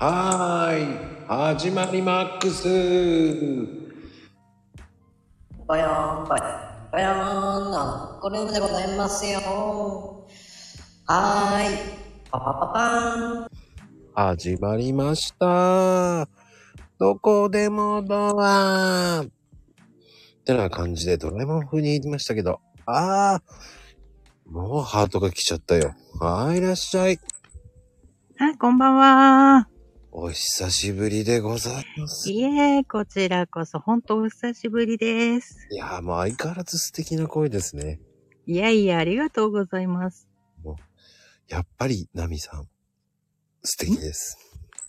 [0.00, 1.26] はーい。
[1.26, 2.62] 始まりマックス。
[5.66, 6.46] ぽよーんぽよん
[6.92, 9.40] ぽよーんのコルームでございますよ
[11.04, 11.78] はーい
[12.30, 13.48] パパパパーン
[14.14, 16.28] 始まりました。
[17.00, 19.22] どこでもドア。
[19.22, 19.26] っ
[20.44, 25.96] てな感じでドラえもん風に言いましたけど、あー、もうハートが来ちゃったよ。
[26.20, 27.18] はい、いらっしゃい。
[28.36, 29.68] はい、こんばんは。
[30.10, 32.30] お久しぶりでございます。
[32.30, 35.68] いいえ、こちらこそ、本当お久しぶりです。
[35.70, 38.00] やー、もう相変わらず素敵な声ですね。
[38.46, 40.26] いやいや、ありがとうございます。
[41.48, 42.68] やっぱり、ナミさん、
[43.62, 44.38] 素敵です。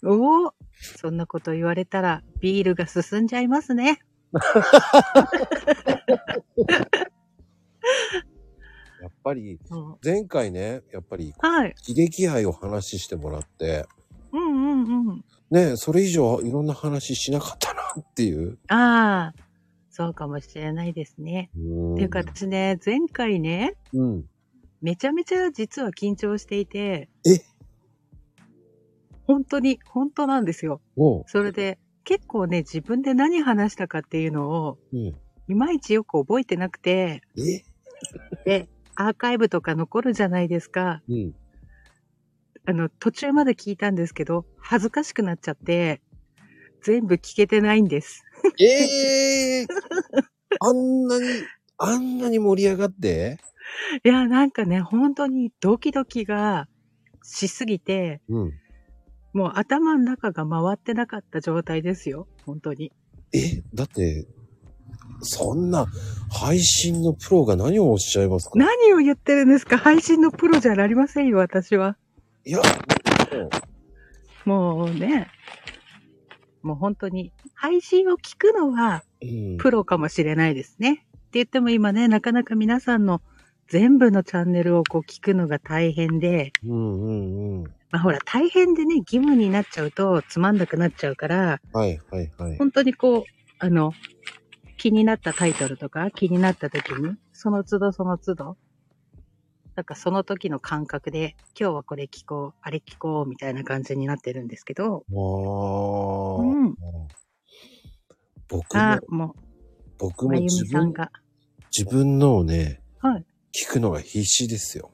[0.03, 0.53] おお、
[0.97, 3.99] そんなこと言われたら、ビールが進んじゃいますね。
[9.01, 9.59] やっぱり、
[10.03, 11.75] 前回ね、やっぱり、はい。
[11.83, 13.85] 喜劇愛を話してもらって、
[14.31, 15.25] うんうんうん。
[15.51, 18.57] ね、それ以上いろんな話しなかったなっていう。
[18.67, 19.41] ああ、
[19.89, 21.49] そうかもしれないですね。
[21.57, 24.25] うんっていうか、私ね、前回ね、うん。
[24.81, 27.41] めちゃめちゃ実は緊張していて、え？
[29.27, 30.81] 本当に、本当なんですよ。
[31.27, 35.15] それで、結構ね、自分で何話したかっていうのを、うん。
[35.47, 37.63] いまいちよく覚えてなくて、え？
[38.45, 41.01] で、アーカイブとか残るじゃないですか。
[41.09, 41.35] うん。
[42.65, 46.01] あの、途中まで聞いたんですけど、恥ずかしくなっちゃって、
[46.83, 48.23] 全部聞けてないんです。
[48.59, 49.67] ええ
[50.61, 51.25] あんなに、
[51.77, 53.37] あんなに盛り上がって？
[54.03, 56.67] いや、なんかね、本当にドキドキが
[57.23, 58.53] しすぎて、うん。
[59.33, 62.27] もう頭の中が回ってなかった状態ですよ。
[62.45, 62.91] 本当に。
[63.33, 64.25] え、だって、
[65.21, 65.85] そんな
[66.31, 68.53] 配信のプロが何をおっしゃいますか？
[68.55, 69.77] 何を言ってるんですか？
[69.77, 71.97] 配信のプロじゃなりませんよ、私は。
[72.45, 72.61] いや、
[74.45, 75.27] もうね、
[76.61, 79.57] もう本当に、配信を聞くのはうん。
[79.57, 80.91] プロかもしれないですね。
[80.91, 83.21] って言っても今ね、なかなか皆さんの
[83.67, 87.63] 全部のチャンネルをこう聞くのが大変で、うんうんうん。
[87.91, 92.57] まあほら、大変でね、義務になっちゃうとつまんなくなっちゃうから、はいはいはい。
[92.57, 93.23] 本当にこう、
[93.59, 93.93] あの、
[94.77, 98.57] 気になったタイトルとか気になった時に、その都度その都度、
[99.79, 106.75] なんかその時の感覚で、今日はこれ聞こう、あれ聞こう、みたいな感じになってるんですけど、わーうん
[108.49, 109.35] 僕もあ、、も
[109.97, 111.11] 僕も自分、みさんが、
[111.73, 113.25] 自分のをね、はい。
[113.53, 114.91] 聞くのが必死ですよ。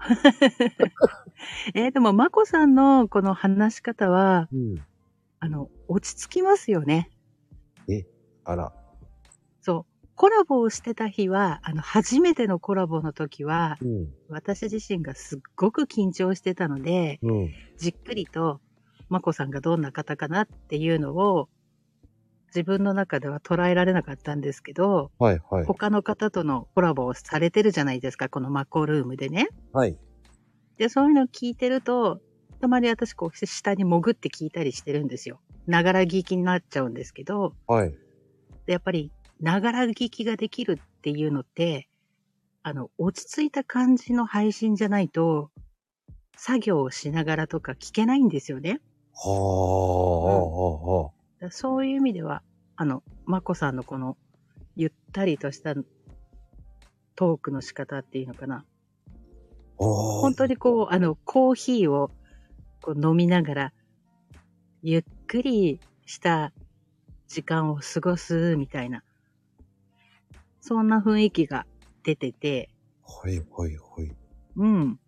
[1.76, 4.84] えーでも、まこさんのこの話し方は、うん。
[5.38, 7.12] あの、落ち着きますよね。
[8.44, 8.72] あら。
[10.16, 14.08] コラボをしてた日は、あの、初めてのコラボの時は、うん。
[14.28, 17.50] 私自身がすっごく緊張してたので、うん。
[17.76, 18.60] じっくりと、
[19.08, 21.48] まこさんがどんな方かなっていうのを、
[22.46, 25.64] 自分の中では捉えられなかったんですけど、はいはい。
[25.64, 29.48] 他の方とのコラボをされてるじゃないですか、このマコルームでね。
[29.72, 29.98] はい。
[30.78, 32.20] で、そういうのを聞いてると、
[32.60, 35.40] たまに私こう下に潜って聞いたりしてるんですよ。
[35.66, 37.90] ながら聞きになっちゃうんですけど、はい。
[38.66, 39.10] でやっぱり、
[39.44, 41.86] ながら聞きができるっていうのって、
[42.62, 45.50] あの、落ち着いた感じの配信じゃないと、
[46.34, 48.80] 作業をしながらとか聞けないんですよね。
[49.12, 51.10] は
[51.42, 52.42] あ、そういう意味では、
[52.74, 54.16] あの、まこさんのこの、
[54.76, 55.74] ゆったりとした
[57.14, 58.64] トークの仕方っていうのかな。
[59.76, 62.10] 本当にこう、あの、コーヒーを
[62.80, 63.72] こう飲みながら、
[64.82, 66.50] ゆっくりした
[67.28, 69.03] 時間を過ごすみたいな、
[70.66, 71.66] そんな雰囲気が
[72.04, 72.70] 出てて、
[73.06, 74.10] はいはいはい。
[74.56, 74.98] うん、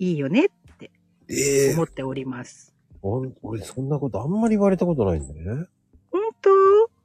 [0.00, 0.90] いいよねって
[1.28, 2.74] ええ思っております。
[3.00, 5.68] お俺そんなことあんまり言われたことないんだね。
[6.10, 6.50] 本当？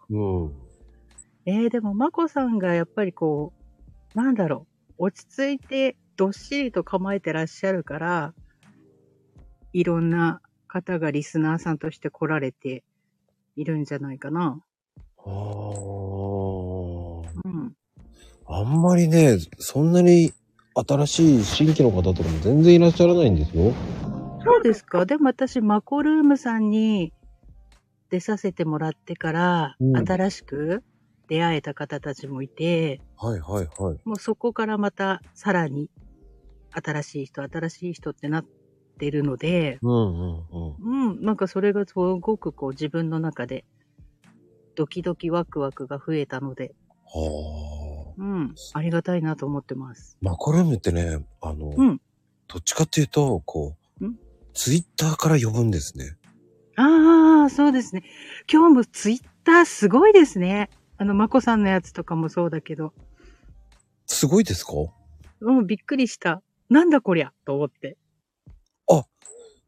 [0.09, 0.53] うん。
[1.45, 3.53] えー、でも、まこさんがやっぱりこ
[4.15, 4.65] う、なんだろ
[4.97, 8.33] う、落ち着いて、どっしりと構えてらっしゃるから、
[9.71, 12.83] いろんな方がリスナーさんとして来られて
[13.55, 14.59] いるんじゃないかな。
[15.17, 17.75] はうん。
[18.47, 18.59] あ。
[18.59, 20.33] あんまりね、そんなに
[20.75, 23.73] 新しい新規の方とかも全然いらっしゃらないんですよ。
[24.43, 25.05] そうですか？
[25.05, 27.13] でも私、マコルームさんに
[28.09, 30.83] 出させてもらってから、うん新しく
[31.29, 33.99] 出会えた方たちもいて、はいはいはい。
[34.03, 35.89] もうそこからまたさらに
[36.71, 38.45] 新しい人、新しい人ってなっ
[38.99, 40.43] てるので、うんうん
[40.81, 41.11] うん。
[41.11, 43.63] うん、なんかそれがすごくこう自分の中で
[44.75, 46.75] ドキドキワクワクが増えたので、
[47.05, 47.82] はあ。
[48.17, 50.17] うん、ありがたいなと思ってます。
[50.21, 52.01] マコルームってね、あの、うん
[52.47, 54.15] どっちかっていうと、こう、ん
[54.53, 56.17] ツイッターから呼ぶんですね。
[56.75, 58.03] ああ、そうですね。
[58.51, 60.69] 今日もツイッターすごいですね。
[60.97, 62.93] あの、まこさんのやつとかもそうだけど。
[64.05, 64.73] すごいですか？
[65.41, 66.43] うん、びっくりした。
[66.69, 67.31] なんだこりゃ？
[67.45, 67.97] と思って。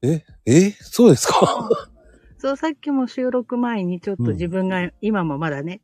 [0.02, 1.68] え、えそうですか？
[2.38, 5.82] そう、さっきも収録前にちょっとうん自分が今もまだね、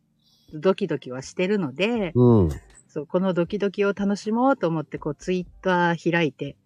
[0.54, 2.50] ドキドキはしてるので、うん。
[2.88, 6.58] そう、このドキドキを楽しもうと思って、こう、ツイッター開いて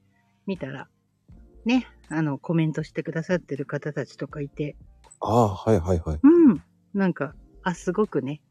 [0.48, 0.88] みたら、
[1.66, 4.76] ね、あの、コメントしてくださってる方たちとかいて、
[5.22, 6.20] ああ、はいはいはい。
[6.22, 8.42] うん、なんか、あ、すごくね、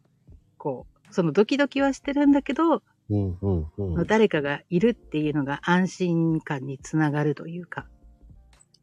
[0.56, 4.06] こう、そのドキドキはしてるんだけど、うんうんうん。
[4.06, 7.86] 誰かがいるっていうのが安心感につながるというか、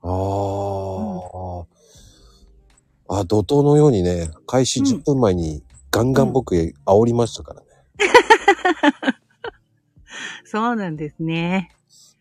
[0.04, 0.10] ああ、
[3.20, 6.56] あ、怒涛のようにね、開始うん10分前にガンガン僕
[6.86, 7.68] 煽りましたからね。
[10.46, 11.70] そうなんですね。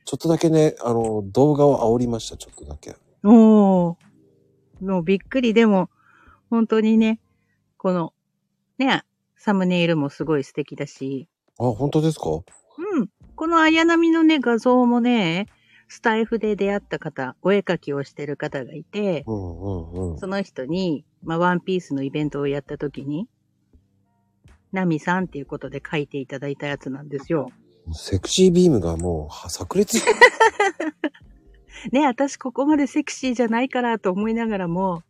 [0.05, 2.97] ちょっとだけね、あの、動画を煽りました、ちょっとだけ。
[3.23, 3.97] おー。
[4.85, 5.55] もうびっくり。
[5.55, 5.91] でも、
[6.49, 7.21] 本当にね、
[7.77, 8.13] この、
[8.79, 9.05] ね、
[9.37, 11.29] サムネイルもすごい素敵だし、
[11.59, 12.31] あ、本当ですか？
[12.31, 13.09] うん。
[13.37, 15.47] この綾波のね、画像もね、
[15.89, 19.69] スタイフで出会った方、お絵描きをしてる方がいて、うんう
[20.09, 20.19] んうん。
[20.19, 23.29] その人に、まあ、ワンピースのイベントをやった時に、
[24.73, 27.51] ナミさんっていうことで書いていただいたやつなんですよ。
[27.93, 29.99] セクシービームがもうは炸裂。
[31.93, 35.03] ね、私ここまでセクシーじゃないからと思いながらも、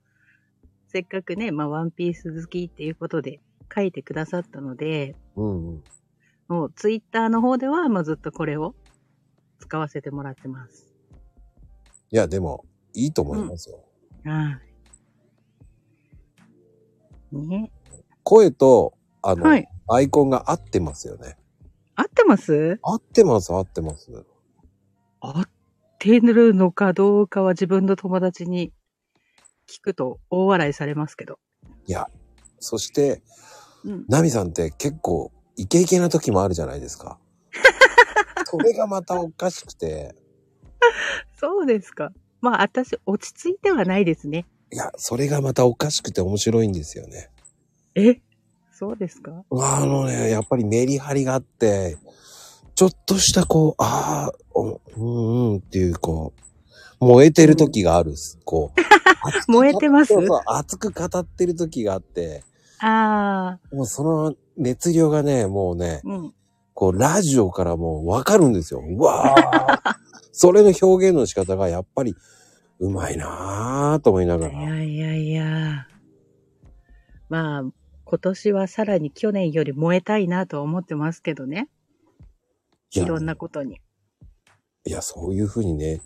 [0.89, 3.41] せっかくね、まあ、ワンピース好きっていうことで
[3.75, 5.85] 書いてくださったので、うんうん。
[6.49, 8.75] もうツイッターの方では、まあ、ずっとこれを
[9.59, 10.93] 使わせてもらってます。
[12.11, 13.85] いや、でも、いいと思いますよ。
[14.25, 14.61] は
[17.33, 17.37] い。
[17.37, 17.71] ね。
[18.25, 19.69] 声と、あの、はい。
[19.89, 21.37] アイコンが合ってますよね。
[21.95, 22.79] 合ってます？
[22.83, 24.11] 合ってます、合ってます。
[25.21, 25.49] 合っ
[25.99, 28.73] てるのかどうかは自分の友達に
[29.69, 31.39] 聞くと大笑いされますけど。
[31.87, 32.09] いや、
[32.59, 33.23] そして、
[33.85, 34.05] うん。
[34.09, 37.19] ナミさんって結構イケイケな時もあるじゃないですか。
[38.47, 40.15] それがまたおかしくて、
[41.37, 42.13] そうですか。
[42.41, 44.47] まあ、私、落ち着いてはないですね。
[44.73, 47.31] いや、それがまたおかしくて面白いんですよね。
[47.95, 48.21] え？
[48.81, 49.45] そうですか？
[49.53, 51.99] あのね、やっぱりメリハリがあって、
[52.75, 56.33] ちょっとしたこう、ああ、おうんうんっていうこ
[57.01, 58.39] う、燃えてる時があるっす。
[58.45, 58.81] こう。
[59.53, 60.15] 燃えてます？
[60.15, 62.43] そう熱く語ってる時があって、
[62.81, 66.35] ああ、もうその熱量がね、もうね、うん。
[66.73, 68.81] こう、ラジオからもうわかるんですよ。
[68.83, 69.95] うわー
[70.33, 72.15] それの表現の仕方がやっぱり
[72.79, 74.53] うまいなぁと思いないがら。
[74.63, 75.87] やいやいや。
[77.29, 77.65] まあ、
[78.11, 81.69] 今年はさらに去年より燃えたいなとは思ってますけどね。
[82.91, 83.81] いろんなことに。
[84.85, 86.01] いや、そういう風にね、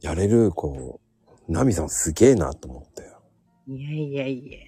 [0.00, 1.00] やれる、こ
[1.48, 3.22] う、ナミさんすげえなと思ったよ。
[3.68, 4.58] いやいやいや。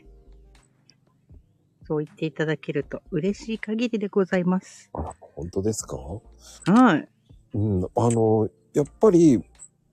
[1.88, 4.90] そう言っていただけると嬉しい限りでございます。
[4.92, 5.96] あら、本当ですか？
[5.96, 7.08] はい。
[7.54, 9.42] うん、あの、やっぱり、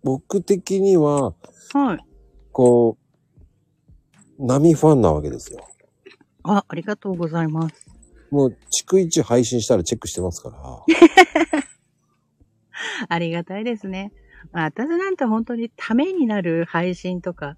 [0.04, 1.34] 僕的には、
[1.74, 2.06] はい。
[2.52, 3.00] こ
[4.38, 5.68] う、ナミファンなわけですよ。
[6.48, 7.88] あ、ありがとうございます。
[8.32, 10.58] もう、逐一配信したらチェックしてますから。
[13.10, 14.12] ありがたいですね。
[14.52, 17.58] まあ私なんて本当にためになる配信とか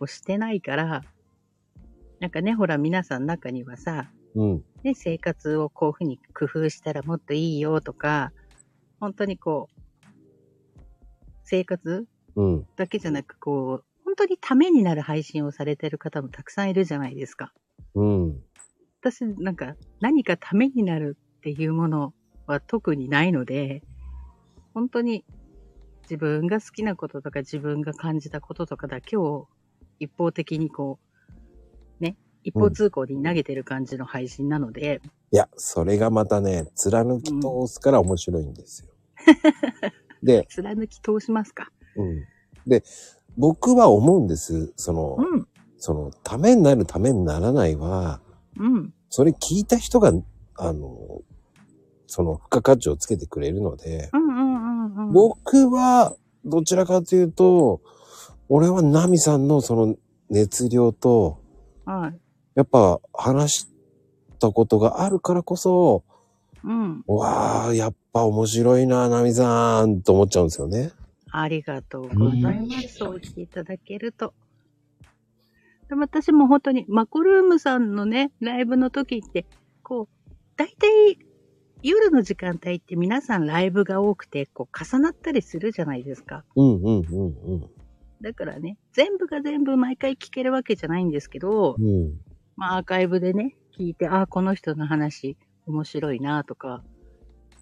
[0.00, 1.02] をしてないから、
[2.20, 4.64] なんかね、ほら皆さん中にはさ、うん。
[4.82, 8.32] ね、生活をこういうふうに工夫したらもっといいよとか、
[9.00, 9.80] 本当にこう、
[11.44, 12.66] 生活うん。
[12.76, 17.52] だけじゃなく、こう、本当にためになる配信をされてる方もたくさんいるじゃないですか。
[17.94, 18.42] うん。
[19.00, 22.14] 私、なんか、何かためになるっていうもの
[22.46, 23.82] は特にないので、
[24.74, 25.24] 本当に
[26.02, 29.48] 自分が好きなこととか自分が感じたこととかだけを
[29.98, 30.98] 一方的にこ
[32.00, 35.00] う、ね、一方通行に投げてる感じの配信なので、
[35.32, 38.90] いや、それがまたね、貫き通すから面白いんですよ。
[40.22, 41.70] で、 貫き通しますか。
[41.96, 42.24] うん。
[42.66, 42.84] で、
[43.36, 44.72] 僕は思うんです。
[44.76, 45.45] その、うん、
[45.78, 48.20] その、ためになるためにならないは、
[48.58, 50.12] うん、それ聞いた人が、
[50.56, 51.22] あの、
[52.06, 55.12] その、付加価値をつけてくれるので、うん、うん、うん、うん。
[55.12, 56.14] 僕は、
[56.44, 57.80] どちらかというと、
[58.48, 59.96] 俺はナミさんのその
[60.30, 61.40] 熱量と、
[61.84, 62.18] はい。
[62.54, 63.68] やっぱ話し
[64.38, 66.04] たことがあるからこそ、
[66.64, 67.04] うん。
[67.06, 70.92] わあ、やっぱ面白いな、ナミさん、と思っちゃうんですよね。
[71.30, 72.96] ありがとうございます。
[72.96, 74.32] そう言っていただけると。
[75.94, 79.46] 私も本当に、マコルームさんのね、ライブの時って、
[79.82, 81.18] こう、大体、
[81.82, 86.44] 夜の時間帯って皆さんライブが多くて、こう、重なったりするじゃないですか。
[86.56, 87.70] うんうんうんうん。
[88.20, 92.18] だからね、全部が全部毎回聞けるわけじゃないんですけど、うん。
[92.56, 96.82] まあアーカイブでね、聞いて、ああ、この人の話面白いなとか、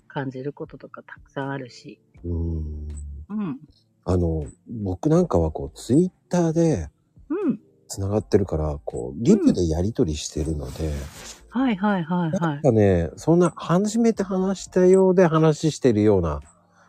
[0.07, 2.01] 感じることとかたくさんあるし。
[2.25, 2.89] うん。
[3.29, 3.59] うん。
[4.05, 6.94] あの、僕なんかはこう、ツイッターでうん。
[7.95, 10.91] 繋がってるから、こう、リプでやりとりしてるので、
[11.49, 12.63] はいはいはいはないん。
[12.63, 16.41] かね、そんな初めて話したようで話してるような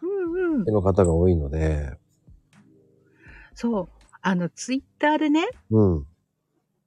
[0.01, 0.65] うんうん。
[0.65, 1.97] の方が多いので、
[3.53, 3.89] そう。
[4.21, 6.07] あの、ツイッターでね、うん。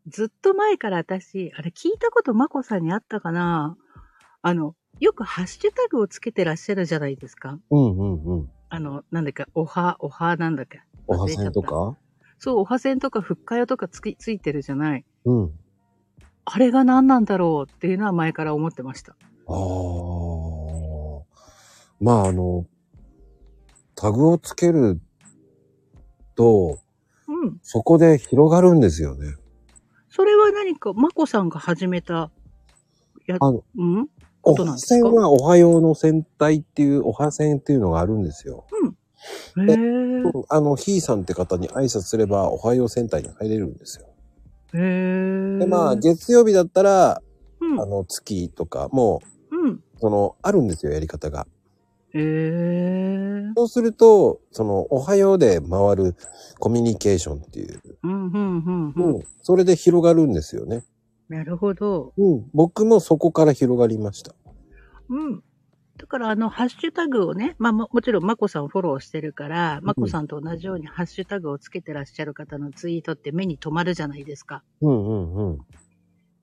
[0.09, 3.77] ずっと前から私、あれ聞いたことまこさんにあったかな
[4.43, 7.61] あの、よくハッシュタグをつけてらっしゃるじゃないですか。
[7.71, 8.51] うんうんうん。
[8.71, 10.81] あの、なんだっけ、おは、おはなんだっけ。
[11.07, 11.97] おはせんとか？
[12.39, 15.05] そう、おはせんとかふっかよとかつき、ついてるじゃない。
[15.25, 15.53] うん。
[16.45, 19.17] あれが何なんだろうっていうのは前から思ってました。
[19.47, 19.57] ああ。
[22.01, 22.65] まああの、
[23.95, 25.01] タグをつける
[26.37, 26.79] と、
[27.27, 27.59] うん。
[27.63, 29.35] そこで広がるんですよね。
[30.09, 32.31] それは何か、まこさんが始めた、
[33.27, 34.09] や、あのうん？
[34.43, 38.65] おはせんはおはようの戦隊っていう、おはせんっていうのがあるんですよ。
[39.57, 40.45] へー。
[40.49, 44.07] あの、ひーさんって方に挨拶すれば、おはよう戦隊に入れるんですよ。
[44.75, 45.59] へー。
[45.59, 47.23] で、まあ、月曜日だったら、
[47.61, 47.87] うんあ。
[47.87, 49.21] の、月とかも、
[49.51, 49.83] うん。
[50.01, 51.47] その、あるんですよ、やり方が。
[52.15, 53.53] へー。
[53.57, 56.17] そうすると、その、おはようで回る
[56.59, 58.93] コミュニケーションっていう、うん、うん。
[58.97, 60.85] うん、それで広がるんですよね。
[61.29, 62.13] なるほど。
[62.17, 64.35] うん、僕もそこから広がりました。
[65.11, 65.43] うん。
[65.99, 74.63] だから、あの、ハッシュタグをね、まあ、ももちろん、まこさんフォローしてるから、まこさんと同じようにハッシュタグをつけてらっしゃる方のツイートって目に留まるじゃないですか。
[74.81, 75.59] うんうんうん。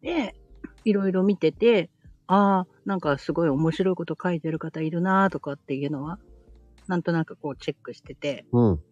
[0.01, 0.35] で、
[0.83, 1.89] いろいろ見てて、
[2.27, 6.19] ああ、なんかすごい面白いこと書いてる方いるなとかっていうのは、
[6.87, 8.83] なんとなくこうチェックしてて、うん。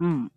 [0.00, 0.32] うん。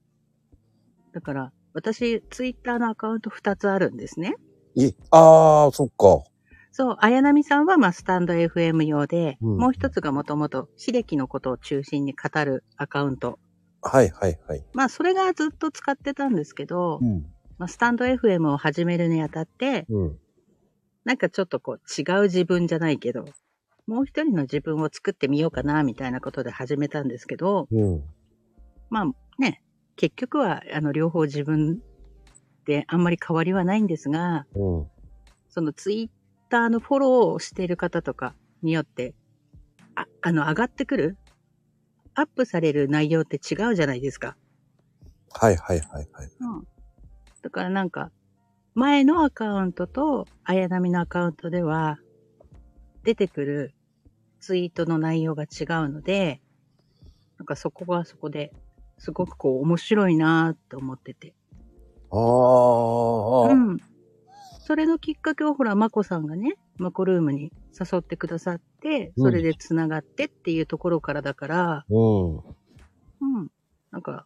[1.11, 4.35] だから、私、ツイッターのアカウント2つあるんですね。
[4.75, 6.30] い、ああ、そっか。
[6.71, 13.39] そう、綾波さんはまあスタンド FM 用で、うんもう一つがもともと秀樹のことを中心に語るアカウント。
[13.81, 14.63] はいはいはい。
[14.73, 17.25] まあそれがずっと使ってたんですけど、うん。
[17.57, 20.17] まあ、スタンド FM を始めるにあたって、うん。
[21.03, 23.25] なんかちょっとこう違う自分じゃないけど、
[23.85, 28.03] もう一人の自分を作ってみようかなみたいなことで始めたんですけど、うん。
[28.89, 29.05] まあ
[29.39, 29.61] ね、
[29.95, 31.81] 結局はあの両方自分
[32.65, 34.87] であんまり変わりはないんですが、うん。
[35.49, 36.20] そのツイッ
[36.51, 39.15] ターのフォローをしている方とかによって、
[39.95, 41.17] あ、あの上がってくる？
[42.13, 44.35] アップされる内容って違うじゃないですか。
[45.31, 46.29] はいはいはいはい。
[46.41, 46.67] うん。
[47.41, 48.11] だからなんか、
[48.75, 51.99] 前のアカウントと、綾波のアカウントでは、
[53.03, 53.73] 出てくる
[54.41, 56.41] ツイートの内容が違うので、
[57.37, 58.51] なんかそこはそこで、
[58.97, 61.33] すごくこう面白いなと思ってて。
[62.11, 63.77] ああ、うん。
[64.71, 72.35] それのきっかけをほら、まこさんがね、マコルームに誘ってくださって、うんそれで繋がってっていうところからだから、うん。
[72.37, 73.51] うん。
[73.91, 74.25] なんか、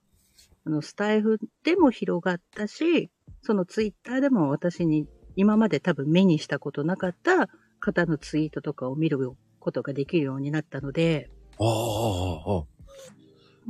[0.64, 3.10] あの、スタイフでも広がったし、
[3.42, 7.50] そのツイッターでも私に今まで多分目にしたことなかった
[7.80, 9.18] 方のツイートとかを見る
[9.60, 12.64] ことができるようになったので、ああ、ああ、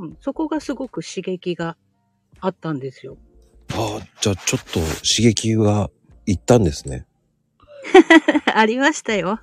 [0.00, 1.78] うん、そこがすごく刺激が
[2.40, 3.16] あったんですよ。
[3.72, 5.88] ああ、じゃあちょっと刺激が
[6.26, 7.06] いったんですね。
[8.54, 9.40] ありましたよ。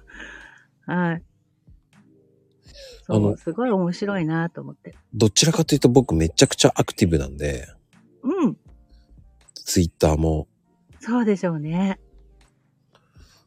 [0.86, 1.24] はい。
[3.06, 4.96] そあのう、すごい面白いなと思って。
[5.14, 7.68] どちらかというと僕めちゃくちゃアクティブなんで、
[8.22, 8.58] うん。
[9.56, 10.48] ツイッターも。
[11.00, 12.00] そうでしょうね。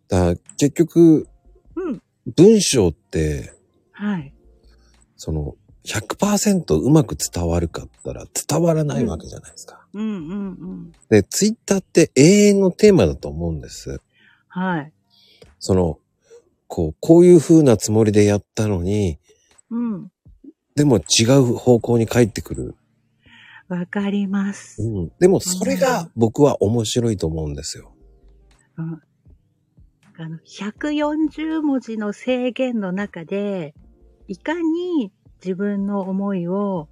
[0.08, 1.28] だ結局、
[1.74, 2.02] うん。
[2.36, 3.54] 文章って、
[3.92, 4.32] はい。
[5.16, 9.86] その、100%うまく伝わるかったら伝わらないわけじゃないですか。
[9.92, 10.92] うんうんうん。
[11.08, 14.00] で、ツイッターって永遠のテーマだと思うんです。
[14.48, 14.92] はい。
[15.58, 15.98] その、
[16.66, 19.18] こう、こういう風なつもりでやったのに、
[19.70, 20.10] うん。
[20.74, 22.74] でも違う方向に帰ってくる。
[23.68, 24.82] わかります。
[24.82, 25.12] うん。
[25.18, 27.92] でもそれが僕は面白いと思うんですよ。
[28.76, 29.02] うん
[30.18, 33.74] あの、140文字の制限の中で、
[34.28, 35.12] いかに
[35.44, 36.88] 自分の思いを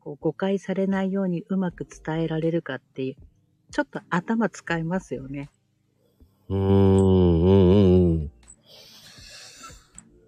[0.00, 3.16] こう誤解されないようにうまく伝えられるかっていう、
[3.70, 5.50] ちょっと頭使いますよね。
[6.48, 8.32] うーん、うん、うんうん。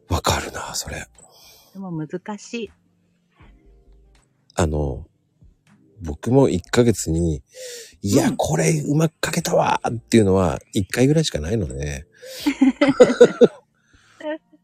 [0.08, 1.06] わかるな、それ。
[1.72, 2.70] でも難しい。
[4.54, 5.06] あの、
[6.02, 7.42] 僕も1ヶ月に、
[8.02, 12.06] いや、うんこれうまく書けたわっていうのは1回ぐらいしかないので、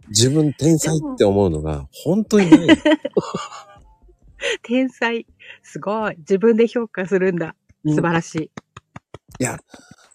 [0.08, 2.78] 自分天才って思うのが本当にない。
[4.62, 5.26] 天才。
[5.62, 6.16] すごい。
[6.18, 7.56] 自分で評価するんだ。
[7.84, 8.50] うん素晴らしい。
[9.38, 9.58] いや、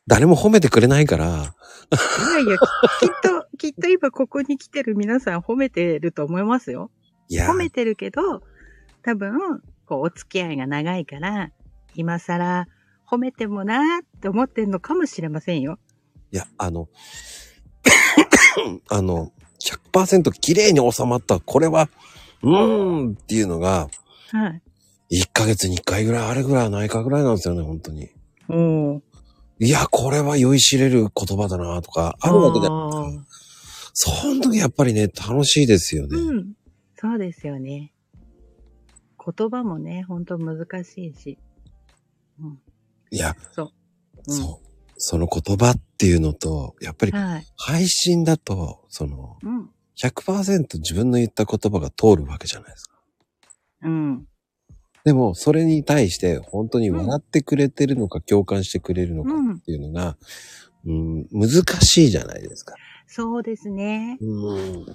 [0.07, 2.57] 誰も褒めてくれないから、いやいや、
[2.99, 6.91] ききっと、きっと今ここに来てる皆さん褒めてると思いますよ。
[7.29, 8.41] いや褒、めてるけど、
[9.03, 11.51] 多分、こう、お付き合いが長いから、
[11.95, 12.67] 今更
[13.09, 15.79] 褒めてもなーって思ってんのかもしれませんよ。
[16.31, 16.87] いや、あの、
[18.89, 19.31] あの、
[19.93, 21.89] 100%綺麗に収まった、これは、
[22.43, 23.89] うーんっていうのが、
[24.31, 24.47] は
[25.09, 25.21] い。
[25.23, 28.09] 1ヶ月に1回ぐらいあるぐらいはないかぐらいなんですよね、本当に。
[28.49, 29.01] おー。
[29.59, 32.67] いや、これは酔いしれる言葉だなとか、あるわけで。
[33.93, 36.17] その時やっぱりね、楽しいですよね。
[36.17, 36.53] うん。
[36.95, 37.93] そうですよね。
[39.23, 41.37] 言葉もね、ほんと難しいし。
[42.39, 42.59] うん。
[43.11, 44.70] いや、うん、そう。
[45.03, 47.45] その言葉っていうのと、やっぱりはい。
[47.57, 49.69] 配信だと、その、うん。
[49.97, 53.01] 100%自分の言った言葉が通るわけじゃないですか。
[53.81, 54.27] うん。
[55.03, 60.17] でも、それに対して本当に笑ってくれてるのか、共感してくれるのかうんっていうのが、
[60.85, 61.49] うん、難
[61.81, 62.75] しいじゃないですか。
[63.07, 64.19] そうですね。
[64.21, 64.85] うん。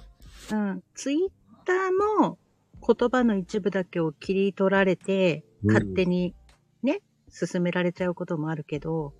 [0.51, 0.83] うん。
[0.95, 1.19] ツイッ
[1.65, 2.37] ターも
[2.81, 6.35] 言葉の一部だけを切り取られて、うん勝手に
[6.83, 9.13] ね、進められちゃうこともあるけど、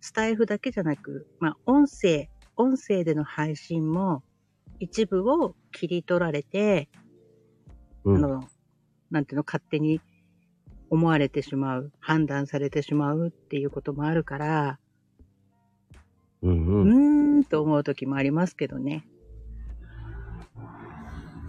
[0.00, 4.22] スタイフだけじゃなく、まあ、音声、音声での配信も
[4.78, 6.88] 一部を切り取られて、
[8.04, 8.16] うん。
[8.16, 8.48] あの、
[9.10, 10.00] なんていうの、勝手に
[10.88, 14.78] 思われてしまう、判断されてしまうっていうこともあるから、
[16.42, 17.36] うんううん。
[17.36, 19.06] ーんと思う時もありますけどね。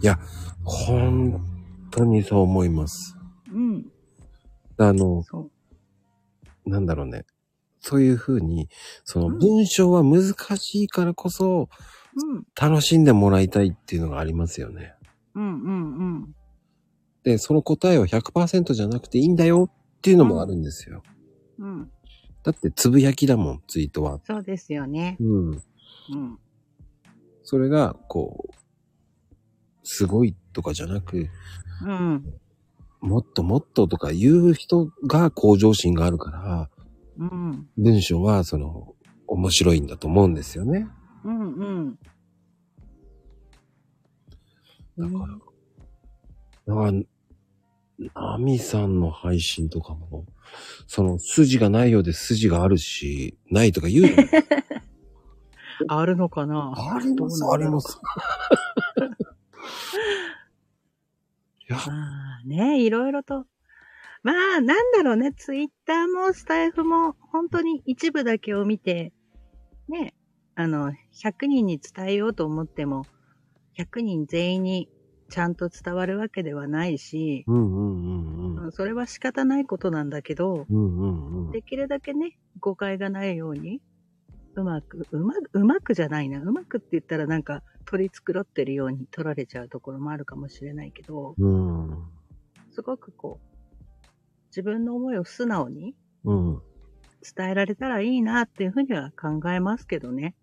[0.02, 0.18] いや、
[0.64, 1.40] 本
[1.90, 3.16] 当にそう思います。
[3.50, 3.90] うん。
[4.76, 5.24] あの。
[6.66, 7.24] なんだろうね。
[7.82, 8.68] そういうふうに、
[9.04, 11.68] そのうん文章は難しいからこそ、
[12.14, 12.46] うん。
[12.60, 14.94] 楽しんでもらいたいっていうのがありますよね。
[15.34, 16.34] うんうんうん。
[17.24, 21.02] で、その答えは100%じゃなくていいんだよっていうのもあるんですよ。
[21.58, 21.90] うん。
[22.42, 24.20] だって、つぶやきだもん、ツイートは。
[24.24, 25.16] そうですよね。
[25.20, 25.50] うん。
[25.50, 26.38] うん。
[27.44, 28.54] それが、こう、
[29.84, 31.28] すごいとかじゃなく、
[31.86, 32.24] うん。
[33.00, 36.70] もっともっととか言う人が向上心があるから、
[37.18, 37.68] うん。
[37.76, 38.94] 文章は、その、
[39.26, 40.88] 面白いんだと思うんですよね。
[41.24, 41.98] うんうん。
[44.98, 45.26] だか
[46.66, 46.92] ら、だから、
[48.14, 50.26] ナミさんの配信とかも、
[50.86, 54.22] その筋がないようで筋があるし、ないとか言うの
[55.88, 56.72] あるのかな？
[56.76, 57.98] あります、あります。
[61.68, 63.46] いや、まあね、いろいろと。
[64.22, 69.12] まあ、なんだろうね、ツイッターもスタイフも本当に一部だけを見て、
[69.88, 70.14] ね、
[70.54, 73.04] あの、100人に伝えようと思っても、
[73.78, 74.88] 100人全員に
[75.28, 78.72] ちゃんと伝わるわけではないし、うんうんうんうん。
[78.72, 81.50] それは仕方ないことなんだけど、うんうんうん。
[81.50, 83.80] できるだけね、誤解がないように、
[84.54, 86.40] うまく、うまく、うまくじゃないな。
[86.40, 92.04] うまくって言ったらなんか取り繕ってるように取られちゃうところもあるかもしれないけど、うん。
[92.70, 93.51] すごくこう、
[94.52, 96.62] 自分の思いを素直にうん。
[97.36, 100.34] 伝えられたらいいなっていうふうには考えますけどね。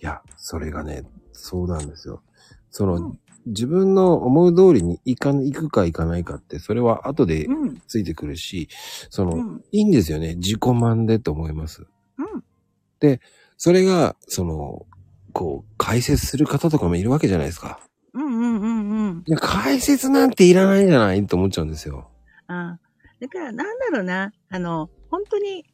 [0.00, 2.22] いや、それがね、そうなんですよ。
[2.70, 7.82] その、うん自分の思う通りに行か、行くか行かないかって、それは後でうん。
[7.86, 8.68] ついてくるし、
[9.10, 9.64] その、うん。
[9.70, 10.36] いいんですよね。
[10.36, 11.86] 自己満でと思います。
[12.16, 13.20] うん。
[13.58, 14.86] それが、その、
[15.32, 17.80] こう、解説する方とかもいるわけじゃないですか。
[18.14, 19.36] うんうんうんうん。
[19.36, 22.08] 解説なんていらないんじゃないと思っちゃうんですよ。
[22.46, 22.78] あ
[23.24, 24.32] だからなんだろうな。
[24.50, 25.64] あの、本当に、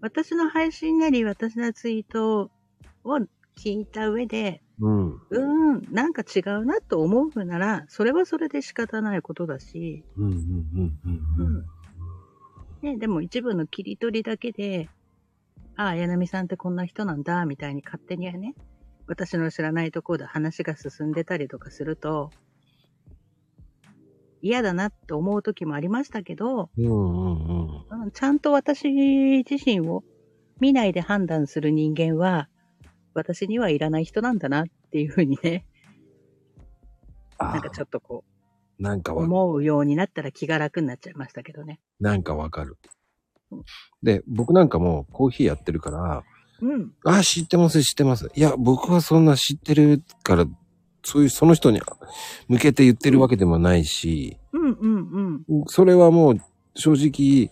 [0.00, 2.50] 私の配信なり私のツイート
[3.04, 3.18] を
[3.58, 5.14] 聞いた上で、うん。
[5.14, 10.98] うーん、なんか違うなと思うなら、それはそれで仕方ないことだし、うん、うん、うん、
[11.38, 11.56] うん。
[11.56, 11.64] うん
[12.82, 14.88] ね、でも一部の切り取りだけで、
[15.76, 18.54] ああ、柳さんってこんな人なんだ、みたいに勝手にはね、
[19.06, 22.30] 私の知らないところで話が進んでたりとかすると、
[24.42, 28.02] 嫌だなって思う時もありましたけど、うん、うん、うん。
[28.02, 28.88] うんちゃんと私
[29.48, 30.04] 自身を
[30.60, 32.48] 見ないで判断する人間は、
[33.14, 35.66] 私にはいらない人なんだなっていうふうにね、
[37.38, 38.24] あなんかちょっとこ
[38.78, 41.80] う、なんかわ、思うようになったら気が楽になっちゃいましたけどね。
[41.98, 42.76] なんかわかる
[43.50, 43.62] うん。
[44.02, 46.22] で、僕なんかもコーヒーやってるから、
[46.62, 46.92] うん。
[47.04, 48.30] あ、知ってます、知ってます。
[48.34, 50.46] いや、僕はそんな知ってるから、
[51.02, 51.80] そういう、その人に
[52.48, 55.64] 向けて言ってるわけでもないし、うんうんうん。
[55.66, 56.36] それはもう、
[56.74, 57.50] 正直、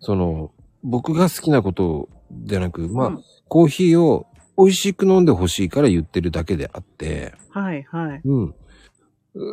[0.00, 2.08] その、僕が好きなこと
[2.44, 8.20] じゃなく、まあ、うんコーヒーを美味しく飲んでほしいから言ってるだけであって、はいはい。
[8.24, 8.54] うん。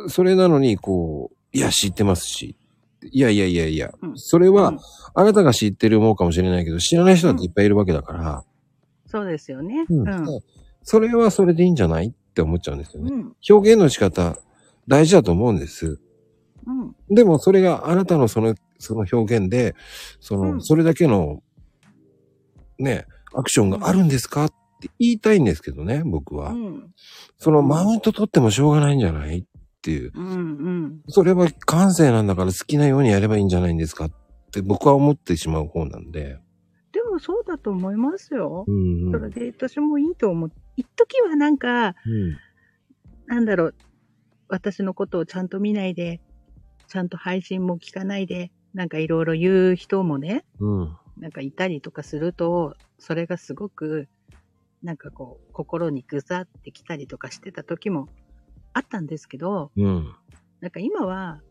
[0.09, 2.55] それなのに、こう、いや、知ってますし、
[3.11, 4.79] いやいやいやいや、うんそれは、うん
[5.19, 8.43] あなたが知ってる思うかもしれないけど、知らない人だっていっぱいいるわけだから、
[9.07, 9.87] そうですよね。
[9.89, 10.41] うんうん。
[10.83, 13.11] それはそれでいいんじゃないって思っちゃうんですよね。
[13.11, 13.35] うん。
[13.49, 14.37] 表現の仕方、
[14.87, 15.99] 大事だと思うんです。
[16.67, 16.95] うん。
[17.15, 19.75] でもそれがあなたのその、その表現で、
[20.19, 21.41] その、うんそれだけの、
[22.77, 24.45] ね、アクションがあるんですか？
[24.45, 26.51] って言いたいんですけどね、僕は。
[26.51, 26.93] うん。
[27.39, 29.39] そのマウント取ってもしょうがないんじゃない？
[29.39, 29.43] っ
[29.81, 30.11] ていう。
[30.13, 30.27] うん。
[30.27, 31.01] うん。
[31.07, 34.05] それは感性なんだから好きなようにやればいいんじゃないんですか？
[34.05, 34.11] っ
[34.51, 36.39] て僕は思ってしまう方なんで。
[36.91, 38.63] でもそうだと思いますよ。
[38.67, 39.11] うん、うん。
[39.11, 40.51] それで私もいいと思う。
[40.77, 42.37] 一時はなんか、うん。
[43.25, 43.75] なんだろう、
[44.47, 46.21] 私のことをちゃんと見ないで、
[46.87, 50.97] ちゃんと配信も聞かないで、なんかいろいろ言う人もね、うん。
[51.17, 54.07] なんかいたりとかすると、それがすごく、
[54.83, 58.07] なんかこう、心にぐざってきたりとかしてた時も
[58.73, 60.15] あったんですけど、うん。
[60.61, 61.41] なんか今は、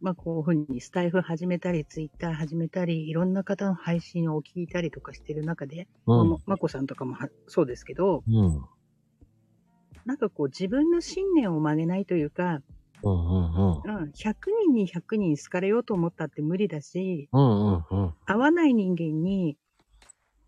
[0.00, 6.36] まあこういうふうにスタイフ始めたり、ツイッター始めたり、いろんな方の配信を聞いたりとかしてる中で、うんま。
[6.46, 8.64] まこさんとかもはそうですけど、うん。
[10.06, 12.60] なんかこう自分の信念を曲げないというか、
[13.02, 13.12] うん。
[13.12, 13.82] うん。
[13.82, 17.42] うん、100人に100人好かれようと思ったって無理だし、うん。
[17.42, 17.84] うん。
[17.90, 18.14] うん。
[18.26, 19.56] 合わない人間に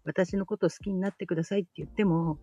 [0.05, 2.39] 私のことを好きになってくださいって言っても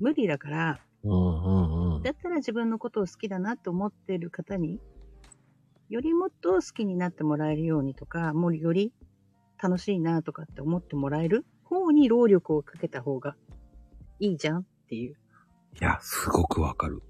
[0.00, 1.94] 無理だから、うん。
[1.96, 2.02] うん。
[2.02, 4.80] だったら自分のことを好きだなと思ってる方に、
[5.92, 8.94] よりもっと好きになってもらえるようにとか、もうより
[9.62, 11.44] 楽しいなとかって思ってもらえる？
[11.64, 13.36] 方に労力をかけた方が
[14.18, 15.16] いいじゃんっていう。
[15.78, 17.02] いや、すごくわかる。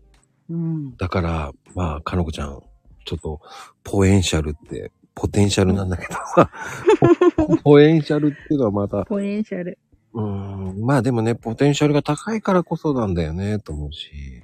[0.50, 0.96] うん。
[0.96, 2.60] だから、まあ、かのこちゃん、
[3.04, 3.40] ちょっと、
[3.84, 6.50] ポエンシャルって、ポテンシャルなんだけどさ、
[7.38, 9.78] ポポエンシャルっていうのはまた、ポテンシャル。
[10.12, 14.42] うーん、まあでもね、ポテンシャルが高いからこそなんだよね、と思うし。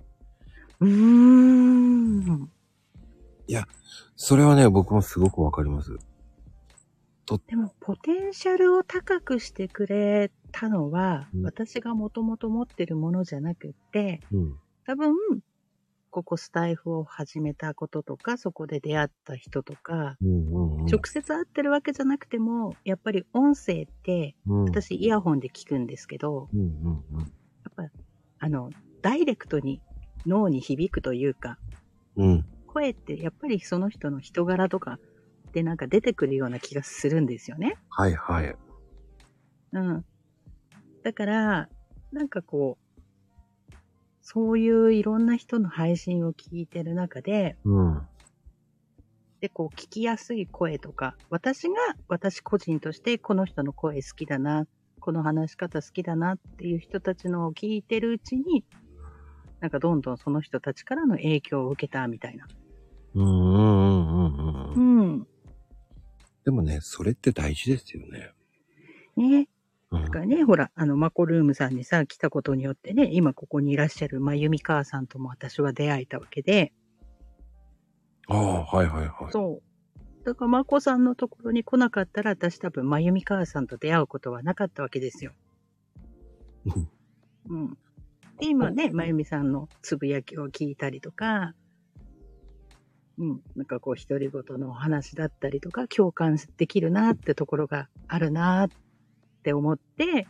[0.78, 2.50] うーん。
[4.20, 5.96] それはね、僕もすごくわかります。
[7.46, 14.56] でも、ポテンシャルを高くしてくれたのは、うん私がもともと持ってるものじゃなくって、うん。
[14.84, 15.14] 多分、
[16.10, 20.86] ここスタイフを始めたこととか、そこで出会った人とか、うんうんうん。
[20.86, 27.20] 直接会ってるわけじゃなくても、やっぱり音声って、うん、私イヤホンで聞くんですけど、うんうんうん。
[27.20, 27.28] やっ
[27.76, 27.84] ぱ、
[28.40, 29.80] あの、ダイレクトに
[30.26, 31.56] 脳に響くというか、
[32.16, 32.44] うん。
[32.68, 35.00] 声ってやっぱりその人の人柄とか
[35.52, 37.76] でなんか出てくるような気がするんですよね。
[37.90, 38.54] はいはい。
[39.72, 40.04] うん。
[41.02, 41.68] だから、
[42.12, 42.98] なんかこう、
[44.22, 48.02] そういういろんな人の配信を聞いてる中で、うん。
[49.40, 51.76] で、こう聞きやすい声とか、私が、
[52.08, 54.66] 私個人としてこの人の声好きだな、
[55.00, 58.64] この話し方好きだなっていう人たちのを聞いてるうちに、
[59.60, 62.46] なんかどんどんその人たちからの影響を受けたみたいな。
[63.14, 65.08] うんうんうんうんううん。
[65.20, 65.26] ん。
[66.44, 68.32] でもね、それって大事ですよね。
[69.16, 69.48] ね。
[69.90, 76.72] うんだからね、ほら、あの、マコルームさんにさ、来たことによってね、今ここにいらっしゃるまゆみ母さんとも私は出会えたわけで、
[78.28, 79.32] ああ、はいはいはい。
[79.32, 80.24] そう。
[80.24, 85.32] だから、まこさんのところに来なかったら、私多分、まゆみ母さんと出会うことはなかったわけですよ。
[86.66, 86.88] うん
[87.48, 87.78] うん。
[88.38, 91.54] で、今ね、まゆみさんのつぶやきを聞いたりとか、
[93.18, 98.68] うん、なんかこう、独り言のお話だったりとか、共感できるなってところがあるなっ
[99.42, 100.28] て思って、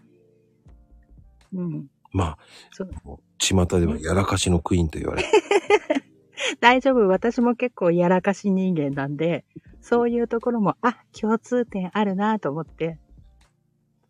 [1.53, 1.87] うん。
[2.13, 2.39] まあ、
[2.71, 2.91] そう
[3.39, 5.29] 巷ではやらかしのクイーンと言われる。
[6.61, 7.07] 大丈夫。
[7.09, 9.45] 私も結構やらかし人間なんで、
[9.81, 12.99] そういうところも、あ、共通点あるなと思って、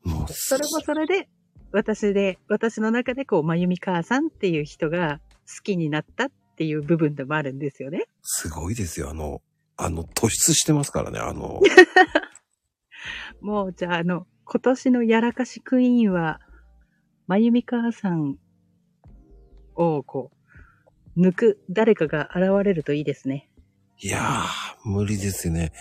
[0.04, 1.28] もう、それもそれで、
[1.72, 8.06] 私で、私の中でこう、まゆみ母さんっていう人が好きになったっていう部分でもあるんですよね。
[8.22, 9.10] すごいですよ。
[9.10, 9.42] あの、
[9.76, 11.60] あの、突出してますからね、あの、
[13.40, 16.40] もう、じゃあ、あの、今年のやらかしクイーンは、
[17.26, 18.38] まゆみ母さん
[19.74, 20.32] を、こ
[21.16, 23.50] う、抜く誰かが現れるといいですね。
[24.00, 25.72] いやー、無理ですよね。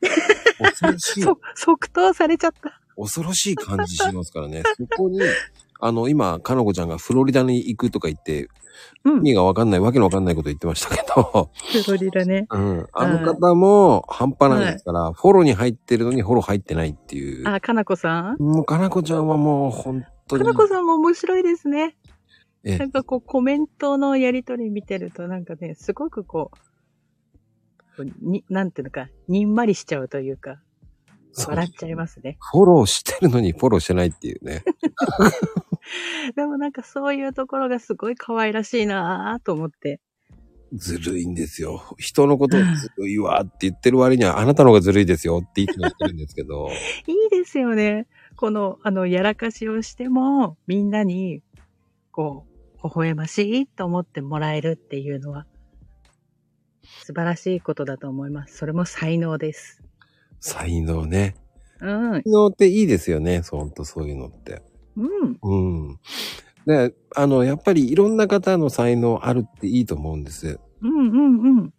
[0.98, 2.80] そ、即答されちゃった。
[2.96, 4.62] 恐ろしい感じしますからね。
[4.76, 5.20] そこに、
[5.80, 8.48] あの、今、かのこちゃんがフロリダに行くとか言って、
[9.04, 9.20] うん意。
[9.20, 11.50] 味がわかんない、わけのわかんないこと言ってましたけど、
[11.84, 12.46] フロリダね。
[12.50, 12.86] うん。
[12.92, 17.48] あの方も半端ないですから、フォローに入ってるのにフォロー入ってないっていう。
[17.48, 18.42] あ、かなこさん？
[18.42, 20.44] もう、かなこちゃんはもう、本当に。
[20.44, 21.96] かなこさんも面白いですね。
[22.64, 26.50] えなんかこうコメントのやりとり見てるとなんかね、すごくこ
[27.98, 30.60] う、に、なんていうのか、にんまりしちゃうというか、
[31.36, 32.36] 笑っちゃいますね。
[32.52, 34.64] フォローしてるのにフォローしてないっていうね。
[36.36, 40.00] でもなんかそういうところがすごい可愛らしいなぁと思って。
[40.72, 41.82] ずるいんですよ。
[41.98, 46.68] 人のことをずるいわって言ってる割には、あなたの方がずるいですよっていつも言ってるんですけど。
[47.06, 48.06] いいですよね。
[48.36, 51.42] この、あの、やらかしをしても、みんなに、
[52.10, 52.46] こ
[52.82, 55.46] う、微笑ましいと思ってもらえるっていうのは、
[57.04, 58.56] 素晴らしいことだと思います。
[58.56, 59.82] それも才能です。
[60.44, 61.36] 才能ね。
[61.80, 62.12] うん。
[62.12, 63.40] 才能っていいですよね。
[63.40, 64.60] ほんとそういうのって。
[64.96, 65.38] うん。
[65.42, 65.98] うん。
[66.66, 70.60] で、あの、やっぱりいろんな方の才能あるっていいと思うんです。
[70.82, 71.74] うんうんうん。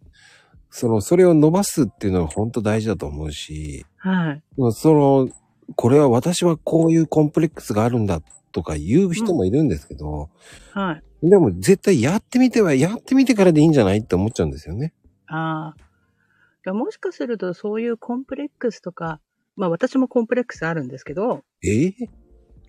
[0.68, 4.42] その、それを伸ばすっていうのは本当大事だと思うし、はい。
[4.72, 5.28] その、
[5.76, 10.28] これは私はこういうコンプレックスがあるんだとか言う人もいるんですけど、
[10.72, 11.28] はい。
[11.28, 14.92] でも絶対やってみては、やってみてからでいいんじゃないって思っちゃうんですよね。
[15.28, 15.85] ああ。
[16.74, 19.20] もしかするとそういうコンプレックスとか、
[19.56, 21.86] まあ私もコンプレックスあるんですけど、え？
[21.86, 21.94] え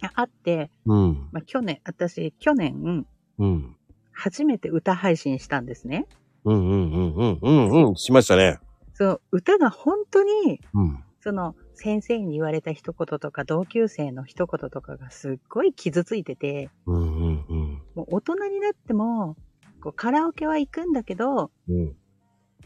[0.02, 1.30] ああって、うん。
[1.32, 3.06] まあ去年、私去年、
[3.40, 3.76] うん。
[4.12, 6.06] 初めて歌配信したんですね。
[6.46, 7.96] うんうんうんうんうんうん。
[7.96, 8.60] しましたね。
[8.94, 11.04] そう、歌が本当に、うん。
[11.20, 17.84] その、先生に言われた一言とか、同級生の一言とかがすっごい傷ついてて、うんうんうん。
[17.96, 19.36] もう大人になっても、
[19.82, 21.96] こうカラオケは行くんだけど、うん。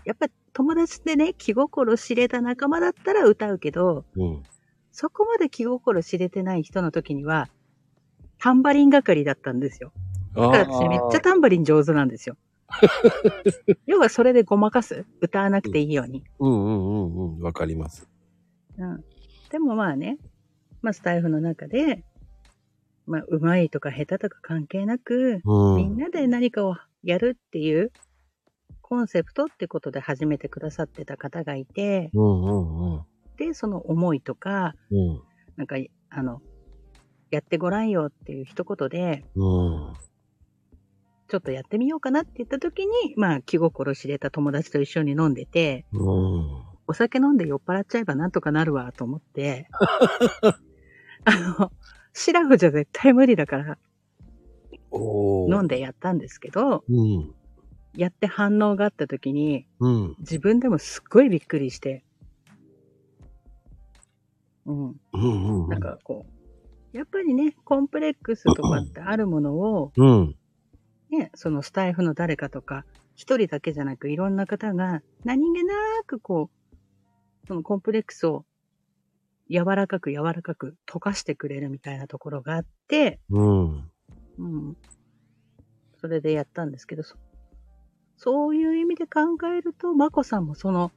[0.06, 4.44] やっぱ友達でね、気心知れた仲間だったら歌うけど、うん。
[4.92, 7.50] そこまで気心知れてない人の時には、
[8.40, 9.92] タンバリン係だったんですよ。
[10.36, 12.38] あだから私めっちゃタンバリン上手なんですよ。
[13.86, 15.06] 要はそれでごまかす？
[15.20, 16.24] 歌わなくていいように。
[16.40, 17.42] うんうんうんうん。
[17.42, 18.10] わかります。
[18.78, 19.04] うん。
[19.50, 20.18] でもまあね、
[20.82, 22.04] まあスタイフの中で、
[23.06, 25.76] まあ上手いとか下手とか関係なく、うん。
[25.78, 27.92] みんなで何かをやるっていう
[28.92, 33.02] コンセプトってことで始めてくださってた方がいて、うんうんうん。
[33.38, 35.22] で、その思いとか、うん。
[35.56, 35.78] なんか、
[36.10, 36.42] あの、
[37.30, 39.94] やってごらんよっていう一言で、うん。
[41.30, 46.02] ちょっとやってみようかなって言った時に、まあ気心知れた友達と一緒に飲んでて、うん。
[46.86, 49.70] お酒飲んで酔っ払っちゃえばなんとかなるわと思って、
[51.24, 51.72] あの、
[52.12, 53.78] シラフじゃ絶対無理だから
[54.92, 57.34] 飲んでやったんですけど、うん。
[57.94, 60.16] やって反応があった時に、うん。
[60.20, 62.04] 自分でもすっごいびっくりして、
[64.66, 64.90] うん。
[65.14, 65.70] うんうん。
[65.70, 66.26] なんかこ
[66.94, 70.36] う、やっぱりね、コンプレックスとかってあるものを、うん。
[71.10, 75.74] ね、そのスタイフの誰かとか、一人だけじゃなくいろんな方が何気な
[76.06, 78.46] くこう、そのコンプレックスを
[79.50, 83.92] 柔らかく柔らかく溶かしてくれるみたいなところがあって、うん。
[84.38, 84.78] うん。
[86.00, 87.16] それでやったんですけど、そ
[88.24, 90.92] そういう意味で考えると、まこさんもその、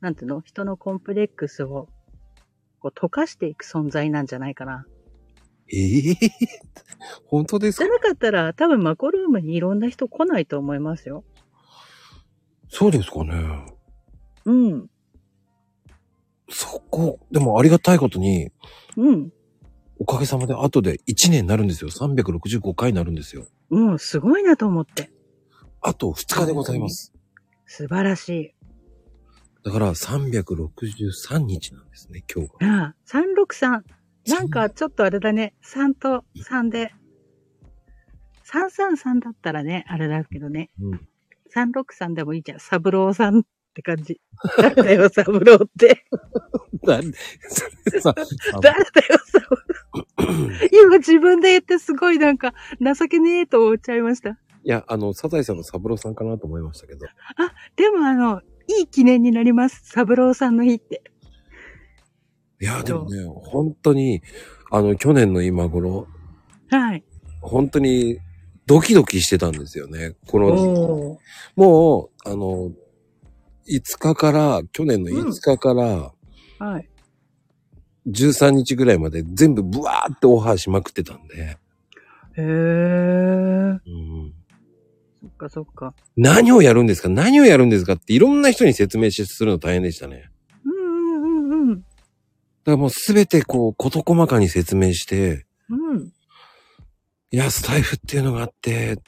[0.00, 1.86] なんていうの、人のコンプレックスを
[2.80, 4.84] こう溶かしていく存在なんじゃないかな。
[5.72, 6.16] ええ？
[7.26, 7.84] 本当ですか？
[7.84, 11.22] じゃなかったら、多分マコルームにいろんな人来ないと思いますよ。
[12.68, 13.32] そうですかね。
[14.44, 14.90] うん。
[16.50, 18.50] そこ、でもありがたいことに、
[18.96, 19.32] うん。
[20.00, 21.90] おかげさまで後で1年になるんですよ。
[21.90, 23.46] 365回になるんですよ。
[23.70, 25.13] うん、すごいなと思って。
[25.86, 27.12] あと2日でございます。
[27.66, 28.54] 素晴らしい。
[29.64, 32.84] だから363日なんですね、今日が。
[32.84, 33.82] ああ、363。
[34.28, 35.54] なんかちょっとあれだね。
[35.62, 36.94] 3と3で。
[38.46, 40.70] 333だったらね、あれだけどね。
[40.80, 41.00] うん。
[41.54, 42.60] 363でもいいじゃん。
[42.60, 43.42] サブローさんっ
[43.74, 44.22] て感じ。
[44.56, 46.06] 誰だよ、サブローって。
[46.82, 47.14] 誰だよ、
[48.00, 50.68] サブロー。
[50.72, 54.38] 今自分で言ってすごいなんか情けねえと思っちゃいました。
[54.64, 57.06] いや、あの、サザエさんのサブローさんかなと思いましたけど。
[57.76, 58.40] でもあの、
[58.78, 59.82] いい記念になります。
[59.84, 61.02] サブローさんの日って。
[62.60, 64.22] いや、でもね、本当に、
[64.70, 66.08] あの、去年の今頃、
[66.70, 67.04] はい。
[67.42, 68.18] 本当に
[68.66, 70.16] ドキドキしてたんですよね。
[70.26, 71.18] この
[71.56, 72.72] もう、あの、
[73.68, 76.12] 5日から、去年の5日から
[76.58, 76.88] はい。
[78.06, 81.58] 13日ぐらいまで全部ブワーってオファーしまくってたんで、
[82.36, 82.42] へえ。
[82.42, 84.32] うん、
[85.24, 85.94] そっかそっか。
[86.16, 87.08] 何をやるんですか？
[87.08, 90.30] 何をやるんですかっていろんな人に説明しするの大変でしたね。
[90.64, 91.80] うんうんうんうん。
[91.80, 91.86] だか
[92.72, 96.12] らもうすべてこう、事細かに説明して、うん。
[97.30, 98.98] いや、スタイフっていうのがあって、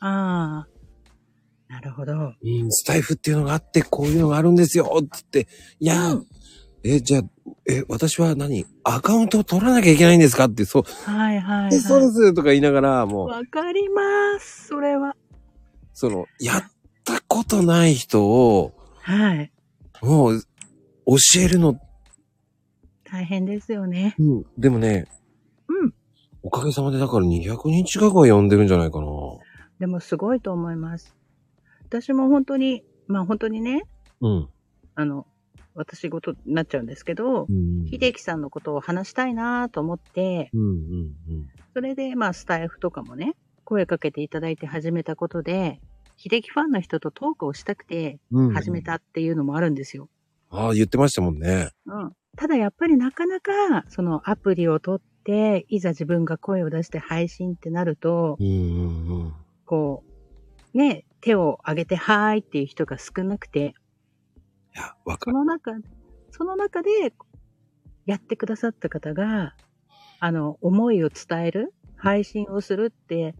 [0.00, 0.68] ああ。
[1.68, 2.12] なるほど。
[2.12, 5.46] うん、スタイフっていうのがあって、こういうのがあるんですよつって、
[5.78, 6.26] いや、うん
[6.84, 7.22] え、じゃあ、
[7.68, 8.64] え、私は何？
[8.84, 10.44] アカウントを取らなきゃいけないんですか？
[10.44, 11.74] って、そう、はいはい、はい。
[11.74, 14.68] えそうですとか言いながら、もう、わかります。
[14.68, 15.16] それは。
[15.96, 16.62] その、やっ
[17.04, 19.50] たことない人を、はい。
[20.02, 20.42] もう、
[21.06, 21.80] 教えるの、
[23.04, 24.14] 大変ですよね。
[24.18, 25.06] うん、でもね、
[25.68, 25.94] うん。
[26.42, 29.06] おかげさまでだから200人近くは呼んでるんじゃないかな。
[29.78, 31.16] でもすごいと思います。
[31.86, 33.84] 私も本当に、まあ本当にね、
[34.20, 34.48] うん。
[34.96, 35.26] あの、
[35.74, 37.86] 私事になっちゃうんですけどう、ん。
[37.86, 41.12] 秀樹さんのことを話したいなと思って、うんうん
[41.72, 43.34] それでまあスタイフとかもね、
[43.66, 45.80] 声かけていただいて始めたことで、
[46.16, 48.52] 秀樹ファンの人とトークをしたくてうん。
[48.54, 50.08] 始めたっていうのもあるんですよ。
[50.48, 51.70] ああ、言ってましたもんね。
[51.86, 52.12] うん。
[52.36, 59.34] ただやっぱりなかなか、そのアプリを取って、いざ自分が声を出して配信ってなるとう、んうんうん。
[59.66, 60.04] こ
[60.74, 63.74] う、ね、手を挙げてはーいっていう人が少なくて、
[64.74, 65.36] いや、わかそる。
[65.38, 65.72] の中、
[66.30, 67.12] その中で、
[68.04, 69.56] やってくださった方が、
[70.20, 73.34] あの、思いを伝える、配信をするって、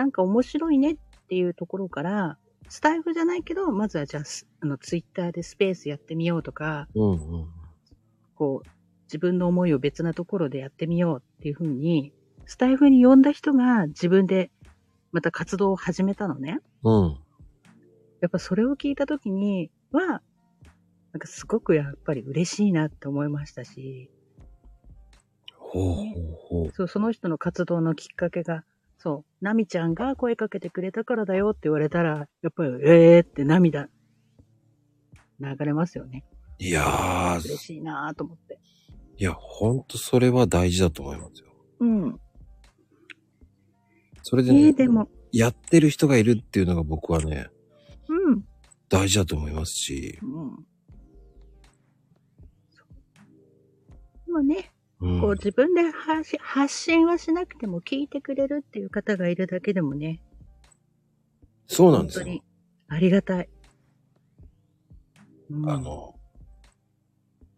[0.00, 0.96] なんか面白いねっ
[1.28, 2.38] ていうところから、
[2.70, 7.48] スタイフじゃないけど、まずはじゃあ、すあの、ツイッターでスペースやってみようとか、うんうん。
[8.34, 8.68] こう、
[9.04, 12.14] 自分の思いを別なところでやってみようっていうふうに、
[12.46, 14.50] スタイフに呼んだ人が自分で
[15.12, 16.60] また活動を始めたのね。
[16.82, 17.18] うん。
[18.22, 20.22] やっぱそれを聞いたときには、
[21.12, 24.10] なんかすごくやっぱり嬉しいなって思いましたし、
[25.58, 26.04] ほうほう
[26.48, 26.72] ほう。
[26.72, 28.64] そう、その人の活動のきっかけが、
[29.02, 33.88] そう、ナミちゃんが声かけてくれたからだよって言われたら、やっぱり、えーって涙、
[35.40, 36.22] 流れますよね。
[36.58, 38.60] いやー、嬉しいなぁと思って。
[39.16, 41.48] いや、ほんとそれは大事だと思いますよ。
[41.80, 42.20] うん。
[44.22, 47.48] それでね、えー、でも、やってる人がいるっていうのが僕はね、
[48.06, 48.44] うん。
[48.90, 50.56] 大事だと思いますし、うん。
[54.26, 60.20] でもね、うんこう自分で発信発信はしなくても聞いてくれるっていう方がいるだけでもね、
[61.66, 62.24] そうなんですよ。
[62.26, 62.42] 本当に
[62.88, 63.48] ありがたい。
[65.50, 66.14] うん、あの、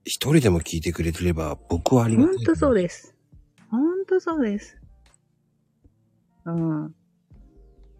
[0.04, 2.36] 一人でも聞いてくれてれば僕はありがたい。
[2.36, 3.14] 本当そうです。
[3.70, 4.78] 本当そうです。
[6.44, 6.88] うん。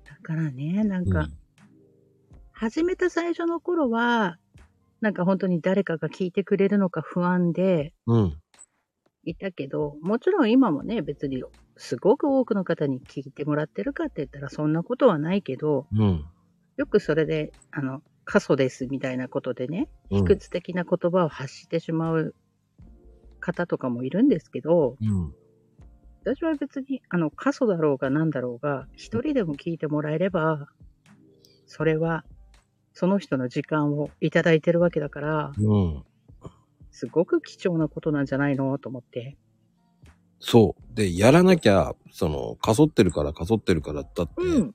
[0.04, 1.42] だからね、なんか、うん
[2.62, 4.38] 始めた最初の頃は、
[5.00, 8.41] なんか本当に誰かが聞いてくれるのか不安でうん。
[9.24, 11.42] いたけど、もちろん今もね、別に
[11.76, 16.24] すごく多くの方に聞いてもらってるかって言ったらそんなことはないけど、うん。
[16.76, 22.34] よくそれで、あの、過疎ですみたいなことでね、うん卑屈的な言葉を発してしまう
[23.40, 25.34] 方とかもいるんですけど、うん。
[26.24, 30.68] 私は別に、あの、過疎だろうが何だろうが、一人でも聞いてもらえれば、
[31.66, 32.24] それは、
[32.92, 36.04] その人の時間をいただいてるわけだから、うん。
[36.92, 38.78] すごく貴重なことなんじゃないの？
[38.78, 39.36] と思って。
[40.38, 40.94] そう。
[40.94, 44.74] で、やらなきゃ、その、かそってるからかそってるからだって、うん。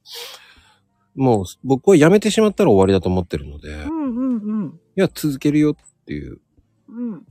[1.16, 4.80] もう僕はやめてしまったら終わりだと思ってるので、いうんうんうん。
[4.96, 5.76] や、続けるよっ
[6.06, 6.40] ていう。
[6.90, 7.26] うん。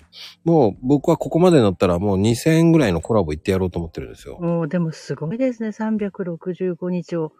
[0.44, 4.36] もう僕はここまでになったらもう2000円ぐらいのコラボ行ってやろうと思ってるんですよ。
[4.36, 5.70] おーでもすごいですね。
[5.70, 7.32] 365日を。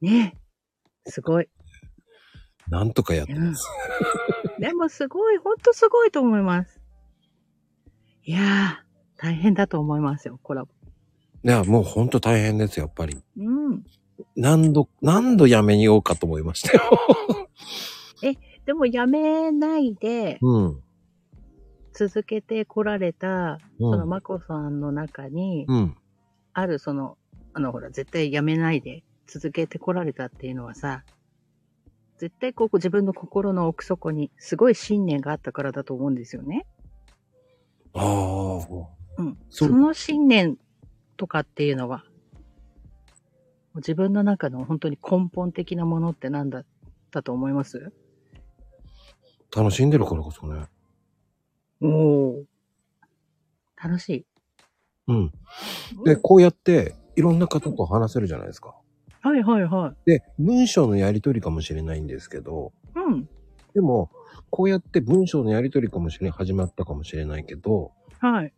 [0.00, 0.36] ね
[1.06, 1.48] すごい。
[2.70, 3.66] なんとかやってます。
[4.58, 6.80] でもすごい、ほんとすごいと思います。
[8.24, 10.70] いやー、大変だと思いますよ、コラボ。
[11.44, 13.22] いや、もうほんと大変ですよ、やっぱり。
[13.38, 13.84] うん。
[14.36, 16.82] 何度、何度やめにようかと思いましたよ。
[18.68, 20.82] でもやめないでうん。
[21.94, 25.96] 続けてこられた、うんそのまこさんの中に、うん。
[26.52, 27.16] あるその、
[27.54, 31.02] あのほら、絶対やめないで続けてこられたっていうのはさ、
[32.18, 36.66] 絶対こう自分の心の奥底にすごい信念があったからだと思うんですよね。
[37.94, 38.66] ああ。
[39.18, 39.38] うん。
[39.50, 40.58] その信念
[41.16, 42.04] とかっていうのは、
[43.76, 46.66] 自分の中の本当に根本的なものって何だっ
[47.10, 47.92] たと思います？
[49.56, 50.66] 楽しんでるからこそね。
[51.80, 52.44] おお。
[53.82, 54.26] 楽しい。
[55.06, 55.32] うん。
[56.04, 58.74] で、こうやって、いろんな方と話せるじゃないですか。
[59.28, 62.98] はいはいはで、文章のやりとりかもしれないんですけど、い。
[62.98, 63.28] うん。
[63.74, 64.10] でも、
[64.50, 68.52] こうやって文章のやりとりかもしれ、始まったかもしれないけど、はい。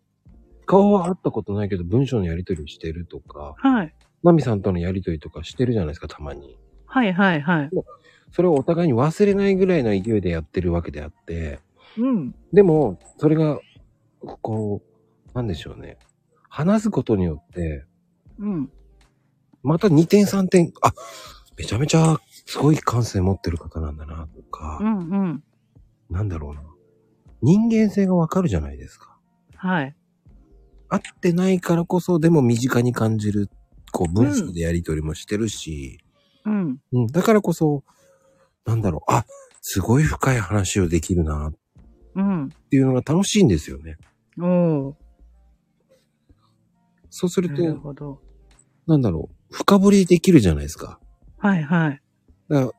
[0.67, 3.95] 顔は会ったことないけど文章のやりとりしてるとか、はい。
[4.23, 6.57] マミさんとのやりとりとかしてるじゃないですか、たまに。
[6.87, 7.71] はいはいはい。
[8.31, 11.59] それをお互いに忘れないぐらいの勢いでやってるわけであって、
[11.99, 12.35] うん。
[12.53, 13.59] でも、それが、
[14.21, 15.99] こう、なんでしょうね。
[16.49, 17.85] 話すことによって、
[18.39, 18.71] うん。
[19.63, 20.93] また2点3点、あ、
[21.57, 25.01] めちゃめちゃすごい感性持ってる方なんだな、とかう、んう
[25.35, 25.45] ん。
[26.09, 26.63] なんだろうな。
[27.43, 29.19] 人間性がわかるじゃないですか。
[29.57, 29.97] はい。
[30.89, 33.49] 会ってないからこそ、でも身近に感じる、
[33.93, 36.01] こう、文章でやりとりもしてるし、
[36.45, 36.81] うん。
[36.93, 37.85] うん、だからこそ、
[38.65, 39.25] なんだろう、あ、
[39.61, 41.55] すごい深い話をできるな、っ
[42.17, 42.49] うん。
[42.71, 43.99] ていうのが楽しいんですよね。
[44.41, 44.97] おお。
[47.11, 48.21] そうするなると、ほど。
[48.87, 50.99] なんだろう、深掘りできるじゃないですか。
[51.39, 52.03] はいはい。
[52.49, 52.73] だから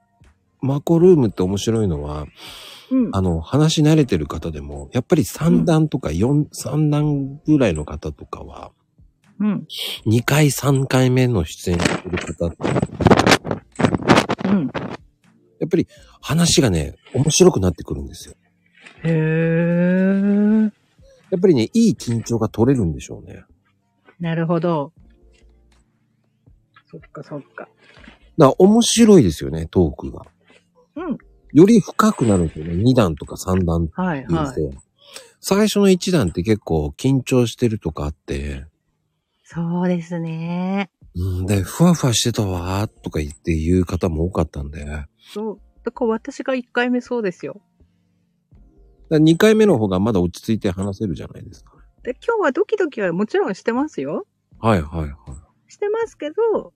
[0.61, 2.27] マコルームって面白いのは、
[2.91, 3.09] うん。
[3.13, 8.71] あの、話し慣れてる方でも、やっぱり3段とか4、3段ぐらいの方とかは、
[9.39, 9.67] うん。
[10.05, 12.57] 2回3回目の出演してる方って、
[14.45, 14.71] うん。
[15.59, 15.87] やっぱり
[16.21, 18.35] 話がね、面白くなってくるんですよ。
[19.03, 20.63] へー。
[21.31, 23.45] やっぱりね、いい緊張が取れるんでしょうね。
[24.19, 24.91] なるほど。
[26.91, 27.47] そっかそっか。
[27.55, 27.71] だか
[28.37, 30.25] ら面白いですよね、トークが。
[30.95, 31.17] うん。
[31.53, 32.73] より深くなるんですよね。
[32.73, 34.55] 2段とか3段ってはいはい。
[35.39, 38.65] 最初の1段って結構緊張してるとかあって、
[39.43, 40.89] そうですね。
[41.15, 45.59] うん、で、ふわふわしてたわーとか言って言う方も多かったんで、だかそう。
[45.83, 47.61] だから私が1回目そうですよ。
[49.09, 51.73] ら2回目の方がまだ落ち着いて話せるじゃないですか。
[52.03, 54.25] で、今日はドキドキはもちろんしてますよ。
[54.59, 55.11] はいはいはい。
[55.81, 56.73] してますけど、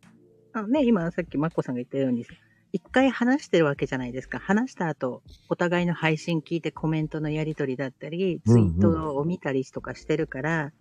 [0.53, 2.25] あのね、今さっきマッコさんが言ったように、
[2.73, 4.39] 一回話してるわけじゃないですか。
[4.39, 10.71] 話した後、お互いの配信聞いてコメントのやりとりだったり、うんうんツイートを見たりとかしてるから、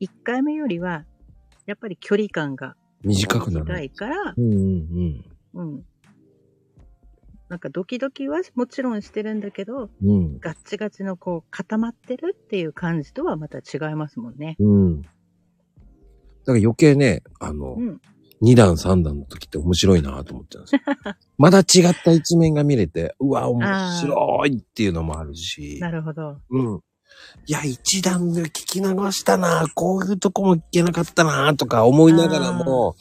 [0.00, 1.04] 一回目よりは、
[1.66, 3.84] やっぱり距離感が短くな短る。
[3.84, 5.84] いから、うんうんうん。
[7.48, 10.08] なんかドキドキはもちろんしてるんだけど、うん。
[10.08, 10.38] うん。
[10.40, 14.56] ガッチガチのこう固まってるっていう感じとはまた違いますもんね。
[14.58, 15.02] うん。
[16.46, 18.00] だから余計ね、あの、うん。
[18.42, 20.80] 2段3段の時って面白いなと思っちゃうんですよ。
[21.38, 23.62] まだ違った一面が見れて、うわ、面
[24.00, 25.78] 白いっていうのもあるし。
[25.80, 26.36] なるほど。
[26.50, 26.80] うん。
[27.46, 32.94] いや、一段で聞き流したな、こういうとこも聞けなかったな、とか思いながらも、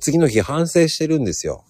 [0.00, 1.64] 次の日反省してるんですよ。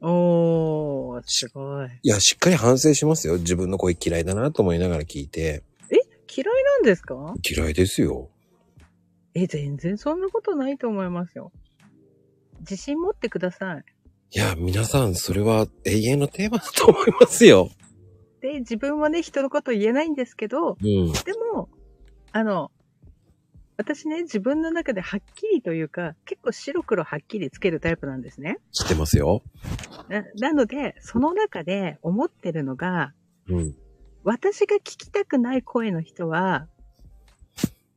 [0.00, 1.88] おー、すごい。
[2.02, 3.38] いや、しっかり反省しますよ。
[3.38, 5.64] 自分の声嫌いだなと思いながら聞いて。
[6.36, 7.34] 嫌いなんですか？
[7.48, 8.28] 嫌いですよ。
[9.34, 11.52] え、全然そんなことないと思いますよ。
[12.60, 13.84] 自信持ってください。
[14.30, 17.70] いや、皆さん、それは永遠のテーマだと思いますよ。
[18.40, 21.12] で、自分はね、人のこと言えないんですけど、うん。
[21.12, 21.68] でも、
[22.32, 22.70] あの、
[23.76, 28.58] 私ね、自分の中ではっきりというか、結構白黒はっきりつけるタイプなんですね。
[28.72, 29.42] 知ってますよ。
[30.08, 33.12] ななので、その中で思ってるのが、
[33.48, 33.74] うん。
[34.22, 36.68] 私が聞きたくない声の人は、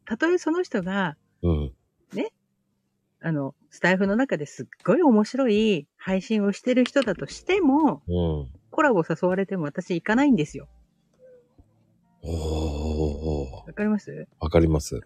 [0.05, 1.73] たとえその人が、うん。
[3.19, 8.59] あの、スタイフの中ですっごい面白い配信をしてる人だとしても、うん。
[8.69, 10.67] コラボ誘われても私行かないんですよ。
[12.21, 14.27] おわかります？
[14.39, 15.01] わかります。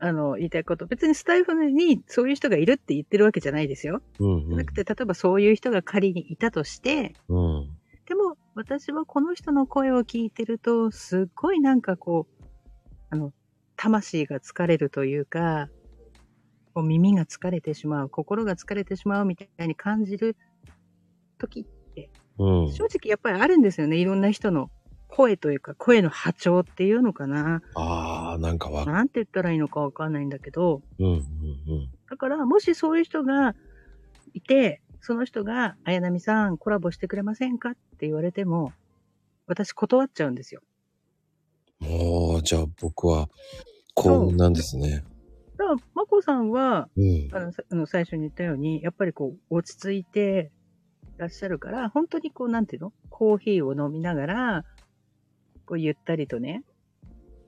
[0.00, 0.86] あの、言いたいこと。
[0.86, 4.00] 別にスタイフにそういう人がいるって言ってるわけじゃないですよ。
[4.18, 4.72] うんうんじゃなく。
[4.72, 7.68] て、例えばそういう人が仮にいたとして、うん。
[8.08, 12.44] でも私はこの人の声を聞いてると、すっごいなんかこう、
[13.10, 13.32] あの、
[13.76, 15.68] 魂が疲れるというか、
[16.74, 20.36] こう耳が疲れてしまう、心が疲れてしまうみたいに感じる
[21.38, 21.66] 時
[22.38, 22.72] うん。
[22.72, 23.96] 正直やっぱりあるんですよね。
[23.96, 24.70] いろんな人の
[25.08, 27.62] 声というか、声の波長っていうのかな。
[27.74, 31.22] ああ、なんかわ、なんて言ったらいいのかわかんないんだけど、うんうんうん。
[32.08, 33.54] だからもしそういう人が
[34.32, 37.70] いて、その人が、綾波さんコラボしてくれませんか？
[37.70, 38.72] って言われても、
[39.46, 40.62] 私断っちゃうんですよ。
[41.82, 43.28] もう、じゃあ僕は、
[43.94, 45.04] 幸運なんですね。
[45.58, 47.28] だから、まこさんは、うん。
[47.32, 50.50] あの、さあの最初に言ったように、やっぱりこう、落ち着いて
[51.18, 52.92] らっしゃるから、本当にこう、なんていうの？
[53.10, 54.64] コーヒーを飲みながら、
[55.66, 56.64] こう、ゆったりとね、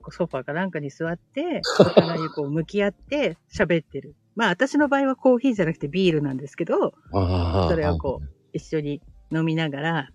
[0.09, 4.15] ソファーかなんかに座って、お互いにこう、向き合って喋ってる。
[4.35, 6.93] まあ、私の場合はコーヒーじゃなくてビールなんですけど。
[7.11, 10.09] それをこう、一緒に飲みながら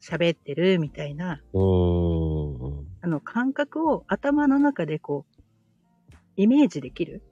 [0.00, 1.58] 喋ってるみたいな、う。
[1.58, 1.62] ん。
[3.04, 7.22] あの、感覚を頭の中でこう、イメージできる。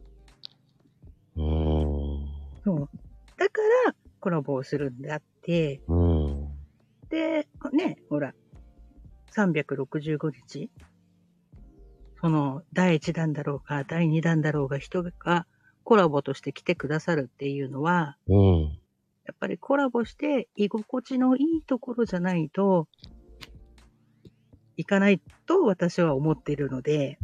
[1.35, 2.29] うーん。
[2.63, 2.91] そう。
[3.39, 6.49] だから、コラボをするんだって、うん。
[7.09, 8.35] で、ね、ほら、
[9.31, 10.69] 365日
[12.21, 15.47] その、第1弾だろうか、第2弾だろうが、人が
[15.85, 18.63] コラボとして来てくださるっていうのは、うん。
[19.25, 22.89] やっぱりコラボして居心地のいいところじゃないと、
[24.77, 27.19] いかないと私は思っているので。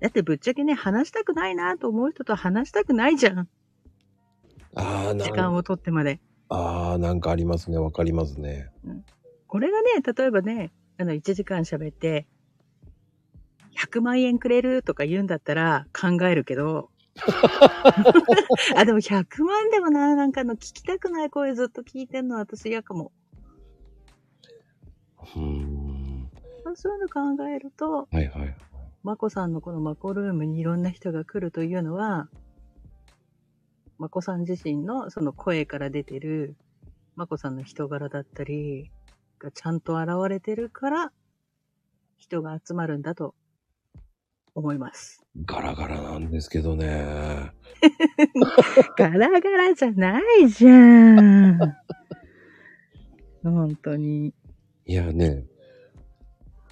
[0.00, 3.48] だってぶっちゃけね、話したくないなと思う人と話したくないじゃん。
[4.74, 6.20] ああ、なん時間をとってまで。
[6.48, 7.78] ああ、なんかありますね。
[7.78, 8.70] わかりますね。
[9.46, 12.26] これがね、例えばね、あの、1時間喋って、
[13.78, 16.90] 100万円くれるとか言うんだったら考えるけど、
[18.76, 23.12] あ、でも100万でもな、なんかあの、聞きたくない声ずっと聞いてんの私嫌かも。
[25.36, 26.30] うーん。
[26.74, 28.56] そういうの考えると、はいはい。
[29.02, 32.28] まこさんのこのマコルームにいろんな人が来るというのは、
[33.98, 36.56] まこさん自身のその声から出てる、
[37.16, 38.90] まこさんの人柄だったり、
[39.38, 41.12] がちゃんと現れてるから、
[42.16, 43.34] 人が集まるんだと
[44.54, 45.24] 思います。
[45.44, 47.52] ガラガラなんですけどね。
[48.96, 51.58] ガラガラじゃないじゃん。
[53.42, 54.32] 本当に。
[54.86, 55.44] いやね、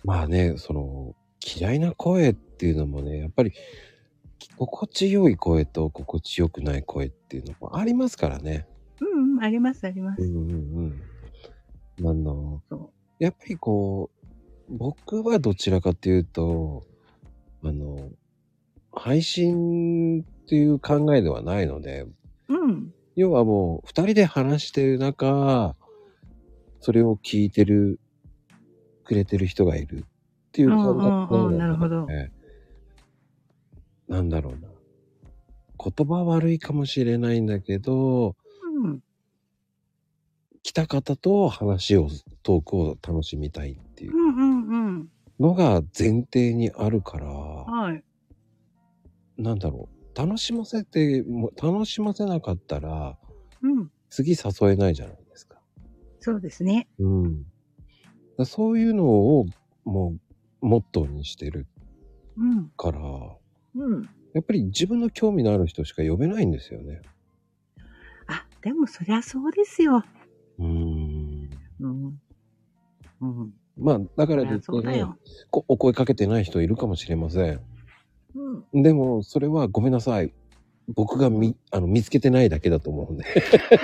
[0.04, 1.14] まあね、その、
[1.58, 3.52] 嫌いな声っていうのもね、やっぱり、
[4.56, 8.66] 心地よい声と心地よくない声っていうのもありますからね。
[9.00, 10.22] うん、うん、あります、あります。
[10.22, 11.00] うんうん
[11.98, 12.04] うん。
[12.04, 14.10] なんの、そやっぱりこ
[14.68, 16.84] う、僕はどちらかっていうと、
[17.62, 18.10] あの、
[18.92, 22.06] 配信っていう考えではないので、
[22.48, 22.54] う。
[22.54, 22.94] うん。
[23.16, 25.76] 要はもう二人で話してる中、
[26.80, 28.00] それを聞いてる、
[29.04, 30.04] くれてる人がいるっ
[30.52, 32.32] ていう感覚うんうんうんなるほどね
[34.10, 34.68] なんだろうな。
[35.82, 38.34] 言葉悪いかもしれないんだけど、
[38.82, 39.00] うん。
[40.62, 42.08] 来た方と話を、
[42.42, 44.12] トークを楽しみたいっていう。
[45.38, 48.04] のが前提にあるから、はい。
[49.38, 50.18] なんだろう。
[50.18, 53.16] 楽しませて、も楽しませなかったら、
[53.62, 53.90] うん。
[54.10, 55.18] 次誘えないじゃない。
[56.20, 56.86] そうですね。
[56.98, 57.44] うん。
[58.36, 59.46] だそういうのを、
[59.84, 60.14] も
[60.62, 61.66] う、モットーにしてる
[62.36, 62.70] うん。
[62.76, 63.00] から、
[63.74, 64.02] うん。
[64.34, 67.00] やっぱり自分の興味のある人しか呼べないんですよね。
[68.28, 70.04] あ、でもそりゃそうですよ。
[70.58, 71.48] うーん。
[71.80, 72.20] うん。
[73.20, 73.52] うん。
[73.76, 75.16] まあ、だからですね、そうだよ。
[75.50, 77.60] こお声かけてない人いるかもしれません。
[78.72, 78.82] うん。
[78.82, 80.32] でも、それはごめんなさい。
[80.94, 83.24] 僕が見、あの、見つけてないだけだと思うんで。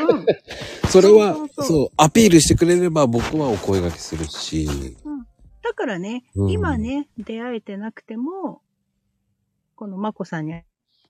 [0.09, 0.27] うん。
[0.91, 4.69] それは、そうそうそうそうアピールしてくれれば僕はお声掛けするし。
[5.63, 8.61] だからね、うん今ね、出会えてなくても、
[9.75, 10.63] このまこさんに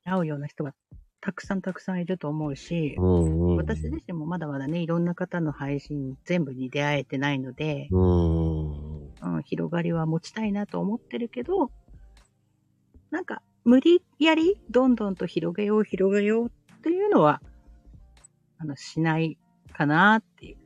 [0.04, 0.74] 会うような人が
[1.20, 3.56] たくさんたくさんいると思うし、うんうん。
[3.56, 9.06] 私自身もまだまだね、いろんな方の配信全部に出会えてないので、うん。
[9.10, 11.72] うん、広がりは持ちたいなと思ってるけど、
[13.10, 17.42] なんか、無理やりどんどんと広げよう広げようっていうのは、
[18.58, 19.36] あの、しない
[19.72, 20.56] かなっていう。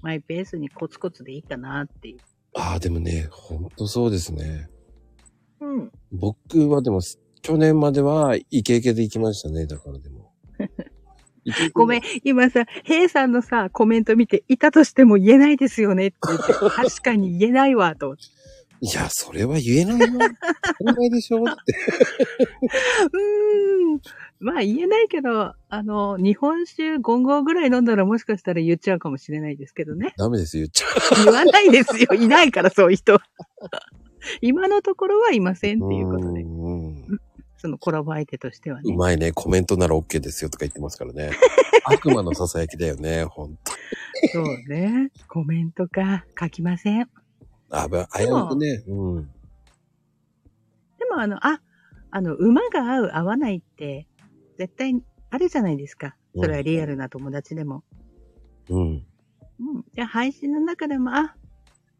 [0.00, 2.18] マイペースにコツコツでいいかなっていう。
[2.54, 4.70] ああ、でもね、ほんとそうですね。
[5.60, 5.92] うん。
[6.10, 7.00] 僕はでも、
[7.42, 9.66] 去年まではイケイケで行きましたね。
[9.66, 10.32] だから でも。
[11.74, 18.16] ごめん、今さ、ヘイさんのさ、コメント見て、いたとしても言えないですよねって言って、確かに言えないわ、と。
[18.80, 20.06] いや、それは言えないよ。
[20.78, 21.74] 当たり前でしょって。
[23.12, 24.00] うーん。
[24.40, 30.14] まあ言えないけど、あの、日本酒5合ぐらい飲んだらもしかしたら言っちゃうかもしれないですけどね。
[30.16, 30.86] ダメです、言っちゃ
[31.22, 31.24] う。
[31.24, 32.14] 言わないですよ。
[32.14, 33.20] いないから、そういう人は。
[34.40, 36.44] 今のところはいませんっていうことで。
[37.60, 38.92] そのコラボ相手としてはね。
[38.94, 39.32] うまいね。
[39.32, 41.30] コメントなら OK ですよとか言ってますからね。
[41.84, 43.24] 悪魔の囁きだよね。
[43.24, 43.72] ほんと。
[44.32, 45.10] そうね。
[45.26, 47.08] コメントか、書きません。
[47.70, 48.82] あ、ば、あやくね。
[48.86, 49.24] うん。
[50.98, 51.60] でもあの、あ、
[52.10, 54.06] あの、馬が合う合わないって、
[54.56, 54.94] 絶対
[55.30, 56.16] あるじゃないですか。
[56.34, 57.84] それはリアルな友達でも。
[58.70, 58.80] うん。
[58.80, 59.04] うん。
[59.94, 61.36] じゃあ配信の中でも、あ、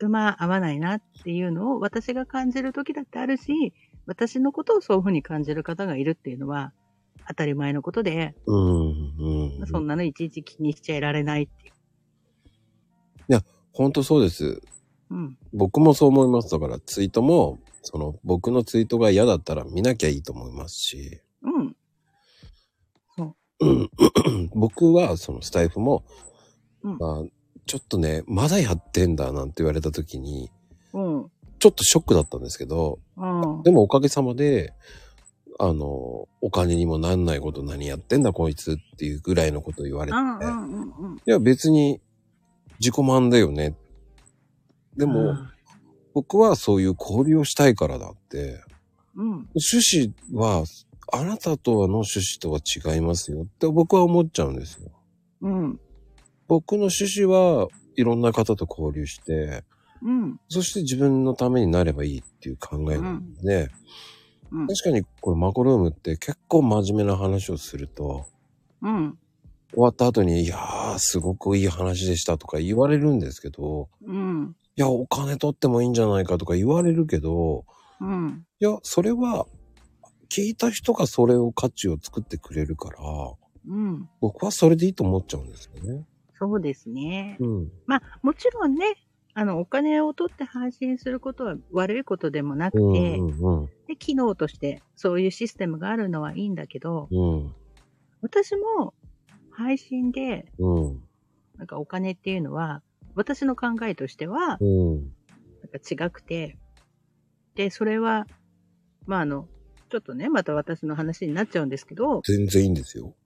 [0.00, 3.74] 馬合わないなっていうのを私が感じる時だってあるし、
[4.06, 6.72] 私のことをそういうふうに感じる方がいるっていうのは
[7.26, 8.88] 当たり前のことで、うん。
[9.60, 9.66] うん。
[9.66, 11.72] そんなのいちいち気にしちゃいられないっていう。
[13.78, 14.60] ほんとそうです。
[15.10, 15.38] うん。
[15.52, 16.50] 僕もそう思います。
[16.50, 21.76] だからツイートも、その僕のツイートが嫌だったら見なきゃいいと思いますし、うん。
[23.16, 23.66] そう。
[23.66, 23.72] う
[24.44, 26.04] ん僕はそのスタイフも、
[26.82, 27.24] うんまあ、
[27.66, 30.50] ちょっとね、まだやってんだなんて言われた時に、
[30.92, 31.30] うん。
[31.58, 33.62] ちょっとショックだったんですけど、うん。
[33.62, 34.72] でもおかげさまで、
[35.58, 41.16] あの、お金にもなんないこと何やってんだこいつっていうぐらいのことを言われて、うんうんうんうん。
[41.16, 42.00] いや別に
[42.78, 43.74] 自己満だよね。
[44.98, 45.36] でも、
[46.12, 48.60] 僕はそういう交流をしたいからだって、
[49.14, 49.48] うん。
[49.54, 50.64] 趣旨は、
[51.12, 54.90] あなたとはの趣旨とは違いますよって僕は思っちゃうんですよ。
[55.42, 55.80] うん。
[56.48, 59.64] 僕の趣旨はいろんな方と交流して、
[60.02, 60.40] うん。
[60.48, 63.70] そして自分のためになればいいっていう考えなんで、
[64.50, 64.66] うん。
[64.66, 68.26] 確かにこのマコルームって結構真面目な話をすると、
[68.82, 69.18] うん。
[69.70, 74.56] 終わった後に、いやー、すごくいい話でしたとか言われるんですけど、うん。
[74.78, 77.64] いや、お金取ってもいいんじゃないかとか言われるけど、
[78.00, 78.46] うん。
[78.60, 79.46] いや、それは、
[80.30, 82.98] 聞いた人がそれを価値を作ってくれるから、
[83.66, 84.08] うん。
[84.20, 86.06] 僕はそれでいいと思っちゃうんですよね。
[86.38, 87.38] そうですね。
[87.40, 87.72] うん。
[87.86, 88.94] まあ、もちろんね、
[89.34, 92.82] あの、お金を取って配信することは悪いことでもなくて、
[93.18, 97.54] うんうんで機能としてそういうシステムがあるのはいいんだけど、うん。
[98.20, 98.94] 私も
[99.50, 101.02] 配信で、うん。
[101.56, 102.82] なんかお金っていうのは、
[103.18, 104.94] 私の考えとしては、うん。
[105.00, 106.56] なんか違くて、
[107.56, 108.26] で、それは、
[109.06, 109.48] まああの、
[109.90, 113.16] ちょっとね、また私の話になっちゃうんですけど、全然いいんですよ。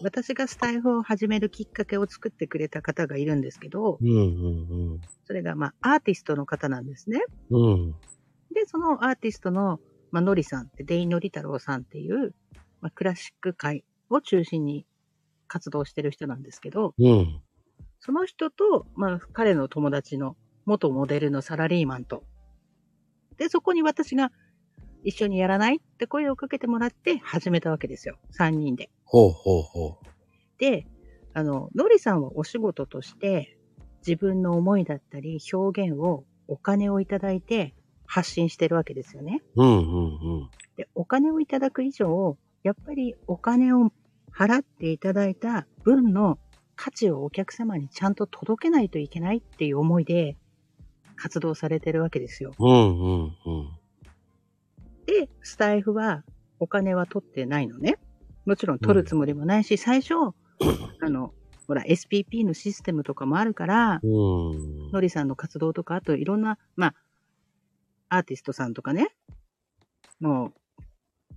[0.00, 4.14] 私がスタイフを始めるきっかけを作ってくれた方がいるんですけど、うんう
[4.96, 7.20] んそれがまあアーティストの方なんですね。
[7.50, 7.60] うん。
[7.60, 7.90] うん。
[8.54, 9.78] で、そのアーティストの、
[10.10, 12.34] まあ、のりさんって、デイのり太郎さんっていう、
[12.80, 14.86] まあ、クラシック界を中心に
[15.48, 17.42] 活動してる人なんですけど、うん。
[18.04, 20.36] その人と、まあ、彼の友達の
[20.66, 22.22] 元モデルのサラリーマンと、
[23.38, 24.30] で、そこに私が
[25.04, 28.18] 一緒にやらないって声をかけてもらって始めたわけですよ。
[28.38, 28.90] 3人で。
[29.06, 30.00] ほうほうほ
[30.58, 30.86] で、
[31.32, 33.56] あの、のりさんはお仕事として
[34.06, 37.74] 自分の思いだったり表現をお金をいただいて
[38.04, 39.42] 発信してるわけですよね。
[39.56, 39.64] う。
[39.64, 39.80] うんうんう
[40.42, 40.50] ん。
[40.76, 43.90] で、お金をいただく以上、やっぱりお金を
[44.30, 46.38] 払っていただいた分の
[46.76, 50.36] 価値をお客様にちゃんと届けないといけないっていう思いで
[51.16, 52.52] 活動されてるわけですよ。
[52.58, 53.68] うんうんうん。
[55.06, 56.24] で、スタイフは
[56.58, 57.98] お金は取ってないのね。
[58.46, 60.14] もちろん取るつもりもないし、最初、
[61.00, 61.32] あの、
[61.66, 64.90] ほら、SPP のシステムとかもあるから、うん。
[64.90, 66.88] のりさんの活動とか、あといろんな、ま
[68.08, 69.14] あ、アーティストさんとかね、
[70.20, 70.52] もう、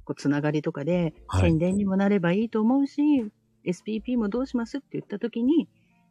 [0.04, 3.32] こう、つながりとかで、はい宣伝にもなればいいと思うし、
[3.66, 5.68] SPP もどうしますって言ったときに、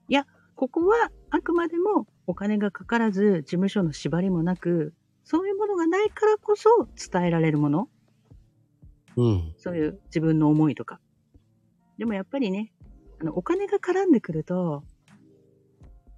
[0.09, 4.95] いや、ここはあくまでもお金がかからず、事務所の縛りもなく、
[5.25, 7.89] そういうものがないからこそ伝えられるもの、
[9.17, 9.55] うん。
[9.57, 11.01] そういう自分の思いとか。
[11.99, 12.73] でもやっぱりね、
[13.21, 14.83] あの、お金が絡んでくると、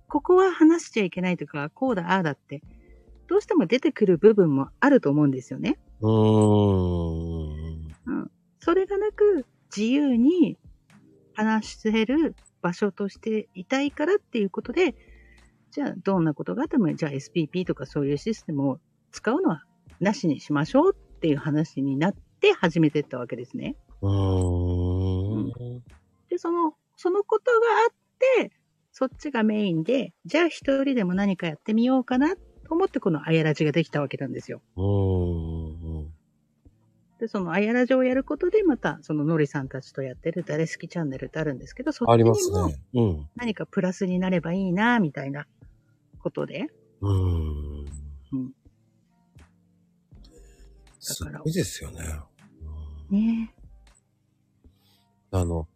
[0.09, 2.63] ここは話しちゃいけないとか、こうだ、ああだって、
[3.29, 5.79] どうしても出てくる部分もあると思うんですよね。
[6.01, 6.11] うー
[8.11, 8.31] ん。
[8.59, 10.59] それがなく、自由に
[11.39, 14.97] 話せる場所としていたいからっていうことで、
[15.71, 18.81] じゃあ、どんなことがあっても、じゃあ SPP とかそういうシステムを
[19.13, 19.63] 使うのは
[20.01, 23.77] なしにしましょうっていう話になって始めていったわけですね。
[24.03, 25.83] うーん。
[26.29, 27.67] で、その、そのことが
[28.39, 28.53] あって、
[28.91, 34.61] そっちがメインで、じゃあ一人でも何かやってみようかなと思ってこのあやらじができたわけなんですよ。
[37.19, 42.81] で、そのあやらじをやることで、また、そののりさんたちとやってる誰好きチャンネルってあるんですけど、そすもね。
[42.95, 43.29] うん。
[43.35, 45.47] 何かプラスになればいいな、みたいな
[46.21, 46.67] ことで。
[47.01, 47.87] うーん。
[48.33, 48.53] うん
[51.01, 52.05] すごいですよね。
[53.11, 53.55] ね
[55.31, 55.67] あの、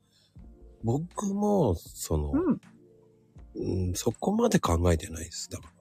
[0.83, 2.61] 僕も、そのう、ん。
[3.55, 5.49] うん、そこまで考えてないです。
[5.51, 5.73] だから。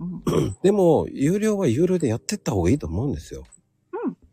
[0.00, 0.56] うんうん。
[0.62, 3.44] でも、有料は有料でやってった方がいいと思うんですよ。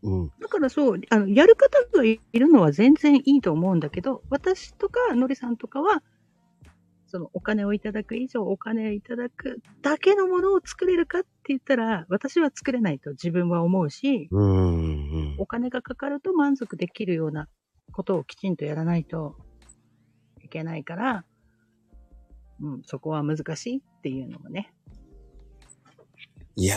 [0.04, 0.32] うん。
[0.40, 6.02] だからそう、あの、やる方がいるのは全然いいと思うんだけど、私とかのりさんとかは、
[7.06, 15.36] そのお金をいただく以上お金をいただくだけのものを作れるかって言ったら、私は作れないと自分は思うし、うーん。
[15.38, 17.48] お金がかかると満足できるような
[17.92, 19.36] ことをきちんとやらないと
[20.42, 21.24] いけないから、
[22.60, 24.73] うん、そこは難しいっていうのもね。
[26.56, 26.76] いや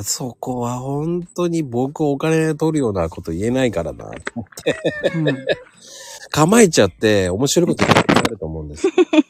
[0.00, 4.06] ー、そこは本当に僕お金取るようなこと言えないからな。
[4.06, 5.24] うん、
[6.30, 8.88] 構えちゃって面白いこと言えなくなると思うんです。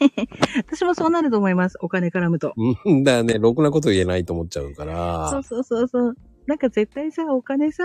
[0.72, 1.76] 私もそうなると思います。
[1.82, 2.54] お金絡むと。
[2.86, 5.28] うんだよね、ろくなこと言えないと思っちゃうから。
[5.30, 6.16] そうそうそうそう。
[6.46, 7.84] なんか絶対さ、お金さ、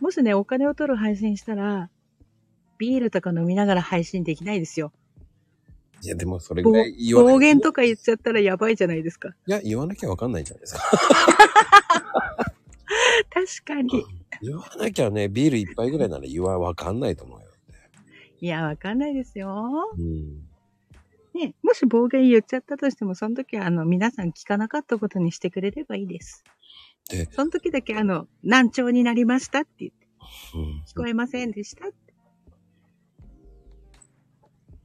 [0.00, 1.90] もしね、お金を取る配信したら、
[2.78, 4.92] ビールとか飲みながら配信できないですよ。
[6.04, 7.46] いや、でもそれぐ暴らい言わな暴きゃ。
[7.46, 9.30] 言とか言っちゃったらやばいじゃないですか。
[9.46, 10.80] いや、言わなきゃわかんないじゃないですか。
[13.32, 14.04] 確かに。
[14.42, 17.46] 言わなきゃね、ビール一杯ぐらいなら言わわかんないと思うよ。
[18.40, 19.72] いや、わかんないですよ。
[19.96, 20.42] うん。
[21.32, 26.44] ね、もし暴言言っちゃったとしても、その時は、あの、皆さん聞かなかったことにしてくれればいいです。
[27.08, 30.06] でその時だけ、あの、難聴になりましたって言って、
[30.54, 30.84] うん。
[30.86, 31.96] 聞こえませんでしたって。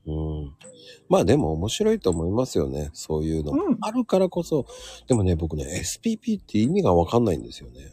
[0.10, 0.56] うん。
[1.08, 2.90] まあでも面白いと思いますよね。
[2.94, 3.52] そういうの。
[3.54, 4.66] うんあるからこそ。
[5.08, 7.92] でもね、僕ね、SPP って意味がわかんないんですよね。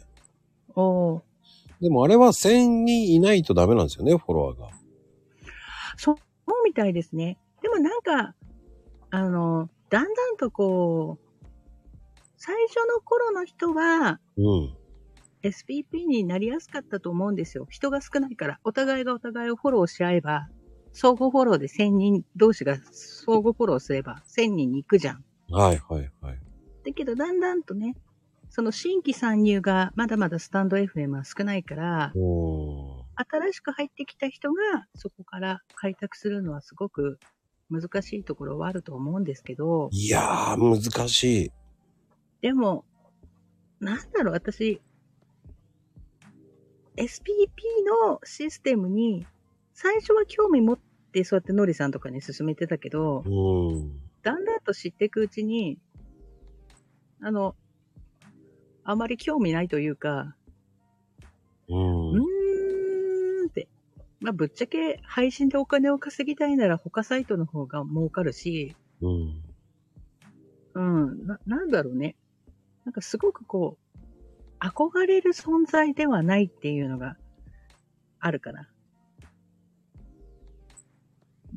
[0.75, 1.21] おー
[1.81, 4.69] でもあれは1000人いないとダメなんですよね、フォロワーが。
[5.97, 6.15] そう
[6.65, 7.37] みたいですね。
[7.61, 8.35] でもなんか、
[9.09, 11.45] あの、だんだんとこう、
[12.37, 14.77] 最初の頃の人は、うん。
[15.43, 17.67] SPP になりやすかったと思うんですよ。
[17.69, 18.59] 人が少ないから。
[18.63, 20.49] お互いがお互いをフォローし合えば、
[20.93, 25.23] 相互フォローで1000人同士が相互フォローすれば1000人に行くじゃん。
[25.49, 26.39] はいはいはい。
[26.85, 27.95] だけど、だんだんとね、
[28.49, 37.19] その新規参入がまだまだスタンド FM は少ないから、お新しく入ってきた人がそこから開拓するのはすごく
[37.69, 41.51] 難しいところはあると思うんですけど、いやー、難しい。
[42.41, 42.85] でも、
[43.79, 44.81] なんだろう、私、
[46.95, 47.07] SPP
[48.01, 49.25] のシステムに
[49.79, 50.79] 最初は興味持っ
[51.13, 53.99] てそうやってノリさんとかに進めてたけど、うん。
[54.23, 55.77] だんだんと知っていくうちに、
[57.21, 57.55] あの、
[58.83, 60.35] あまり興味ないというか、
[61.69, 61.75] う。
[61.75, 63.67] うんーんって。
[64.19, 69.43] まあ、ぶっちゃけ配信でお金を稼ぎたいなら他サイトの方が儲かるし、うん。
[70.73, 72.15] うん、な、なんだろうね。
[72.83, 77.15] なんかすごくこう、憧れる存在ではないっていうのが
[78.19, 78.67] あるかな。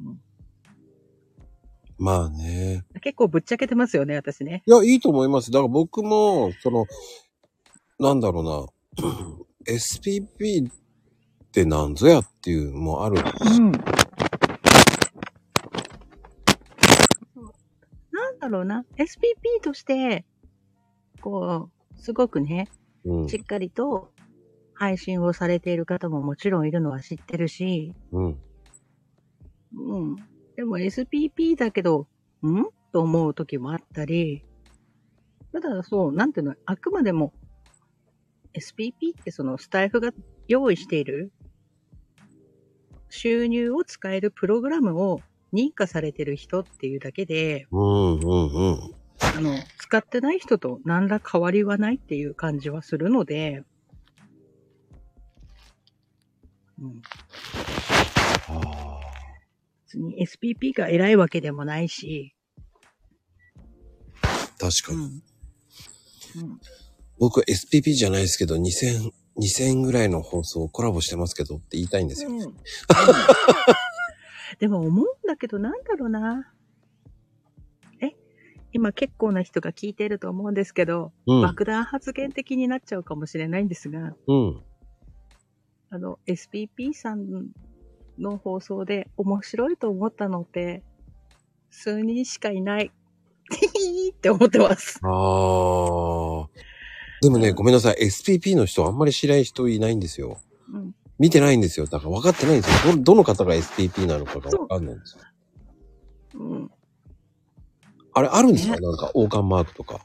[0.04, 0.20] うん、
[1.98, 2.84] まあね。
[3.02, 4.62] 結構ぶっちゃけてますよね、私ね。
[4.66, 5.50] いや、いいと思います。
[5.50, 6.86] だから僕も、その、
[7.98, 8.66] なんだろうな、
[9.66, 10.72] SPP っ
[11.52, 13.16] てなんぞやっていうのもある。
[13.16, 13.72] うん。
[18.12, 18.84] なんだろうな。
[18.96, 20.24] SPP として、
[21.20, 22.68] こう、すごくね、
[23.04, 23.28] うん。
[23.28, 24.12] しっかりと
[24.74, 28.38] 配信をされている方ももちろんいるのは知ってるし、うん。
[29.74, 30.16] うん。
[30.56, 32.06] でも SPP だけど、
[32.42, 32.64] ん？
[32.92, 34.44] と思う時もあったり、
[35.52, 37.32] ただそう、なんていうの、あくまでも
[38.54, 40.10] SPP ってそのスタイフが
[40.48, 41.32] 用意している
[43.08, 45.20] 収入を使えるプログラムを
[45.52, 48.94] 認可されてる人っていうだけで、うん、うん、うん。
[49.36, 53.64] あの、使ってない人と何ら変わりはないっていう感じはするので、
[56.80, 57.02] うん。
[58.48, 59.09] ああ。
[59.90, 62.34] 別に SPP が偉いわけでもないし、
[64.58, 64.98] 確かに。
[64.98, 65.02] うん。
[65.04, 66.60] うん。
[67.18, 72.30] 僕は SPP じゃないですけど、2000、2000ぐらいの放送コラボしてますけどって言いたいんですよ。
[72.30, 72.38] うん
[74.58, 76.52] でも思うんだけど、なんだろうな。
[78.02, 78.14] え？
[78.72, 81.42] 今結構な人が聞いてると思うんですけど、うん。
[81.42, 84.62] 爆弾発言的になっちゃうかもしれないんですが、うん。
[85.88, 87.52] あの、SPP さん
[88.18, 90.82] の放送で面白いと思ったのって、
[91.70, 92.90] 数人しかいない。
[94.12, 95.00] って思ってます。
[95.02, 96.48] ああ。
[97.22, 97.96] でもね、ごめんなさい。
[98.06, 100.40] SPP の人あんまり知らない人いないんですよ。
[100.72, 100.94] うん。
[101.18, 101.86] 見てないんですよ。
[101.86, 102.96] だから分かってないんですよ。
[102.96, 105.24] ど、どの方が SPP なのかが分かんないんですよ。
[106.40, 106.70] うん。
[108.14, 108.74] あれ、あるんですか？
[108.76, 110.00] ねなんか、王冠マークとか。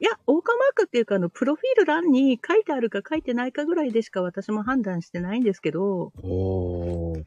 [0.00, 6.12] いや、オーカーマークっていうか、あの、プロフィール欄に書いてあるか書いてないかぐらいでしか私も判断してないんですけど。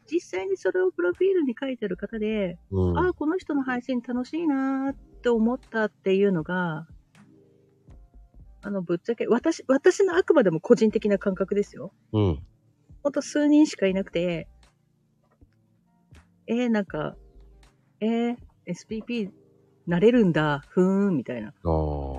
[0.09, 2.97] 実際にそれをプロフィールに書いてる方で、うん。
[2.97, 6.87] ああ、この人の配信楽しいなーって思ったっていうのが、
[8.61, 11.91] あの、ぶっちゃけ、私、私のあくまでも個人的な感覚ですよ。
[12.13, 12.39] うん。
[13.03, 14.47] ほんと数人しかいなくて、
[16.47, 17.15] えー、なんか、
[17.99, 19.31] えー、SPP
[19.87, 21.49] なれるんだ、ふーん、みたいな。
[21.49, 22.10] あー。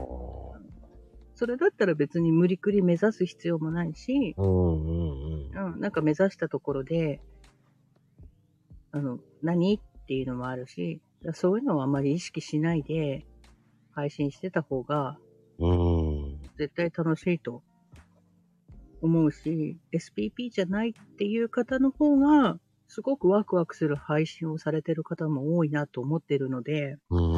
[1.35, 5.75] それだったら別に無理くり目指す必要もないし、うんうんうん。
[5.75, 7.21] うん、なんか目指したところで、
[8.93, 11.01] あの、何っていうのもあるし、
[11.33, 13.25] そういうのはあまり意識しないで
[13.93, 15.19] 配信してた方が
[15.59, 16.41] うん。
[16.59, 17.63] 絶対楽しいと
[19.01, 22.59] 思うし、SPP じゃないっていう方の方が
[22.89, 27.32] すごくワクワクする配信をされてる方も多いなと思ってるので、うん。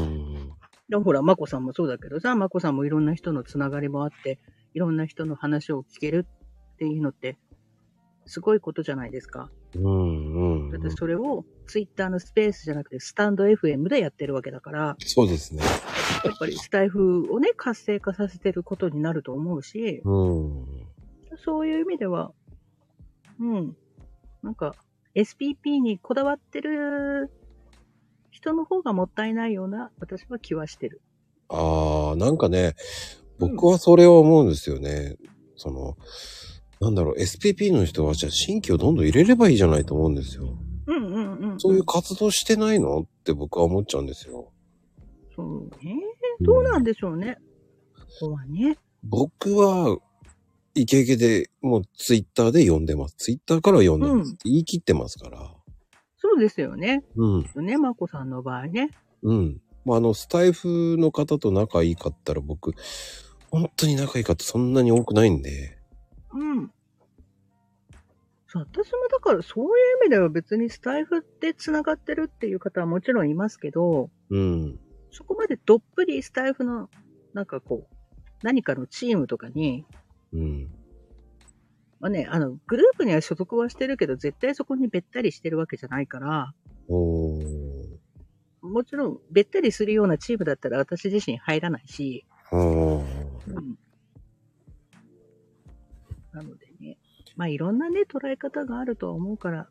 [0.88, 4.38] でもほら、まこさんもそうだけどさ、まこさんもいろんな人のつながりもあって、
[4.74, 6.26] いろんな人の話を聞ける
[6.74, 7.38] っていうのって、
[8.26, 9.50] すごいことじゃないですか。
[9.76, 15.62] うんうんだってそれをツイッターのスペースじゃなくてスタンド FM でやってるわけだから、そうですね。
[16.24, 20.66] やっぱりスタイフをね、活性化させてることになると思うし、うん。
[21.36, 22.32] そういう意味では、
[23.40, 23.76] うん。
[24.42, 24.74] なんか、
[25.14, 27.30] SPP にこだわってる
[28.44, 31.00] 人の方がもったいないような、私は気はしてる。
[31.48, 32.74] ああ、なんかね、
[33.38, 35.16] 僕はそれを思うんですよね。
[35.56, 35.96] その、
[36.78, 40.58] なんだろう、SPP の人はじゃあ新規をどんどん入れればいいじゃないと思うんですよ。
[40.86, 41.60] うんうんうん。
[41.60, 44.52] そういう活動してないのって僕は思っちゃうんですよ。
[45.34, 45.96] そうね。
[46.40, 47.38] どうなんでしょうね。
[48.20, 48.76] ここはね。
[49.02, 49.96] 僕は、
[50.74, 53.14] イケイケで、もうツイッターで読んでます。
[53.16, 55.53] ツイッターから読んでますって言い切ってますから。
[56.24, 57.04] そうですよね。
[57.16, 57.66] うん。
[57.66, 58.88] ね、まこさんの場合ね。
[59.22, 59.60] うん。
[59.84, 62.72] まあ、あの、スタイフの方と仲いいかったら僕、
[63.50, 65.78] 本当に仲いい方そんなに多くないんで。
[66.32, 66.72] うん。
[68.46, 69.70] そう、私もだからそういう
[70.04, 74.80] 意味では別にスタイフで繋がってるっていう方はもちろんいますけど、うん。
[75.10, 76.88] そこまでどっぷりスタイフの、
[77.34, 77.94] なんかこう、
[78.42, 79.84] 何かのチームとかに
[80.32, 80.70] うん。
[82.00, 86.54] まあね、あの、グループには所属はしてるけど、絶対そこにべったりしてるわけじゃないから、
[86.88, 87.98] おー。
[88.62, 93.04] もちろん、べったりするようなチームだったら私自身入らないし、おー。
[93.48, 93.78] うん。
[96.32, 96.98] なのでね、
[97.36, 99.68] まあいろんなね、捉え方があるとは思うから、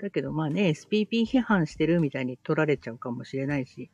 [0.00, 3.90] だけどまあね、SPP 批判してるみたいに取られちゃうかもしれないし、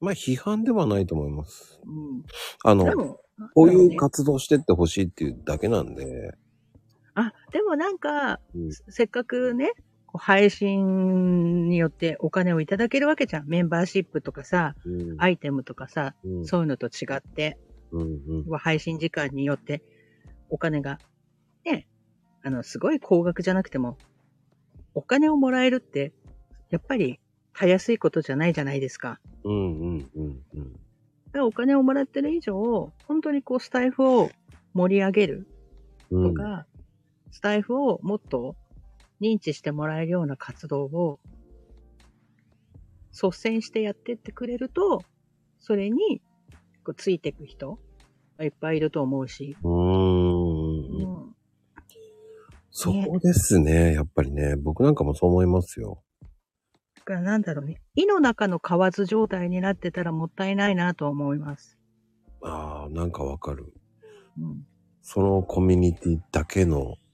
[0.00, 1.80] まあ、批判ではないと思います。
[1.84, 2.24] うん。
[2.64, 3.18] あの
[3.54, 6.34] こういう活動してってほしいっていうだけなんで。
[7.16, 9.72] あ、でもなんか、うんせっかくね、
[10.18, 13.48] 配信によってお金をいただけるわけじゃん。
[13.48, 15.16] メンバーシップとかさ、うん。
[15.18, 16.46] アイテムとかさ、うん。
[16.46, 17.58] そういうのと違って、
[17.90, 18.58] うんうん。
[18.58, 19.82] 配信時間によって
[20.50, 20.98] お金が、
[21.64, 21.86] ね、
[22.42, 23.96] あの、すごい高額じゃなくても、
[24.94, 26.12] お金をもらえるって、
[26.70, 27.18] やっぱり、
[27.54, 29.18] たやすいことじゃないじゃないですか。
[29.44, 30.72] うんうんうんうん。
[30.72, 30.78] だ
[31.32, 34.30] からお金をもらってる以上、本当にこう、スタイフを
[34.74, 35.48] 盛り上げる
[36.10, 36.34] うん。
[36.34, 36.66] とか、
[37.36, 38.56] スタイフをもっと
[39.20, 41.20] 認知してもらえるような活動を
[43.12, 45.04] 率先してやってってくれると、
[45.60, 46.22] それに
[46.82, 47.78] こうついていく人
[48.38, 49.54] がいっぱいいると思うし。
[49.62, 49.70] うー。
[49.70, 51.36] うんん。
[52.70, 53.92] そうですね。
[53.92, 54.56] やっぱりね。
[54.56, 56.02] 僕なんかもそう思いますよ。
[56.94, 57.82] だからなんだろうね。
[57.96, 61.78] 胃の中の蛙状態になってたらもったいないなと思います。
[62.42, 63.74] ああ、なんかわかる。
[64.40, 64.66] うん。
[65.02, 67.05] そのコミュニティだけの、うん。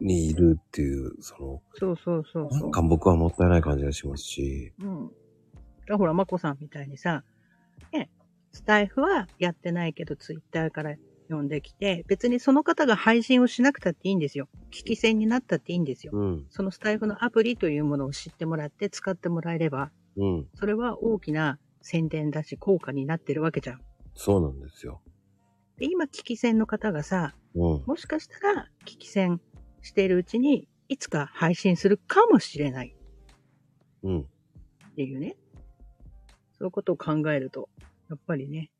[0.00, 2.70] にいるっていう、その、そうそうそうそうなん。
[2.70, 4.72] か僕はもったいない感じがしますし。
[4.80, 5.06] うん。
[5.06, 5.12] だか
[5.88, 7.24] らほら、まこさんみたいにさ、
[7.92, 8.10] ね、
[8.52, 10.96] スタイフはやってないけど、ツイッターから
[11.28, 14.48] 呼んできて、別にその方が配信をしなくたっていいんですよ。
[14.70, 16.12] 聞き戦になったっていいんですよ。
[16.14, 16.46] うん。
[16.50, 20.46] そのスタイフのアプリというものを知ってもらって使ってもらえれば、うん。
[20.54, 23.80] それは大きな宣伝だし、効果になってるわけじゃん。
[24.14, 25.00] そうなんですよ。
[25.78, 27.82] で、今、聞き戦の方がさ、うん。
[27.86, 29.40] もしかしたら、聞き戦
[29.80, 32.96] しているうちに、いつか配信するかもしれない
[34.02, 34.20] うん。
[34.20, 34.24] っ
[34.96, 35.36] ていうね。
[36.58, 37.68] そういうことを考えると、
[38.10, 38.70] やっぱりね、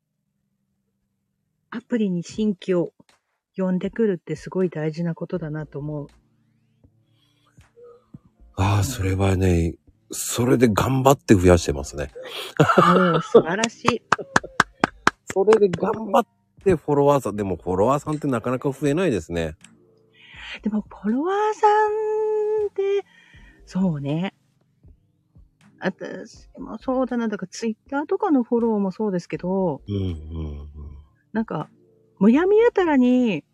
[1.69, 2.93] アプリに新規を
[3.55, 6.07] 呼んでくるってすごい大事なことだなと思う。
[8.55, 9.75] ああ、それはね、
[10.11, 12.11] それで頑張って増やしてますね。
[12.77, 14.01] もう素晴らしい。
[15.31, 16.27] それで頑張っ
[16.59, 19.55] てフォロワーさん、でもフォロワーさんってなかなか増えないですね。
[20.61, 23.05] でも、フォロワーさんって、
[23.65, 24.33] そうね。
[25.79, 27.27] 私もそうだな。
[27.27, 30.69] だから、ツイッターとかのフォローもそうですけど、うんうん
[31.31, 31.69] なんか、
[32.17, 33.45] むやみやたらに、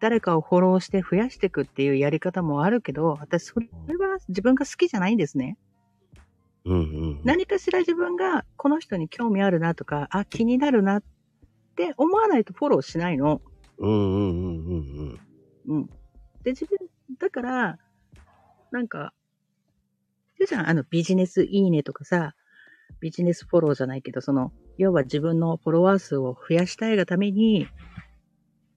[0.00, 5.56] 誰かをフォローして増やしていくっていうやり方もあるけど、私、それは自分が好きじゃないんですね。
[6.66, 6.76] うん。
[6.76, 6.82] うんう
[7.14, 7.20] ん。
[7.24, 11.02] 何かしら自分がこの人に興味あるなとか、あ、気になるなっ
[11.74, 13.42] て思わないとフォローしないの。
[13.78, 15.20] うんうんうんうん
[15.66, 15.78] うん。
[15.78, 15.86] うん。
[16.44, 16.78] で、自分、
[17.18, 17.78] だから、
[18.70, 19.12] なんか、
[20.38, 22.34] 言うじゃん、あの、ビジネスいいねとかさ、
[23.00, 27.66] ビジネスフォローじゃないけど、その、要は自分のフォロワー数を増やしたいがために、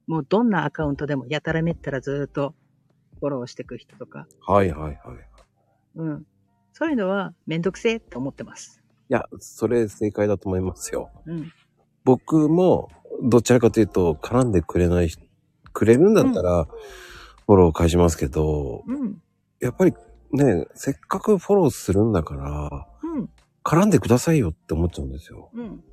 [0.07, 2.55] もうどんなアカウントでもやたらめったらずーっと
[3.19, 4.97] フォローしていく人とか、はいはいはい。
[5.95, 6.23] うん。
[6.71, 8.81] そういうのはめんどくせえって思ってます。
[9.09, 11.11] いや、それ正解だと思いますよ。
[11.25, 11.51] うん。
[12.07, 12.89] 僕も、
[13.21, 15.21] どちらかというと、絡んでくれない人、
[15.73, 16.63] くれるんだったら、
[17.45, 19.21] フォロー返しますけど、うん。
[19.59, 19.93] やっぱり
[20.31, 23.29] ね、せっかくフォローするんだから、うん。
[23.61, 25.49] 絡んでくださいよって思っちゃうんですよ。
[25.53, 25.83] うん。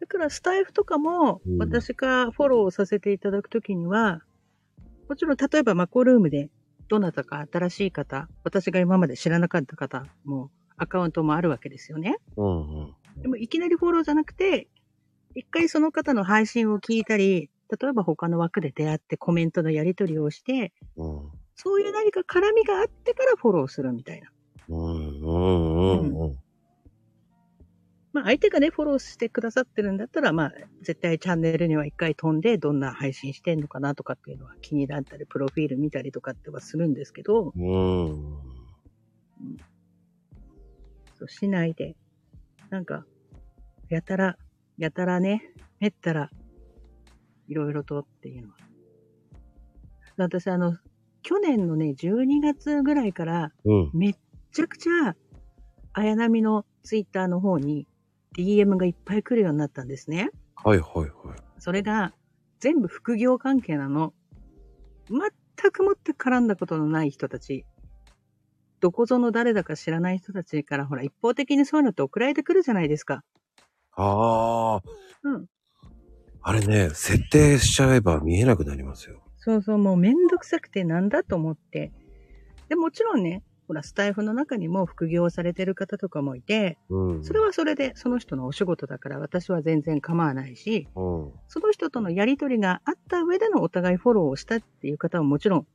[0.00, 4.22] だからスタイフとかもうん、私がフォローさせていただくときには、
[5.08, 6.50] もちろん例えばマコルームで、
[6.88, 12.16] どなたか新しい方、私が今まで知らなかった方も、アカウントもあるわけですよね。
[12.36, 12.94] うんうん。
[13.22, 14.68] でもいきなりフォローじゃなくて、
[15.34, 21.30] 一回その方の配信を聞いたり、例えば他の枠で出会ってコメントのやり取りをして、うん。
[21.54, 24.30] そういう何か絡みがあってからフォローするみたいな。
[24.68, 26.38] うんうんうんうん。
[28.12, 30.52] まあ相手がね、フォローしてくださってるんだったら、まあ
[30.82, 38.38] 絶対チャンネルには一回飛んで、どんな配信してんのかなとかっていうのは気になったり、プロフィール見たりとかってはするんですけど、うん。
[41.18, 41.96] そうしないで、
[42.68, 43.06] なんか、
[43.88, 44.36] やたら、
[44.82, 46.28] やたらね、めったら、
[47.46, 48.56] いろいろとっていうのは。
[50.16, 50.76] 私あの、
[51.22, 53.90] 去年のね、12月ぐらいから、うん。
[53.94, 54.14] めっ
[54.50, 55.14] ちゃくちゃ、
[55.92, 57.86] 綾波のツイッターの方に
[58.36, 60.30] DM がいっぱい来るようになったんですね。
[60.56, 61.08] はいはいはい。
[61.58, 62.12] それが
[62.58, 64.12] 全部副業関係なの。
[65.08, 67.66] 全くもって絡んだことのない人たち。
[68.80, 73.22] どこぞの誰だか知らない人たちからほら一方的にそういうのって送られてくるじゃないですか。
[73.94, 74.82] ああ、
[75.24, 75.46] うん。
[76.42, 79.22] あれね、設定しちゃえば見えなくなりますよ。
[79.38, 81.92] そうそう、もうめんどくさくてなんだと思って。
[82.68, 87.24] で、もちろんね、ほら、スタイフの中にも副業をされてる方とかもいて、うん。
[87.24, 91.32] それはそれでその人のお仕事だから私は全然構わないし、うん。
[91.48, 95.66] その人とのやりとりがあった上でのお互いフォローをしたっていう方ももちろん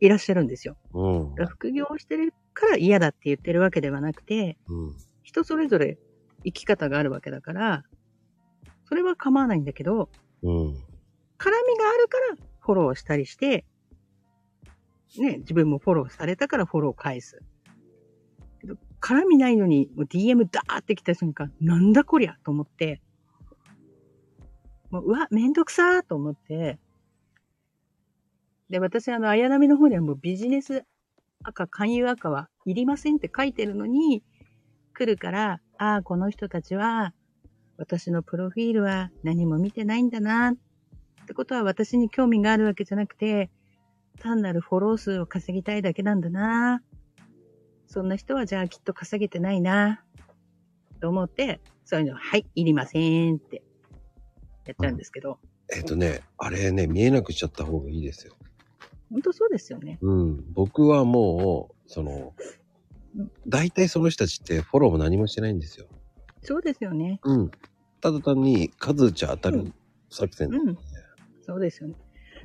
[0.00, 0.76] いらっしゃるんですよ。
[0.94, 1.30] うん。
[1.30, 4.96] だから副業をしてるから嫌だって言ってるわけではなくて、うん。
[5.22, 5.98] 人それぞれ
[6.44, 7.84] 生き方があるわけだから、
[8.88, 10.08] それは構わないんだけど、
[10.42, 10.50] うん。
[10.50, 13.64] 絡みがあるからフォローしたりして、
[15.18, 17.40] ね、自分もフォローされたからフォロー返す。
[18.60, 23.00] けど絡みないのに、もう DM ダーって来た瞬間、なんだこりゃと思って、
[24.90, 26.78] もう、うわ、めんどくさーと思って、
[28.70, 30.84] で、私、あの、綾波の方ではもうビジネス
[31.42, 34.22] 赤、勧誘赤はいりませんって書いてるのに、
[34.98, 37.14] 来るから、ああ、この人たちは、
[37.76, 40.54] 私のプロフィールは何も見てないんだな、っ
[41.26, 43.48] てことは私に興味があるわけじゃなくて、
[44.18, 46.82] 単なるフォロー数を稼ぎたいだけなんだな。
[47.86, 50.02] そんな人はじゃあきっと稼げてないな。
[51.00, 53.62] と思って、そういうの、はい、いりませんって
[54.66, 55.38] やっちゃうんですけど、
[55.72, 58.34] えっ、とね、あれね、見えなくしちゃった方がいいですよ。
[59.12, 59.98] 本当そうですよね。
[60.02, 60.52] うん。
[60.52, 62.34] 僕はもう、その、
[63.46, 65.86] 大体その人たちってフォローも何もしてないんですよ。
[66.42, 67.20] そうですよね。
[67.24, 67.50] うん。
[68.00, 69.74] ただ単に数打ち当たるうん
[70.10, 70.48] 作戦。
[70.50, 70.78] うん。
[71.42, 71.94] そうですよね。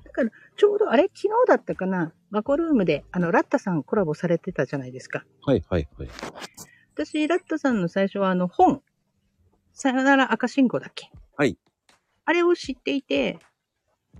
[0.03, 5.26] だから、ちょうどあれ、昨日だったかな、マコルームで、あの、ラッタさんコラボされてたじゃないですか。
[5.45, 6.09] はいはいはい。
[6.93, 8.82] 私、ラッタさんの最初はあの本、
[9.74, 11.57] さよなら赤信号だっけはい。
[12.26, 13.39] あれを知っていて、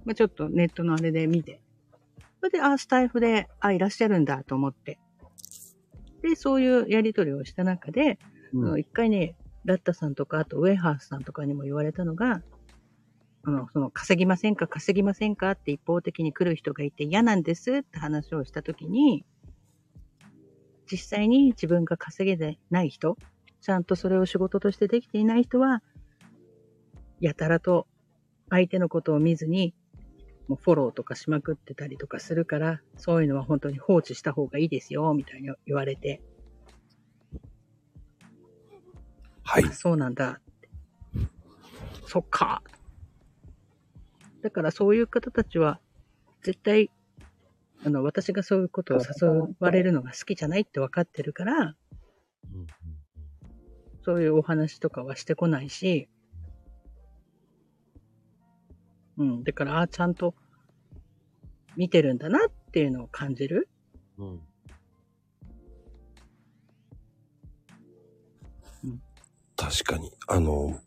[0.06, 1.62] まあ、ちょっとネットのあれで見て、
[2.40, 5.00] それで、あ、スタイフで、あ、いらっしゃるんだと思って。
[6.24, 8.18] で、そういうやりとりをした中で、
[8.54, 12.42] あの一回ね、ラッタさんとか、あとウェイハースさんとかにも言われたのが、
[13.44, 19.26] あの、その、稼ぎませんか稼ぎませんかって一方的に来る人がいて嫌なんですって話をしたときに、
[20.90, 23.18] 実際に自分が稼げてない人、
[23.62, 25.82] ちゃんとそれを仕事としてできていない人は、
[27.20, 27.88] やたらと
[28.50, 29.74] 相手のことを見ずに、
[30.48, 36.22] もうフォローとかしまくってたりとかするから、そういうのは本当に放置した方がいいですよ、みたいに言われて、
[39.44, 39.72] はいあ。
[39.72, 40.40] そうなんだ。
[42.08, 42.64] そっか。
[44.42, 45.80] だからそういう方たちは、
[46.42, 46.92] 絶対、
[47.86, 52.68] あの、私がそういうことを誘われるのが好きじゃないって分かってるから、うん
[54.06, 56.10] そういうお話とかはしてこないし、
[59.18, 59.44] うん。
[59.44, 60.34] だから、ああ、ちゃんと
[61.76, 63.70] 見てるんだなっていうのを感じる。
[64.18, 64.28] うん
[68.84, 69.02] うん
[69.56, 70.12] 確かに。
[70.28, 70.80] あの、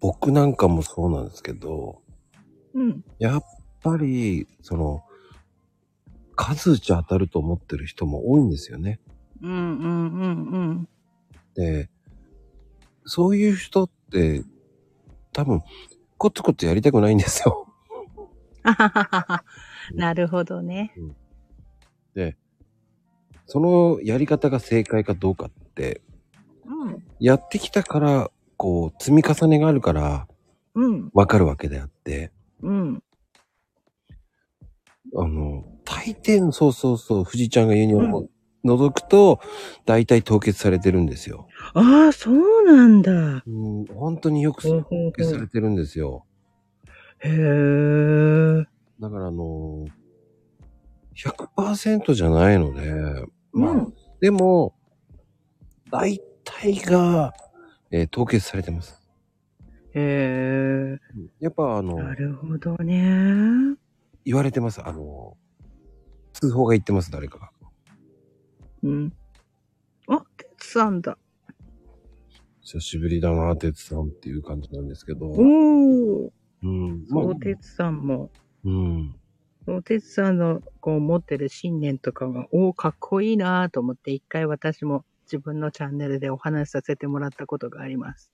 [0.00, 2.02] 僕なんかもそうなんですけど、
[2.74, 3.04] うん。
[3.18, 3.42] やっ
[3.82, 5.02] ぱり、その、
[6.36, 9.00] 数打ち当たると思ってる人も多いんですよね。
[9.40, 10.88] うんうんうんうん。
[11.54, 11.88] で、
[13.04, 14.44] そういう人って、
[15.32, 15.62] 多分、
[16.18, 17.67] コツコツやりたくないんですよ。
[18.62, 19.44] あはははは。
[19.94, 20.94] なるほどね。
[22.14, 22.36] で、
[23.46, 26.02] そのやり方が正解かどうかって、
[26.66, 27.02] うん。
[27.18, 30.28] やってきたから、こう、積み重ねがあるから、
[30.74, 31.10] うん。
[31.14, 32.32] わかるわけであって、
[32.62, 33.02] うん。
[35.16, 38.28] あの、大抵の、そうそうそう、藤ちゃんが言うには、うん
[38.64, 39.40] 覗くと、
[39.86, 41.46] 大体凍結されてるんですよ。
[41.74, 43.12] ああ、そうなんだ。
[43.46, 46.26] うん、本当によく凍結されてるんですよ。
[47.20, 48.66] へえ。
[49.00, 49.86] だからあの、
[51.16, 54.74] 100%じゃないので、まあ、うんでも、
[55.90, 57.32] 大体が、
[57.90, 59.00] えー凍結されてます。
[59.94, 60.98] へえ。
[61.40, 63.76] やっぱあの、なるほどね。
[64.24, 64.82] 言われてます。
[64.84, 65.36] あの、
[66.32, 67.50] 通報が言ってます、誰かが。
[68.82, 69.12] うん。
[70.08, 71.16] あ、てつさんだ。
[72.60, 75.26] 久しぶりだな、てつさんっていう感じなんですけど。
[75.26, 76.30] おー。
[76.62, 77.06] うん。
[77.08, 78.30] まあそう、てつさんも。
[78.64, 79.14] うん。
[79.66, 88.32] そう、てつさんのこう持ってる信念とかが、おー、かっこいいなと思って、一回私も自分のチャンネルでお話しさせてもらったことがあります。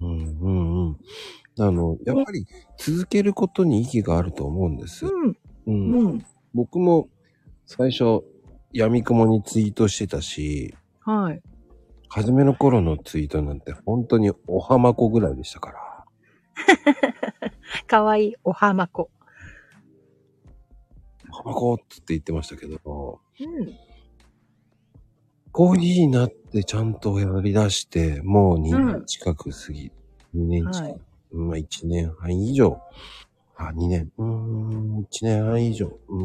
[0.00, 0.96] うん、うん、うん。
[1.58, 2.46] あの、やっぱり
[2.78, 5.06] 続けることに意義があると思うんです。
[5.06, 5.36] うん。
[5.66, 5.90] うん。
[5.92, 6.26] うん。
[6.52, 7.08] 僕も
[7.64, 8.22] 最初、
[8.72, 11.42] 闇雲にツイートしてたし、はい。
[12.08, 15.85] 初めの頃のツイートなんて本当におはまこぐらいでしたから。
[17.86, 19.10] かわいいおはまこ。
[21.30, 23.76] おはまこって言ってましたけど、うん。
[25.52, 29.92] コーヒーになってちゃんとやり出して、もう2うん年近く過ぎ、
[30.34, 31.00] 2年近く、はい
[31.32, 32.80] まあ1年半以上。
[33.56, 34.12] あ、2年。
[34.16, 35.98] うーん、1年半以上。
[36.08, 36.22] うん。
[36.22, 36.24] う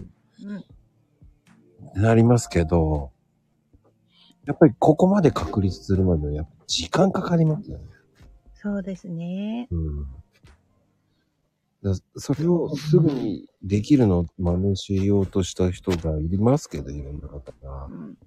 [1.97, 2.01] ん。
[2.01, 3.11] なりますけど、
[4.45, 7.85] やっぱりここまで確立するまではやっぱ時間かかりますよね。
[8.61, 9.67] そうですね。
[9.71, 10.05] うん。
[11.83, 17.89] だそれをすぐにできるのを真似しようとした人がいますけど、いろんな方がう。
[17.89, 18.17] ん。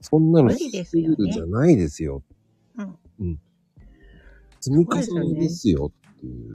[0.00, 2.22] そんなの無理ですよじゃないですよ。
[2.78, 2.98] うん。
[3.20, 3.40] うん。
[4.60, 6.54] 積み重ねですよっていう。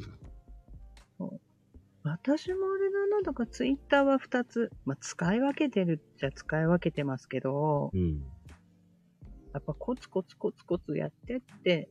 [2.04, 4.72] 私もあれだな、だからツイッターは2つ。
[4.86, 8.24] まあ、使い分けてるっちゃ使い分けてますけど、うん。
[9.54, 11.90] やっぱコツコツコツコツやってって、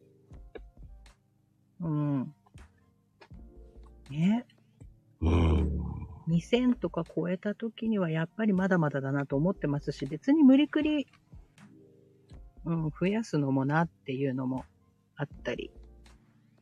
[1.81, 2.35] うん。
[4.11, 4.47] ね。
[5.21, 5.71] うん。
[6.29, 11.07] 2000とか超えた時にはやっぱりまだまだだなと思ってますし、別に無理くり、
[12.65, 14.65] うん、増やすのもなっていうのも
[15.17, 15.71] あったり、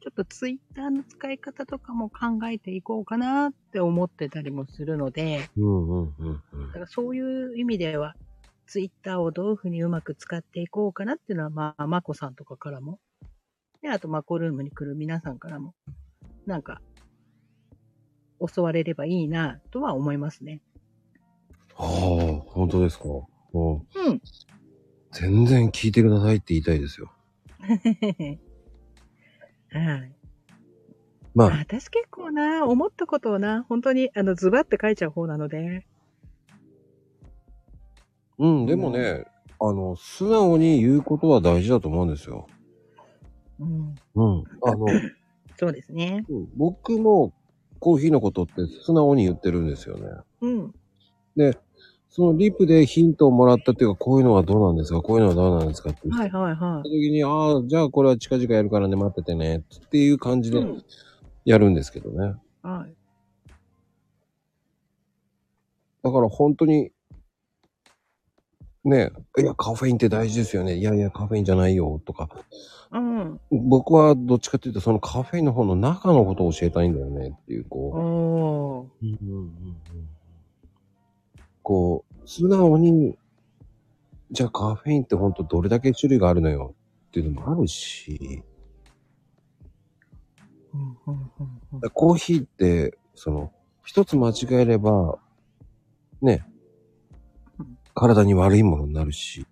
[0.01, 8.15] ちょっとツイッターの使い方とかも考えていこうかなって思ってたりもするので、うんうんうんうんだからそういう意味では、
[8.67, 13.01] ツイッターをどういうふうにうまく使っていこうかなっていうのは、まあ、まこさんとかからも、
[13.83, 15.75] で、あと、マコルームに来る皆さんからも、
[16.47, 16.81] なんか、
[18.55, 20.61] 教われればいいな、とは思いますね。
[21.77, 21.87] ああ、
[22.47, 23.05] 本当ですか。
[23.05, 23.29] も
[23.95, 24.21] ううん。
[25.13, 27.13] 全然聞いてくださいって言いたいですよ。
[29.71, 30.15] はい。
[31.35, 35.87] まあ、私結構な、思ったことをな、本当に、あの、ズバって書いちゃう方なので、
[38.39, 39.25] うん、でもね、
[39.61, 42.47] あの、素直に言うことは大事だと思うんですよ。
[43.61, 43.95] うん。
[44.15, 44.45] うん。
[44.63, 44.87] あの、
[45.59, 46.25] そうですね。
[46.29, 47.33] うん僕も
[47.81, 50.09] コーヒーのことって素直に言ってるんですよね。
[50.41, 50.75] うん。
[51.37, 51.57] で、
[52.09, 55.01] そのリプでヒントをもらったっていうか、こういうのはどうなんですか？
[55.01, 60.53] こういうのはどうなんですかって言ったはいはいは時に、ああ、じゃあこれは近々やるからね、待っててね、っていう感じい。
[60.53, 60.83] でうん。
[61.45, 62.35] やるんですけどね。
[62.63, 62.95] はい。
[66.03, 66.91] だから本当に、
[68.85, 70.77] ねいや、カフェインって大事ですよね。
[70.77, 72.29] いやいや、カフェインじゃないよ、とか。
[72.93, 73.41] うん。
[73.51, 79.07] 僕はどっちかっていうと、そのカフェインの方の中のことを教えたいんだよね、っていう、こう。
[79.07, 79.77] うんうんうんうん
[81.69, 83.19] こう、素直に、
[84.31, 86.75] じゃあカフェインって本当どれだけ種類があるのよ
[87.09, 88.43] っていうのもあるし、
[90.73, 93.53] うんうんうんうんコーヒーって、その、
[93.85, 95.19] 一つ間違えれば、
[96.23, 96.58] ねうん、
[97.99, 99.45] 体に悪いものになるし、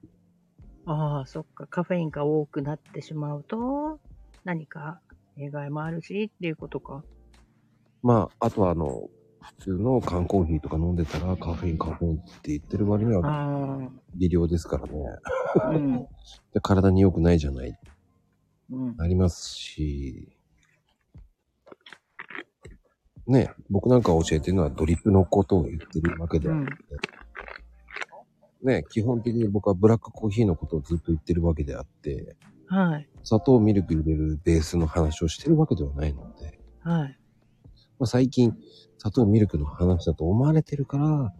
[0.84, 1.66] ああ、そっか。
[1.66, 3.98] カフェインが多くなってしまうと、
[4.44, 5.00] 何か
[5.36, 7.02] 弊害もあるしっていうことか。
[8.04, 9.08] まあ、あとはあの、
[9.40, 13.78] 普通の缶コーヒーとか飲んでたらカフェインカフェインって言ってる割にはあ
[14.14, 14.92] 微量ですからね。
[15.60, 15.68] あ。
[15.70, 16.06] うん。
[16.54, 17.76] で体に良くないじゃない。
[18.70, 18.94] うん。
[18.98, 20.36] ありますし、
[23.26, 26.72] ね、僕なんか教えてるのはドリップのことを言ってるわけであって、
[28.62, 32.36] ね、基本的に僕はブラックコーヒーのことをずっと言ってるわけであって、
[32.66, 33.08] はい。
[33.22, 37.18] 砂糖、ミルク入れるベースの話をしてるわけではないので、はい。
[37.98, 38.56] まあ、最近、
[38.98, 41.34] 砂糖、ミルクの話だと思われてるから、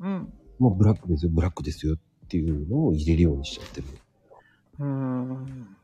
[0.00, 0.32] うん。
[0.58, 1.98] もうブラックですよ、ブラックですよっ
[2.28, 3.86] ていうのを入れるようにしちゃってる。
[4.78, 5.76] うーん。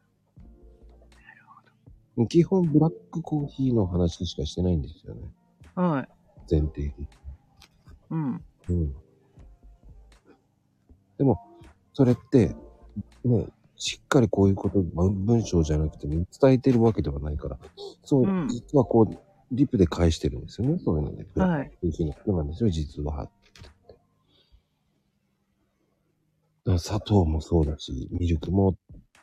[2.28, 5.22] 基本ブラックコーヒーの話しかしてないんですよね。
[5.76, 6.08] はい。
[6.50, 6.94] 前提で。
[8.10, 8.44] うん。
[8.68, 8.94] うん。
[11.18, 11.40] でも、
[11.92, 12.54] それって、
[13.24, 13.46] ね、
[13.76, 17.58] しっかりこういうこと、文文章じゃなくても伝えてるわけではないから、
[18.02, 19.18] そう、うん実はこう、
[19.50, 21.26] リプで返してるんですよね、そういうので。
[21.34, 23.30] ブラはいックコーヒーのなんですよ、実は。
[26.78, 28.76] 砂糖もそうだし、ミルクも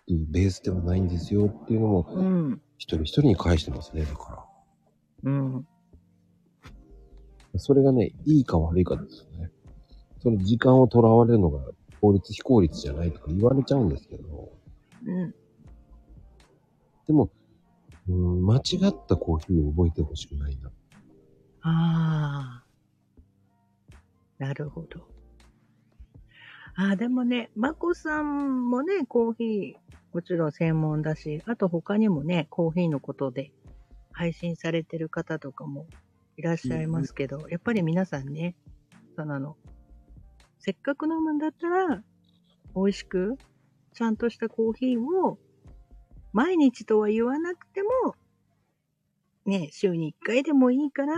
[0.07, 2.61] ベースではないんですよっていうのも、うん。
[2.77, 4.45] 一人一人に返してますね、だか
[5.23, 5.31] ら。
[5.31, 5.67] うん。
[7.57, 9.51] それがね、いいか悪いかですよね。
[10.21, 11.59] その時間をとらわれるのが
[12.05, 14.51] 効率非効率じゃないとか言われちゃうんですけど、
[15.07, 15.33] うん。
[17.07, 17.31] でも、
[18.07, 18.59] うん、間違
[18.89, 20.69] ったコーヒーを覚えてほしくないな。
[21.61, 22.63] ああ。
[24.37, 25.07] なるほど。
[26.75, 33.51] ああ、でもね、まこさんもね、コーヒー、もちろん専門だし、あと他にもね、コーヒーのことで
[34.11, 35.87] 配信されてる方とかも
[36.37, 38.55] いらっしゃいますけど、やっぱり皆さんね、
[39.15, 39.57] その、
[40.65, 42.01] せっかく飲むんだったら、
[42.75, 43.37] 美味しく、
[43.93, 45.37] ちゃんとしたコーヒーを、
[46.33, 48.15] 毎日とは言わなくても、
[49.45, 51.13] ね、週に1回でもいいから、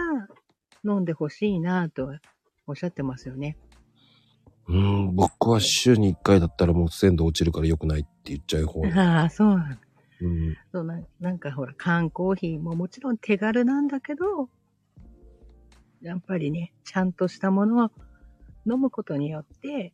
[0.84, 2.19] 飲んでほしいなとは
[2.68, 3.57] おっしゃってますよね。
[4.68, 8.82] うん、僕は週に1回だったらもう鮮度落ちるから良くないって言っちゃう方。
[8.99, 9.78] ああ、そうなんだ。
[10.24, 10.57] うん。
[10.74, 14.49] そうななんかほら、缶コーヒーももちろん手軽なんだけど、
[16.02, 17.91] やっぱりね、ちゃんとしたものを
[18.69, 19.94] 飲むことによって、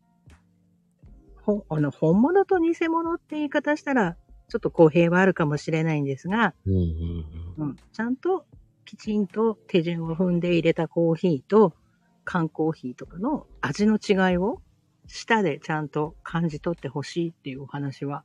[1.41, 4.17] ほあの本物と偽物って言い方したら、
[4.49, 6.85] ちょっと公平はあるかもしれないんですが、うんうん
[7.57, 8.45] うん、ちゃんと
[8.85, 11.73] きちんと手順を踏んで入れたコーヒーと
[12.23, 14.61] 缶コーヒーとかの味の違いを
[15.07, 18.23] 舌でちゃんと感じ取ってほしいっていうお話は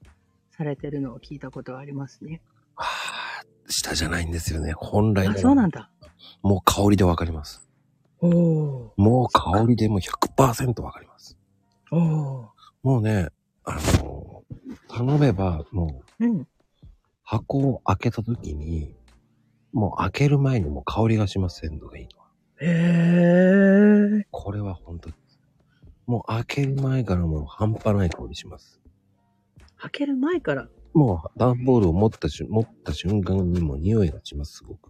[0.50, 2.40] されてるのを聞いたことがありますね。
[2.74, 4.72] はあ、下じゃないんですよね。
[4.72, 5.90] 本来あ、のそうなんだ。
[6.42, 7.67] もう香りでわかります。
[8.20, 8.90] おー。
[8.96, 11.38] もう香りでもう100%わかります。
[11.90, 12.46] おー。
[12.82, 13.28] もうね、
[13.64, 14.42] あの、
[14.88, 16.48] 頼めば、もう、うん。
[17.22, 18.94] 箱を開けた時に、
[19.72, 22.26] もう開ける前にもう香りがしませんのがいいのは。
[22.60, 24.24] へー。
[24.30, 25.14] これは本当に。
[26.06, 28.80] もう開ける前からもう半端ない香りします。
[29.76, 30.68] 開ける前から？
[30.94, 34.87] もう段ボールを持ったし持った瞬間にもう匂いがします、すごく。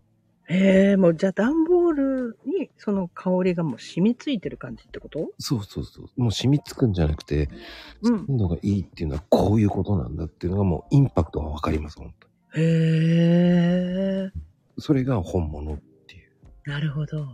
[0.51, 0.99] へー。
[0.99, 5.29] もうじゃあ段ボールにその香りがもう染みついてる感じってこと？
[5.39, 6.09] そうそうそう。
[6.17, 7.51] もう染みつくんじゃなくて、
[8.03, 8.27] うん。
[8.27, 12.29] 鮮度がいいっていうのはこういうことなんだっていうのがもうインパクトがわかります、本当
[12.61, 12.65] に。
[12.65, 14.31] へー。
[14.79, 16.31] それが本物っていう。
[16.71, 17.27] なるほど。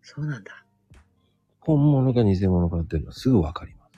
[0.00, 0.64] そうなんだ。
[1.60, 3.92] 本物か偽物かっていうのはすぐわかります。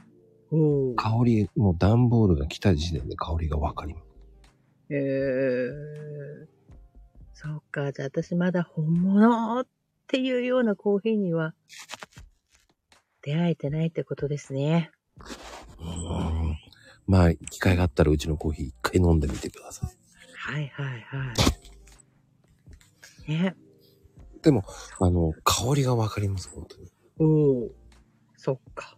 [0.50, 0.94] おー。
[0.96, 4.04] 香り、もう段ボールが来た時点で香りがわかります。
[4.90, 6.46] へー。
[7.34, 7.92] そうか。
[7.92, 9.66] じゃあ私まだ本物っ
[10.06, 11.54] ていうようなコーヒーには
[13.22, 14.90] 出会えてないってことですね。
[15.78, 15.84] うー
[16.52, 16.56] ん。
[17.06, 19.90] まあ、機会があったらうちのコーヒー一回飲んでみてください。
[20.36, 21.32] はいはいは
[23.26, 23.30] い。
[23.30, 23.56] ね。
[24.42, 24.64] でも、
[25.00, 26.90] あの、香りがわかります、本当に。
[27.18, 27.70] おー。
[28.36, 28.96] そっか。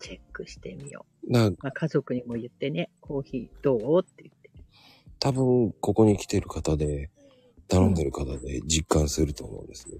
[0.00, 1.56] チェックしてみよな、う。
[1.62, 4.00] まあ、家族にも言ってね、コーヒーどう？
[4.00, 4.50] って言って。
[5.18, 7.10] 多分、ここに来てる方で、
[7.72, 9.96] 頼んでる方で実感すると思うんですね。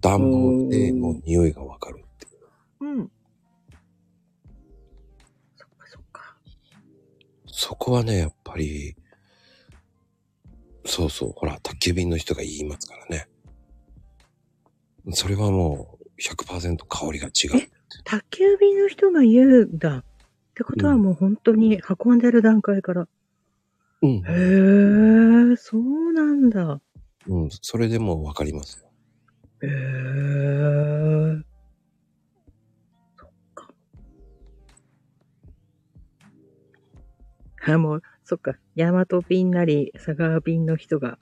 [0.00, 2.86] 段ボールでもう匂いがわかるっていう。
[2.86, 3.10] うん。
[5.54, 6.36] そっかそっか。
[7.46, 8.96] そこはね、やっぱり、
[10.86, 13.28] そうそう、ほら、宅急便の人が言いますからね。
[15.10, 17.68] それはもう100%香りが違う。
[18.04, 19.98] 宅急便の人が言うんだ。
[19.98, 20.04] っ
[20.54, 23.06] てことはもう本当に運んでる段階から。
[24.00, 24.22] うんへ。
[24.22, 26.80] ー、そうなんだ。
[27.28, 28.90] うん、それでもうわかりますよ。
[29.62, 31.42] へー。
[33.16, 33.68] そっか。
[37.66, 38.56] あ、もう、そっか。
[38.74, 41.18] ヤマト便なり、佐川便の人が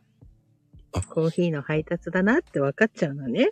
[0.92, 3.50] あ、コーヒーの配達だなって分かっちゃうのね。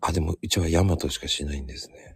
[0.00, 2.14] あ、でもうちはヤマトしかしないんですね。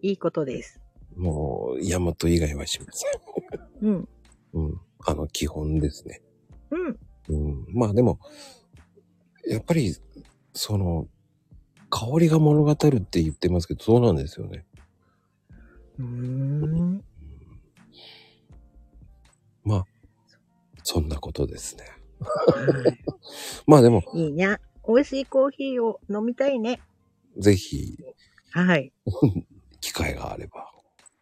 [0.00, 0.80] いいことです。
[1.16, 3.88] もう、ヤマト以外はしません。
[3.88, 4.08] うん。
[4.52, 4.80] うん。
[5.04, 6.22] あの、基本ですね。
[6.70, 6.98] うん。
[7.28, 7.66] うん。
[7.74, 8.20] まあでも、
[9.48, 9.96] やっぱり、
[10.52, 11.08] その、
[11.90, 14.66] 香りが物語るって言ってますけど、そうなんですよね。
[15.98, 17.04] うーん。
[19.64, 19.84] まあ、
[20.82, 21.84] そんなことですね。
[22.20, 22.98] はい
[23.66, 24.58] まあでも、いいね。
[24.86, 26.80] 美味しいコーヒーを飲みたいね。
[27.38, 27.96] ぜひ、
[28.50, 28.92] はい。
[29.80, 30.72] 機会があれば。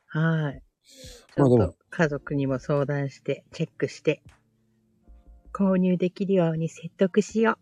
[0.06, 0.62] はい。
[1.34, 4.22] ちょっまあでもと家族にも相談して、チェックして、
[5.52, 7.58] 購入できるように説得しよ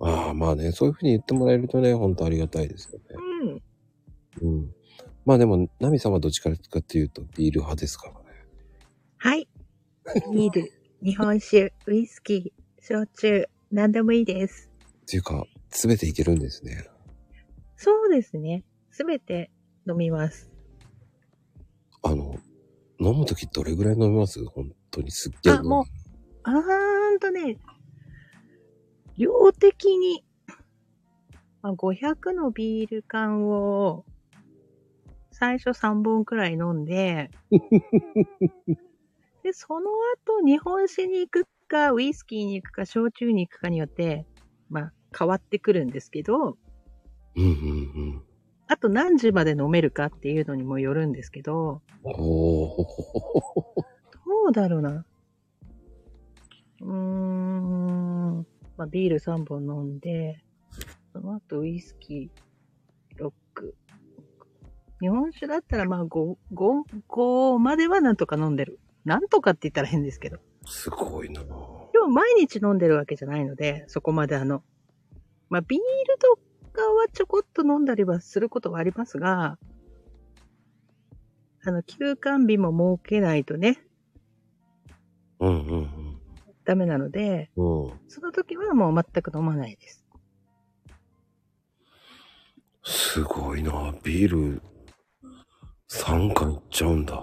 [0.00, 3.04] ああ、まあね、そういうふうに言ってもらえるとね、本当ありがたいですよね。
[4.42, 4.46] う。
[4.46, 4.52] うん。
[4.58, 4.74] うん。
[5.26, 8.18] まあでも、ナミさんはどっちかっていうとビール派ですからね。
[9.18, 9.48] はい。
[10.32, 10.72] ビール、
[11.04, 14.70] 日本酒、ウイスキー、焼酎、何でもいいです。
[15.02, 16.86] っていうか、すべていけるんですね。
[17.76, 18.64] そうですね。
[18.90, 19.50] すべて
[19.86, 20.50] 飲みます。
[22.02, 22.34] あの、
[22.98, 24.44] 飲むときどれぐらい飲みます？
[24.46, 25.84] 本当にすっげえ飲あ、もう、
[26.44, 27.58] あーんとね、
[29.20, 30.24] 量的に、
[31.60, 34.06] まあ、500のビール缶を、
[35.30, 37.30] 最初3本くらい飲んで、
[39.44, 39.90] で、その
[40.26, 44.26] 後日本酒に行くか、ウイスキーに行くか、焼酎に行くかによって、
[44.70, 46.56] まあ、変わってくるんですけど、
[47.36, 48.22] うんうん
[48.68, 52.12] あと何時まで飲めるかっていうのにもよるんですけど、うん。
[52.12, 52.84] おー。
[54.24, 55.04] どうだろうな。
[56.80, 57.59] うーん。
[58.80, 60.42] まあ、ビール3本飲んで、
[61.12, 63.30] その後ウイスキー6。
[65.02, 68.80] 日本酒だったらまあ5、5、5まではなんとか飲んでる。
[69.04, 70.38] なんとかって言ったら変ですけど。
[70.64, 71.44] すごいなぁ
[71.92, 74.62] でも毎日飲んでるわけじゃないので、そこまであの、
[75.50, 76.38] まあビールと
[76.72, 79.58] かはちょこっと飲んだりはすることはありますが、
[81.64, 83.78] あの、休館日も設けないとね、
[85.38, 85.99] うんうん
[86.64, 87.82] ダメなので、うん。
[87.84, 88.00] うん。
[88.08, 90.06] その時はもう全く飲まないです。
[92.82, 93.94] すごいな。
[94.02, 94.62] ビール
[95.90, 97.14] 3缶いっちゃうんだ。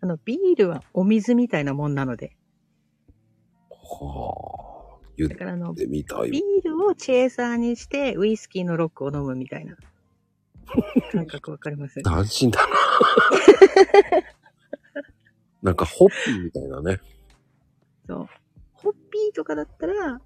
[0.00, 2.36] あの、ビールはお水みたいなもんなので。
[3.70, 4.72] はあ。
[5.16, 5.84] 言からあの、ビ。
[6.04, 9.76] ールをチェーサーにして、ウイスキーのロックを飲むみたいな
[11.12, 12.02] 感覚わかります？
[12.02, 12.74] 斬新だな。
[15.62, 17.00] なんかホッピーみたいなね。
[18.12, 18.28] そう。
[18.72, 20.20] ホッピーとかだったら、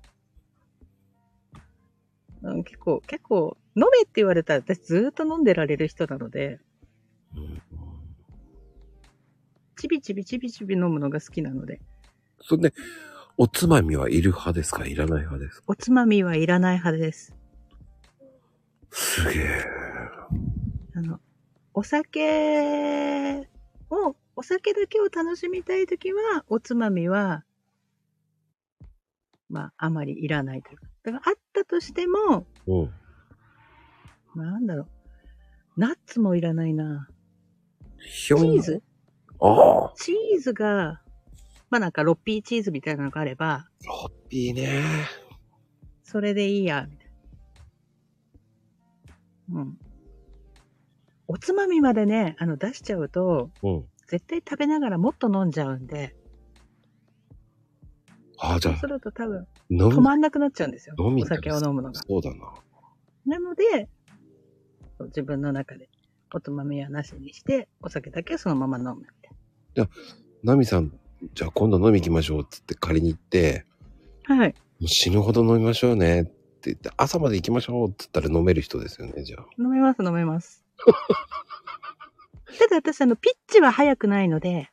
[2.42, 6.58] うん、結構、結構、飲めって言われたら私ずーっと飲んでられる人なので、
[7.36, 7.62] うん、
[9.76, 11.80] ちびちびちびちび飲むのが好きなので、
[12.40, 12.74] それで、
[13.36, 14.86] おつまみはいる派ですか？
[14.86, 15.64] いらない派ですか？
[15.66, 17.36] おつまみはいらない派です。
[18.90, 19.64] すげえ。
[20.94, 21.20] あの、
[21.74, 23.46] お酒
[23.90, 27.44] を、お酒だけを楽しみたいときは、おつまみは、
[29.48, 30.86] まあ、あまりいらないというか。
[31.04, 32.82] だから、あったとしても、う
[34.38, 34.40] ん。
[34.40, 34.82] なんだろ
[35.76, 35.80] う。
[35.80, 37.08] ナッツもいらないな。
[37.98, 38.82] ひょんチーズ？
[39.40, 39.92] ああ。
[39.96, 41.00] チーズが、
[41.70, 44.82] まあなんか、ロッピーチーズみたいなのがあれば、ホッピーね。
[46.02, 47.10] それでいいや、みたい
[49.48, 49.60] な。
[49.60, 49.78] うん。
[51.28, 53.84] おつまみまでね、あの、出しちゃうと、うん。
[54.06, 56.14] 絶対食べながらもっと飲んじゃうんで、
[58.38, 59.46] ああ、じゃあそうす、ると多分。
[59.70, 60.94] 止まんなくなっちゃうんですよ。
[60.98, 62.00] 飲みお酒を飲むのが。
[62.00, 62.52] そうだな。
[63.26, 63.88] なので、
[65.06, 65.88] 自分の中で、
[66.34, 69.04] おつまみはなしにして、お酒だけそのまま飲むみ
[69.74, 69.88] たい
[70.42, 70.92] ナミさん、
[71.34, 73.66] じゃあ今度飲み行きましょうっつって借りに行って、
[74.28, 74.36] な。
[74.36, 74.48] はい。
[74.48, 74.54] も
[74.84, 76.32] う死ぬほど飲みましょうねって
[76.64, 79.46] 言って、朝まで行きましょうって言ったら飲める人ですよね、じゃあ。
[79.58, 80.64] 飲めます、飲めます。
[82.58, 84.70] ただ私、あの、ピッチは早くないので、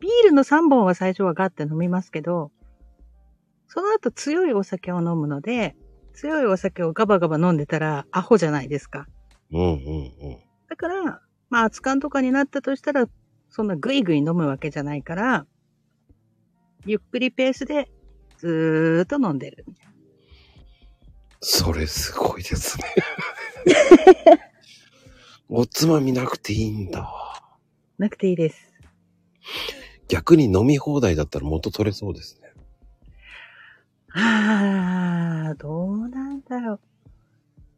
[0.00, 2.50] ビールの3本は最初はガッて飲みますけど、
[3.66, 5.76] その後強いお酒を飲むので、
[6.14, 9.06] 強いお酒をガバガバ飲んでたらアホじゃないですか。
[9.52, 10.38] うんうんうん。
[10.68, 11.20] だから、
[11.50, 13.06] まあ、熱燗とかになったとしたら、
[13.50, 15.46] そんなグイグイ飲むわけじゃないから、
[16.86, 17.90] ゆっくりペースで
[18.38, 19.64] ずーっと飲んでる。
[21.40, 22.84] それすごいですね。
[25.48, 27.10] おつまみなくていいんだ。
[27.96, 28.72] なくていいです。
[30.08, 32.48] 逆に飲み放題だったら元取れそうですね。
[34.14, 36.80] あー、どうなんだろう。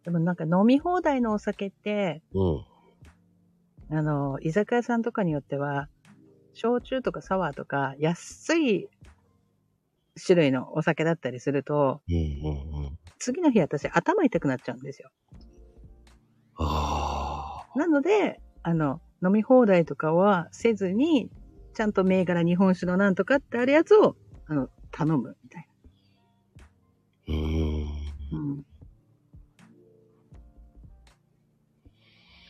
[0.05, 2.45] でもなんか飲み放題のお酒って、う
[3.93, 3.97] ん。
[3.97, 5.89] あの、居酒屋さんとかによっては、
[6.55, 8.89] 焼酎とかサワーとか、安い
[10.25, 12.99] 種類のお酒だったりすると、うんうんうん。
[13.19, 15.11] 次の日私頭痛くなっちゃうんですよ。
[16.57, 17.79] ああ。
[17.79, 21.31] なので、あの、飲み放題とかはせずに、
[21.75, 24.17] ちゃんと銘柄日本酒のなんとかってあるやつを、
[24.47, 25.69] あの、頼むみたい
[27.29, 27.85] うーん。
[27.85, 27.91] な。
[28.33, 28.57] うん。
[28.59, 28.65] だ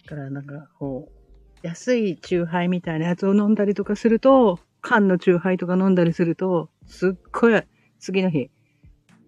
[0.09, 1.09] からなんか、こ
[1.63, 7.63] う、安いチューハイみたいなやつを飲んだりとかすると、缶のチューハイとか飲んだりすると、すっごい、
[7.99, 8.51] 次の日、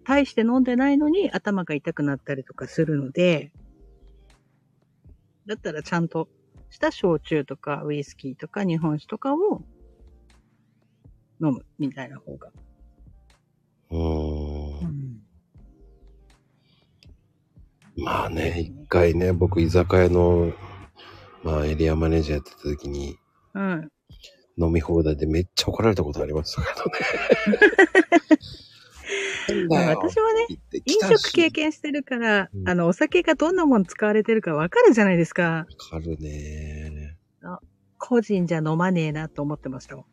[0.03, 3.51] 大して飲んでないのに頭が痛くなったりとかするので、
[5.45, 6.27] だったらちゃんと
[6.69, 9.61] した焼酎とかウイスキーとか日本酒とかを
[11.43, 12.49] 飲むみたいな方が。
[13.91, 15.21] うーん。
[17.97, 20.53] まあね、一回ね、僕居酒屋の、
[21.43, 23.17] まあエリアマネージャーやってた時に、
[23.53, 23.91] うん。
[24.57, 26.91] 飲み放題でめっちゃ怒られたことありましたけどね。
[29.69, 35.43] まあなんだよ私はね、言って飲食経験してるから、うんあの、お酒がどんなもの使われてるかわかるじゃないですか。
[35.43, 37.17] わかるね。
[38.05, 40.05] 個人じゃ飲まねえなと思ってましたもん。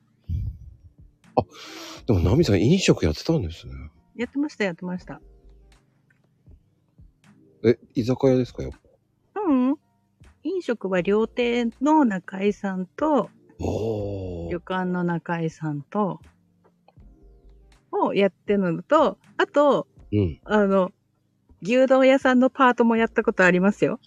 [2.06, 3.72] でも、ナミさん飲食やってたんですね。
[4.16, 5.20] やってました、やってました。
[7.64, 8.72] え、居酒屋ですかよ。
[9.34, 9.76] うん。
[10.42, 14.60] 飲食は料亭の中井さんと、旅。
[14.60, 16.20] 館の中井さんと、
[17.92, 20.40] をやってるのと、あと、うん。
[20.44, 20.92] あの、
[21.62, 24.00] 牛丼屋さんのパートもやったことありますよ。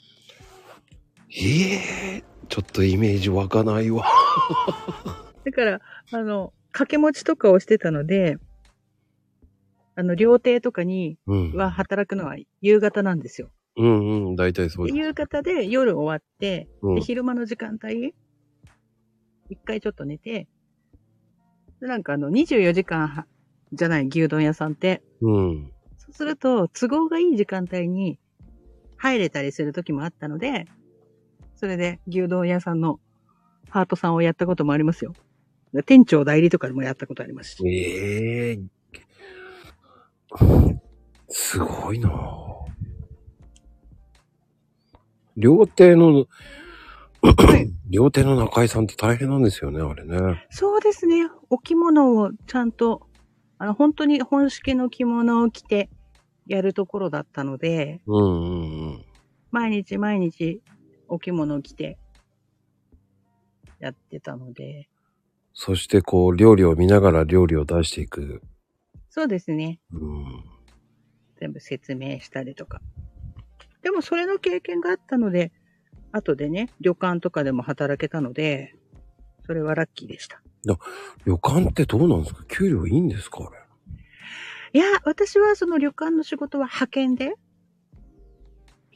[1.29, 4.05] ええちょっとイメージ湧かないわ。
[5.45, 5.81] だから、
[6.11, 8.37] あの、掛け持ちとかをしてたので、
[9.95, 11.53] あの、料亭とかにうん。
[11.53, 13.51] は働くのは夕方なんですよ。
[13.77, 14.95] うんうん、大体そうです。
[14.97, 18.13] で夕方で夜終わって、うんで昼間の時間帯、
[19.49, 20.47] 一回ちょっと寝て、
[21.79, 23.27] でなんかあの、24時間は
[23.71, 25.71] じゃない牛丼屋さんって、うん。
[25.97, 28.19] そうすると、都合がいい時間帯に
[28.97, 30.65] 入れたりする時もあったので、
[31.55, 32.99] それで牛丼屋さんの
[33.69, 35.13] パートさんをやったこともありますよ。
[35.81, 37.67] 店長代理とかでもやったことありますし。
[37.67, 38.59] ええ
[41.29, 42.53] すごいなぁ
[45.35, 46.27] 料亭の、
[47.89, 50.45] 料亭の中井さんって大変なんですよね、あれね。
[50.51, 51.27] そうですね。
[51.49, 53.07] お着物をちゃんと、
[53.57, 55.89] あの、本当に本式の着物を着て
[56.45, 59.05] やるところだったので、うんうんうん。
[59.49, 60.61] 毎日毎日
[61.07, 61.97] お着物を着て
[63.79, 64.87] やってたので、
[65.53, 68.41] そしてこう、料理を見ながら料理を出していく。
[69.09, 69.79] そうですね。
[69.91, 70.43] うん。
[71.39, 72.81] 全部説明したりとか。
[73.81, 75.51] でもそれの経験があったので、
[76.11, 78.75] 後でね、旅館とかでも働けたので、
[79.45, 80.41] それはラッキーでした。
[81.25, 82.45] 旅館ってどうなんですか？
[82.45, 83.39] 給料いいんですか？
[83.43, 83.59] あれ。
[84.73, 87.33] いや、私はその旅館の仕事は派遣で行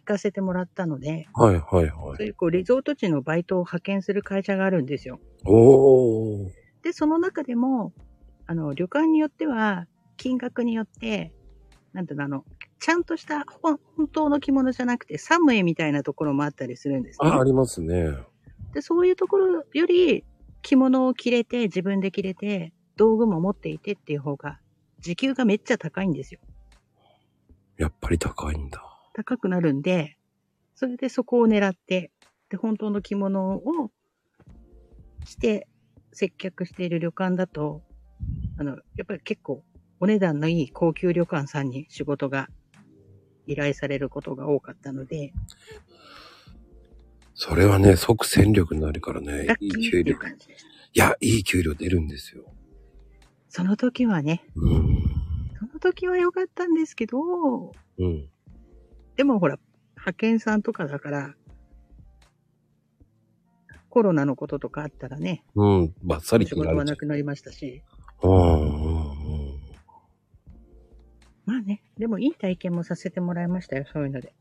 [0.08, 1.90] かせてもらったので、はいはいはい。
[1.90, 5.20] そういうこうリゾート地のバイトを派遣する会社があるんですよ。
[5.46, 6.50] おー。
[6.84, 7.94] で、その中でも、
[8.48, 9.86] あの、旅館によっては、
[10.16, 11.34] 金額によって、
[11.94, 12.46] なんていうの、あの、
[12.80, 17.30] ちゃんとした本本当の着物じゃなくて、サムエみたいなところもあったりするんですね。
[17.30, 18.16] あ、ありますね。
[18.74, 20.24] で、そういうところより、
[20.62, 24.60] 着物を着れて、自分で着れて、道具も持っていてっていう方が、
[25.00, 26.40] 時給がめっちゃ高いんですよ。
[27.78, 28.87] やっぱり高いんだ。
[29.18, 30.16] 高くなるんで、
[30.76, 32.12] それでそこを狙って、
[32.50, 33.90] で、本当の着物を
[35.26, 35.68] 着て
[36.14, 37.82] 接客している旅館だと、
[38.60, 39.64] あの、やっぱり結構
[40.00, 42.48] お値段のいい高級旅館さんに仕事が
[43.48, 45.34] 依頼されることが多かったので、
[47.34, 50.16] それはね、即戦力になるからねいい給料。
[50.16, 50.18] い
[50.94, 52.46] や、いい給料出るんですよ。
[53.50, 55.04] その時はね、うん。
[55.60, 58.30] その時は良かったんですけど、うん。
[59.18, 59.58] でもほら、
[59.96, 61.36] 派遣さんとかだから、
[63.90, 65.96] コロナのこととかあったらね、うん。
[66.04, 67.84] バッサリ仕事はなくなりましたし、
[68.22, 68.28] う。
[68.28, 69.60] うん。
[71.46, 74.34] まあね、でもいい体験もさせてもらいましたよ、そういうので。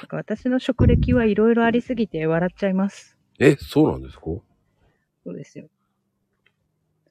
[0.00, 3.16] だから私の職歴はいろいろありすぎて笑っちゃいます。
[3.38, 4.24] え、そうなんですか？
[4.24, 4.42] そ
[5.32, 5.68] うですよ。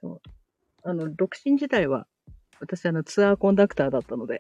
[0.02, 0.30] そう。
[0.84, 2.06] あの、独身時代は、
[2.60, 4.40] 私あのツアーコンダクターだったので、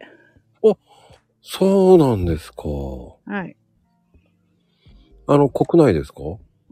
[1.47, 2.63] そうなんですか。
[2.67, 3.55] はい。
[5.27, 6.21] あの、国内ですか？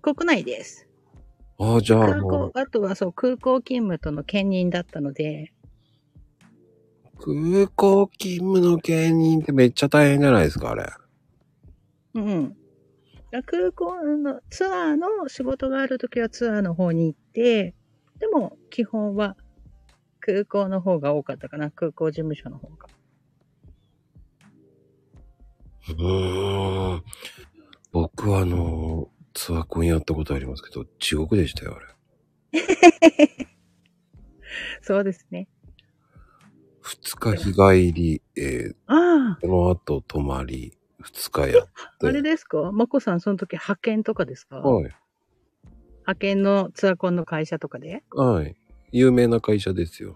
[0.01, 0.87] 国内です。
[1.59, 5.53] ああ、じゃあ、あ空港の、、あとはそう、空港勤務との兼任だったので、
[7.19, 10.85] 空港勤務の芸人ってめっちゃ大変じゃないですか、あれ。
[12.15, 12.57] うんうん。
[13.45, 17.75] 空港のツアーの仕事があるときはツアーの方に行って、
[18.19, 19.37] でも基本は
[20.25, 21.69] 空港の方が多かったかな？
[21.71, 22.87] 空港事務所の方が。
[25.89, 27.03] うーん。
[27.91, 31.79] 僕はあの、ツアーコンやったことありますけど、地獄でしたよ、あ
[32.53, 32.61] れ。
[34.81, 35.49] そうですね。
[36.81, 42.07] 二日日帰り、えー、あその後泊まり、二日やっあ、て。
[42.07, 42.71] あれですか？
[42.71, 44.57] まこさんその時派遣とかですか？
[44.59, 44.83] はい。
[46.05, 48.03] 派遣のツアーコンの会社とかで？
[48.11, 48.55] はい。
[48.93, 50.15] 有名な会社ですよ。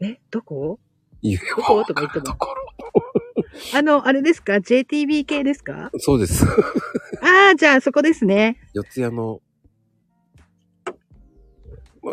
[0.00, 0.80] え、どこ？
[1.20, 1.84] 言えどこ？
[1.84, 2.34] とか言っても。
[3.76, 5.90] あの、あれですか ?JTB 系ですか？
[5.98, 6.46] そうです。
[7.20, 8.56] ああ、じゃあそこですね。
[8.72, 9.42] 四谷の、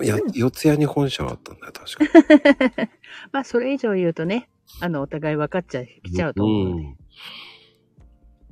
[0.03, 2.89] や、四谷に本社があったんだよ、確か。
[3.31, 4.49] まあ、それ以上言うとね、
[4.81, 6.95] あの、お互い分かっちゃい、きちゃうと思うので。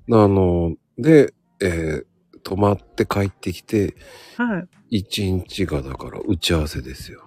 [0.07, 0.23] うん。
[0.23, 2.05] あの、で、えー
[2.45, 3.95] 泊まって帰ってきて、
[4.37, 4.67] はい。
[4.89, 7.23] 一日がだから打ち合わせですよ。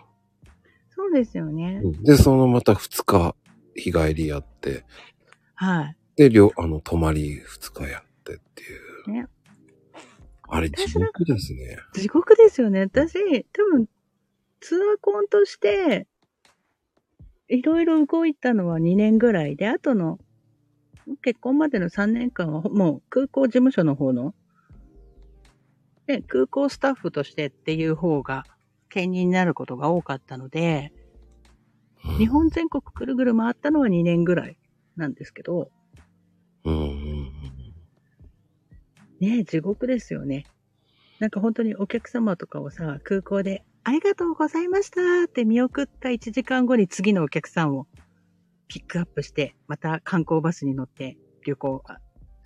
[0.90, 1.80] そうですよね。
[2.02, 3.34] で、そのまた二日
[3.74, 4.84] 日帰りやって、
[5.54, 5.96] はい。
[6.16, 8.66] で、両、あの、泊まり二日やってってい
[9.06, 9.12] う。
[9.12, 9.26] ね
[10.50, 11.78] あれ、地獄ですね。
[11.94, 12.80] 地獄ですよね。
[12.80, 13.88] 私、多分、
[14.60, 16.06] ツアーコンとして、
[17.48, 20.18] いろいろ動いたのは2年ぐらいで、あとの、
[21.22, 24.34] 結婚までの3年間は、もう空港事務所の方の、
[26.08, 28.44] で、空港スタッフとしてっていう方が、
[28.88, 31.08] 兼任になることが多かったので、うん
[32.16, 34.56] 日本全国ぐるぐる回ったのは2年ぐらい
[34.96, 35.70] なんですけど。
[39.20, 40.46] ねえ、地獄ですよね。
[41.18, 47.86] なんか本当にお客様とかをさ、空港で、ありがとうございましたって見送った1時間後に次のお客さんを
[48.68, 51.98] ピックアップして、また観光バスに乗って旅行、あ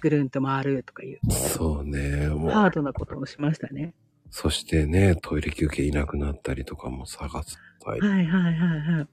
[0.03, 2.27] ぐるんと回るとかいう、そうね。
[2.27, 3.95] もう、ハードなことをしましたね。
[4.31, 7.57] そしてね、トイレ休憩いなくなったりとかも探す。
[7.85, 8.01] はい。
[8.01, 9.09] はいはいはいはい。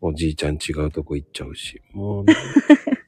[0.00, 1.80] おじいちゃん違うとこ行っちゃうし。
[1.92, 2.34] もうね、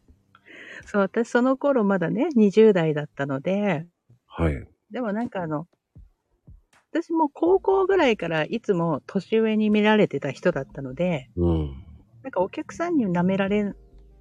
[0.86, 3.84] そう、私その頃まだね、20代だったので、
[4.26, 4.64] はい。
[4.92, 5.66] でもなんかあの、
[6.92, 11.84] 私も高校ぐらいからいつも年上に見られてた人だったので、うん。
[12.22, 13.74] なんかお客さんに舐められ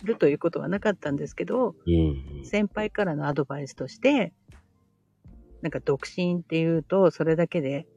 [0.04, 1.90] るということはなかったんですけど、う
[2.42, 2.46] ん。
[2.46, 4.34] 先輩からのアドバイスとして、
[5.62, 7.88] なんか独身っていうと、それだけで、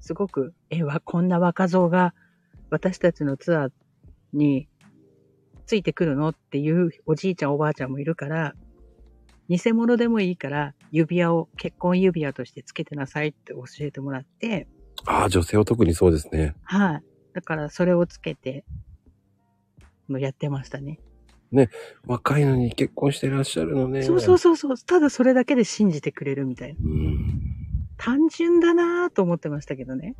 [0.00, 2.14] すごく、え、わ、こんな若造が
[2.70, 3.72] 私たちのツアー
[4.32, 4.68] に
[5.66, 8.54] ついてくるのっていうおじいちゃんおばあちゃんもいるから、
[9.48, 14.68] 偽物でもいいから指輪を結婚指輪としてつけてなさいって教えてもらって、
[15.04, 16.54] ああ、女性は特にそうですね。
[16.62, 17.02] はい。
[17.32, 18.64] だからそれをつけて、
[20.08, 20.98] やってましたね。
[22.06, 24.02] 若いのに結婚してらっしゃるのね。
[24.02, 24.78] そうそうそうそう。
[24.78, 26.80] ただそれだけで信じてくれるみたいな。
[26.82, 27.42] うん。
[27.98, 30.16] 単純だなぁと思ってましたけどね。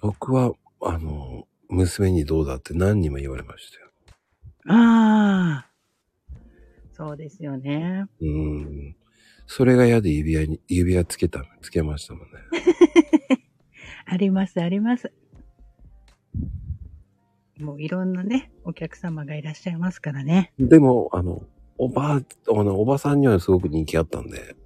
[0.00, 3.90] 僕は、あの、娘にどうだって何人も言われましたよ。
[4.68, 5.72] ああ。
[6.92, 8.06] そうですよね。
[8.20, 8.96] うん。
[9.46, 12.38] それが嫌で指輪に、指輪つけた、つけましたもんね。
[14.06, 15.12] あります、あります。
[17.62, 20.52] もういろんなね、お客様がいらっしゃいますからね。
[20.58, 21.42] でも、あの、
[21.78, 22.20] おばあ、
[22.50, 24.56] あの、おばさんにはすごく人気あったんで、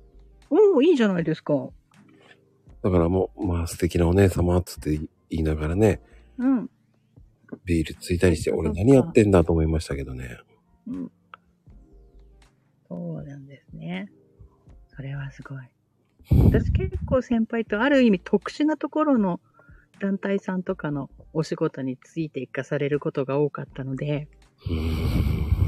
[0.51, 1.68] おお、いいじゃないですか。
[2.82, 5.09] だからもう、まあ素敵なお姉様っつって言
[5.40, 6.01] いながらね、
[6.39, 6.70] うん。
[7.64, 10.39] ビールついたりして、俺何やってんだと思いましたけどね。
[10.86, 11.12] うん。
[12.89, 14.10] そうなんですね。
[14.94, 15.59] それはすごい。
[16.44, 19.40] 私結構先輩とある意味特殊なところの
[20.01, 24.29] 団体さんとかのお仕事についていかされることが多かったので。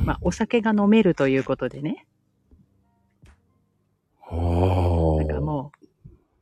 [0.04, 2.06] まあお酒が飲めるということでね。
[4.30, 5.72] なんかも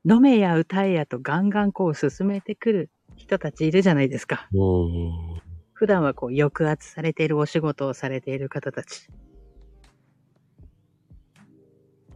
[0.04, 4.48] う、飲めや歌えやとガンガンこう進めてくる人たちいるじゃないですか。
[4.52, 5.40] うん。
[5.72, 9.08] 普段はこう抑圧されているお仕事をされている方たち。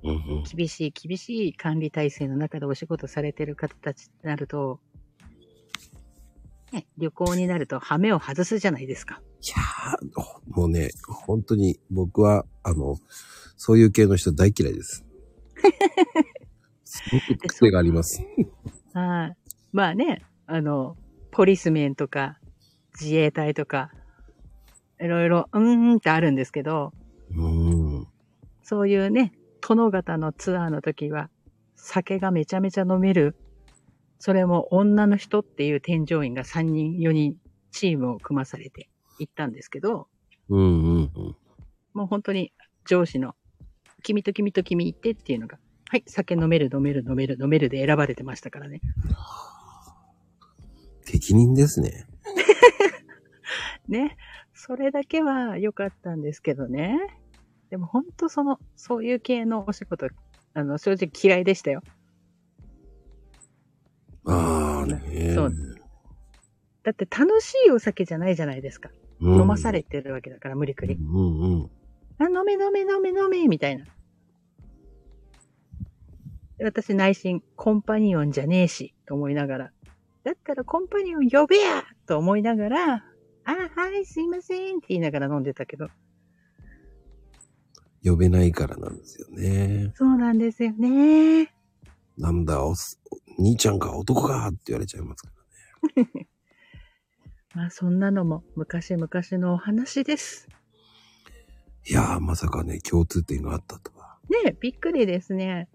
[0.02, 4.80] 厳しい厳しい管理体制の中でお仕事されている方たちってなると、
[6.72, 9.20] ね、旅行になると羽目を外すじゃないですか。
[9.42, 12.96] いやー、もうね、本当に僕は、あの、
[13.56, 15.04] そういう系の人大嫌いです。
[16.84, 18.22] すごく癖があります。
[18.92, 19.36] はい。
[19.72, 20.96] まあね、あの、
[21.30, 22.38] ポリスメンとか、
[23.00, 23.90] 自衛隊とか、
[25.00, 26.92] いろいろ、うーんってあるんですけど、
[27.34, 28.06] うん。
[28.62, 31.30] そういうね、殿方のツアーの時は、
[31.76, 33.36] 酒がめちゃめちゃ飲める、
[34.20, 37.36] それも女の人っていう添乗員が3人、4人、
[37.72, 40.08] チームを組まされて行ったんですけど、
[40.50, 41.36] うんうんうん。
[41.94, 42.52] もう本当に
[42.84, 43.34] 上司の、
[44.02, 48.82] 君と君と君行ってっていうのが、はい、酒飲める飲める飲める飲めるで選ばれてましたからね。
[51.06, 52.06] 適任ですね。
[53.88, 54.18] ね。
[54.52, 56.98] それだけは良かったんですけどね。
[57.70, 60.08] でも本当その、そういう系のお仕事、
[60.52, 61.82] あの、正直嫌いでしたよ。
[64.26, 65.34] ああね。
[65.34, 65.52] そう
[66.82, 68.90] だって楽しいお酒じゃないじゃないですか。
[69.20, 70.94] うん飲まされてるわけだから無理くり。
[70.94, 71.70] うんうん。
[72.18, 73.84] あ、飲め飲め飲め飲めみたいな。
[76.56, 79.72] で私内心、コンパニオンじゃねえし、と思いながら。
[80.24, 83.00] だったらコンパニオン呼べやと思いながら、あ、
[83.74, 85.88] はい、すいませんって言いながら飲んでたけど。
[88.02, 89.92] 呼べないからなんですよね。
[89.94, 91.52] そうなんですよね。
[92.16, 93.00] なんだ、おす
[93.40, 95.30] 兄ちゃんか男かって言われちゃいますか
[95.96, 96.04] ら。
[97.54, 99.08] まあそんなのも昔々
[99.38, 100.46] のお話です。
[101.88, 104.18] いやー、まさかね、共通点があったとは。
[104.28, 105.68] ねえ、びっくりですね。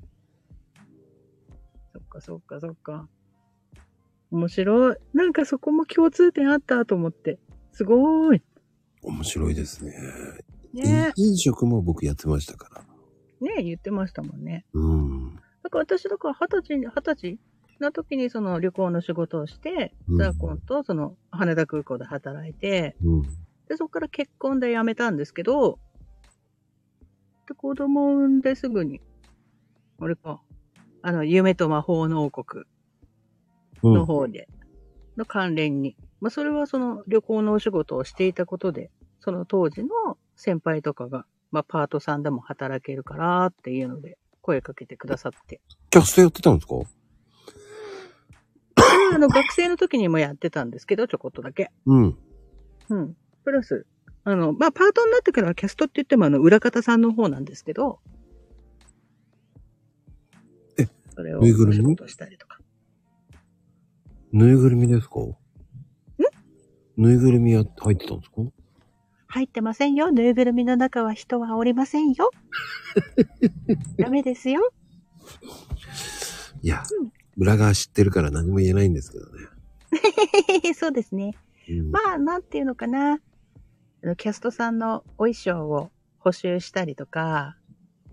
[1.92, 3.10] そっかそっかそっか。
[4.30, 4.98] 面白い。
[5.14, 7.40] なんかそこも共通点あったと思って。
[7.72, 8.44] すごーい。
[9.02, 9.94] 面白いですね。
[10.74, 12.86] ね飲食も僕やってましたから。
[13.42, 14.66] え、ねえ、言ってましたもんね。
[14.74, 15.36] うん。
[15.64, 17.40] だから私、だから二十歳、二十歳
[17.80, 23.22] の時にその旅行の仕事をして、うんザーコンとその羽田空港で働いて、うん。
[23.68, 25.80] で、そこから結婚で辞めたんですけど、
[27.48, 29.02] で、子供を産んですぐに、
[30.00, 30.42] あれか、
[31.02, 32.64] あの、夢と魔法の王国
[33.84, 34.48] うんの方で、
[35.18, 38.90] の関連に、まあ、それはその旅行のお仕事をしていたことで、
[39.20, 45.62] その当時の先輩とかが、まあ、パートさんでも働けるからっていうので、声かけてくださって。
[45.90, 46.76] キャストやってたんですか？
[49.14, 51.72] あの、学生の時にもやってたんですけど、ちょこっとだけ。
[51.86, 52.18] うん。
[52.90, 53.16] うん。
[53.44, 53.86] プラス、
[54.24, 58.00] あの、まあ、パートになってからはキャストって言っても、あの、裏方さんの方なんですけど、
[60.78, 61.96] え、それをぬいぐるみ？
[62.08, 62.60] したりとか。
[64.32, 65.20] ぬいぐるみですか？
[65.22, 65.36] ん？
[66.98, 68.42] ぬいぐるみや入ってたんですか？
[69.28, 70.12] 入ってませんよ。
[70.12, 72.32] ぬいぐるみの中は人はおりませんよ。
[74.00, 74.72] ダメですよ。
[76.62, 76.84] いや、
[77.38, 79.48] 裏側知ってるから何も言えないんですけどね。
[80.74, 81.36] そうですね。
[81.70, 83.20] うん、まあ、なんていうのかな。
[84.18, 85.90] キャストさんのお衣装を
[86.20, 87.58] 補修したりとか、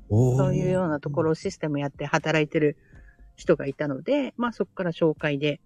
[0.08, 2.78] そういうようなところをシステムやって働いてる
[3.36, 5.60] 人がいたので、まあそこから紹介で、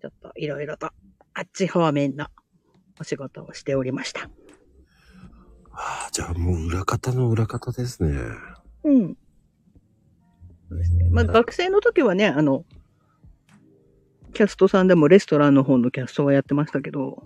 [0.00, 0.90] ちょっといろいろと
[1.34, 2.28] あっち方面の
[3.00, 4.30] お仕事をしておりました。
[5.72, 8.18] ああ、じゃあもう裏方の裏方ですね。
[8.84, 9.16] うん。
[10.68, 11.08] そうですね。
[11.10, 12.64] まあ学生の時はね、あの、
[14.34, 17.22] キャストさんでもレストランの方のキャストはやってましたけど、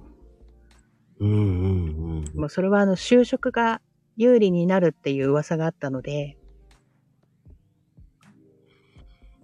[1.18, 2.24] うんうんうん。
[2.34, 3.80] まあそれはあの就職が
[4.16, 6.36] 有利になるっていう噂があったので、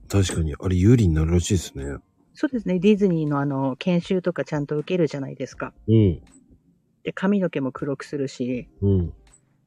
[0.09, 1.85] 確かに、あれ有利になるらしいですね。
[2.33, 5.75] そうですね、ディズニーのあの研修とかちゃんと受けるじゃないですか。
[5.87, 6.23] うん。
[7.03, 9.13] で、髪の毛も黒くするし、うん。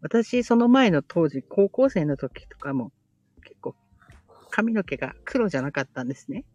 [0.01, 2.91] 私、その前の当時、高校生の時とかも、
[4.51, 6.45] 髪の毛が黒じゃなかったんですね。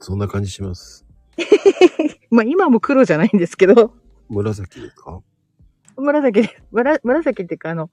[0.00, 1.04] そんな感じします。
[2.30, 3.94] まあ、今も黒じゃないんですけど、
[4.28, 5.20] 紫ですか？
[5.96, 7.90] 紫で、むら紫っていうか、あの、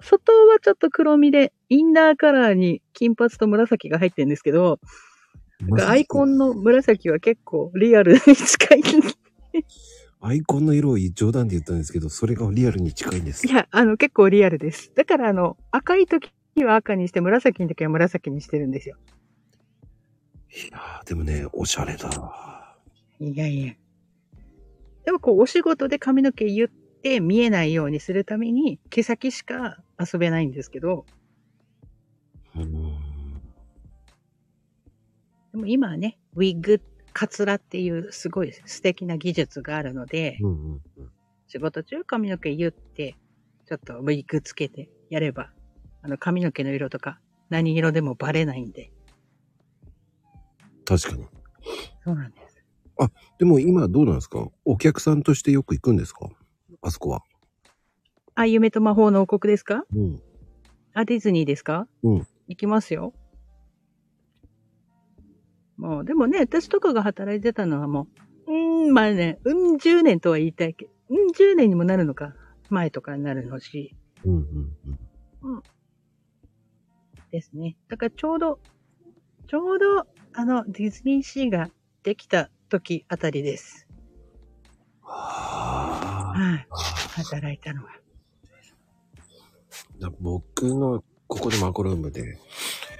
[0.00, 4.80] 外はちょっと黒みで、インナーカラーに金髪と紫が入ってるんですけど、
[5.86, 8.82] アイコンの紫は結構リアルに近い。
[10.20, 13.50] アイコンの色を冗談で言ったんですけど、それがリアルに近いんですい。
[13.50, 14.92] や、あの、結構リアルです。
[14.94, 16.30] だから、あの、赤い時
[16.64, 18.96] は赤にして、紫の時は紫にしてるんですよ。
[20.50, 22.76] いやー、でもね、おしゃれだわ。
[23.18, 23.74] いやいや。
[25.04, 31.06] でもこう、お仕事で髪の毛言って見えないようにするために、毛先しか遊べないんですけど、
[32.54, 33.02] うーん。
[35.52, 36.80] でも今はね、ウィッグ、
[37.12, 41.10] カツラっていうすごい素敵な技術があるので、うんうんうん。
[41.46, 43.16] 仕事中髪の毛言って、
[43.66, 45.50] ちょっとウィッグつけてやれば、
[46.02, 48.90] あの髪の毛の色とか何色でもバレないんで。
[50.84, 51.24] 確かに。
[52.04, 52.62] そうなんです。
[53.38, 54.48] でも今どうなんですか？
[54.64, 56.28] お客さんとしてよく行くんですか？
[56.82, 57.22] あそこは。
[58.34, 59.84] あ、夢と魔法の王国ですか？
[59.94, 60.20] うん。
[60.94, 61.86] あ、ディズニーですか？
[62.02, 62.26] うん。
[62.48, 63.14] 行きますよ。
[65.76, 68.06] もう、でもね、私とかが働いてたのはも
[68.46, 72.34] う、うーん、まあね、うん、10年とは言いたいけど、うん、10年にもなるのか、
[72.70, 74.76] 前とかになるのし、うんうん
[75.42, 75.62] うん。
[77.32, 77.76] ですね。
[77.88, 78.60] だからちょうど、
[79.48, 81.70] ちょうど、あの、ディズニーシーが
[82.02, 83.88] できた時あたりです。
[85.00, 86.38] はあ。
[86.38, 86.66] はい。
[87.16, 87.90] 働いたのは。
[89.98, 92.38] だ僕のここでマコルームで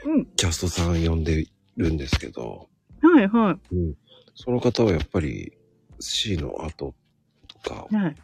[0.04, 0.26] うん。
[0.36, 1.46] キャストさん呼んで
[1.76, 2.68] るんですけど、
[3.02, 3.94] はい、はうん、
[4.34, 5.52] その方はやっぱり
[6.00, 6.94] C の後
[7.48, 7.94] とかい。
[7.94, 8.16] はい。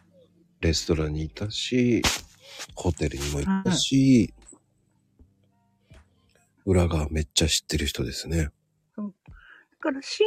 [0.61, 2.01] レストランにいたし
[2.75, 4.33] ホテルにも行ったし、
[6.65, 8.49] 裏がめっちゃ知ってる人ですね。
[8.97, 9.03] だ
[9.81, 10.23] から C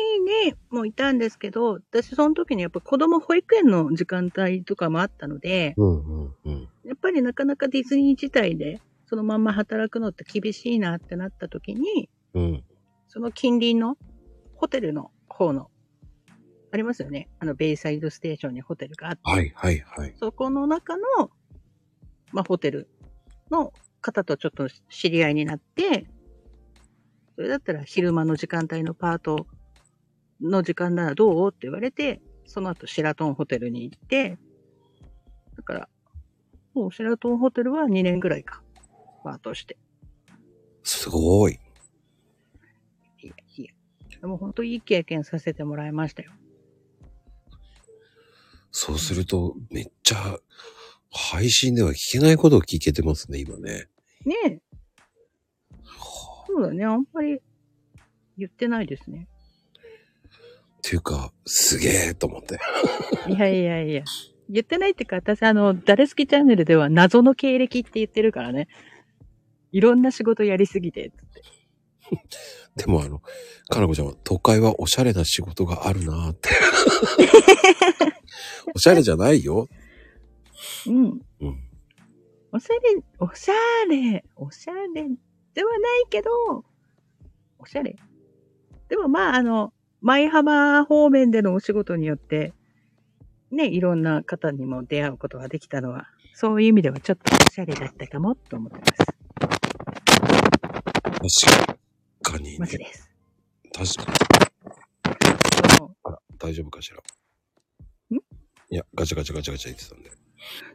[0.46, 6.68] にもいたんですけど、私その時にやっぱ子供保育園の時間帯とかもあったので、うんうんうん。
[6.84, 12.64] やっぱりなかなかディズニー自体でそのまんま働くのって厳しいなってなった時に、うん。
[13.08, 13.98] その近隣の
[14.54, 15.70] ホテルの方の、
[16.70, 17.28] ありますよね？
[17.38, 20.14] あの、ベイサイドステーションにホテルがあって、はいはいはい。
[20.18, 21.30] そこの中の、
[22.32, 22.88] まあ、ホテル
[23.50, 26.06] の方とちょっと知り合いになって、
[27.42, 29.48] それだったら昼間の時間帯のパート
[30.40, 31.48] の時間ならどう？
[31.48, 34.38] って言われて、その後シェラトンホテルに行って、
[35.56, 35.88] だから、
[36.72, 38.62] もうシェラトンホテルは2年ぐらいか、
[39.24, 39.76] パートして。
[40.84, 41.54] すごい。
[41.54, 43.72] いやいや。
[44.20, 46.30] でも本当いい経験させてもらいましたよ。
[48.70, 50.38] そうするとめっちゃ
[51.10, 53.88] 配信では聞けないことを聞けてますね、今ね。
[54.24, 54.60] ねえ。
[56.54, 56.84] そうだね。
[56.84, 57.40] あんまり
[58.36, 59.26] 言ってないですね。
[59.78, 62.58] っていうか、すげえと思って。
[63.28, 64.04] いやいやいや。
[64.50, 68.68] 言ってないっていうか、私、あの、誰好きチャンネルでは謎の経歴って言ってるからね。
[69.70, 71.42] いろんな仕事やりすぎて、つって。
[72.84, 73.22] でもあの、
[73.70, 76.50] かなこちゃんは都会はおしゃれな仕事があるなーって。
[78.74, 79.68] おしゃれじゃないよ。
[80.86, 81.20] うん。
[81.40, 81.72] うん。
[82.52, 83.54] おしゃれ、おしゃ
[83.88, 85.08] れ、おしゃれ
[85.54, 86.30] ではないけど、
[87.58, 87.96] おしゃれ。
[88.88, 92.54] でもまあ、あの、舞浜方面でのお仕事によって、
[93.50, 98.78] ね、いろんな方にも出会うことができたのは、そういう意味ではちょっとおしゃれだったかもと思って
[101.20, 101.44] ます。
[101.44, 101.78] 確
[102.22, 102.56] かにね。
[102.58, 103.10] マジです。
[103.72, 104.18] 確かに。
[106.04, 106.96] あら、大丈夫かしら？
[106.98, 107.00] ん？
[108.16, 108.20] い
[108.70, 110.10] や、ガチャガチャガチャガチャ言ってたんで。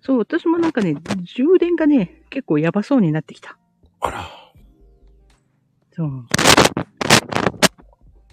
[0.01, 3.57] そう、私もなんかね、充電がね、結構やばそうになってきた。
[3.99, 4.46] あら。
[5.97, 6.25] そう。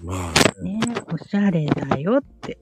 [0.03, 0.81] まあ、ね
[1.11, 2.59] おしゃれだよって。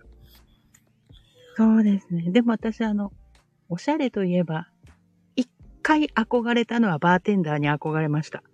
[1.56, 2.30] そうですね。
[2.30, 3.12] でも私あの、
[3.68, 4.68] おしゃれといえば、
[5.34, 5.50] 一
[5.82, 8.44] 回憧れたのはバーテンダーに憧れました。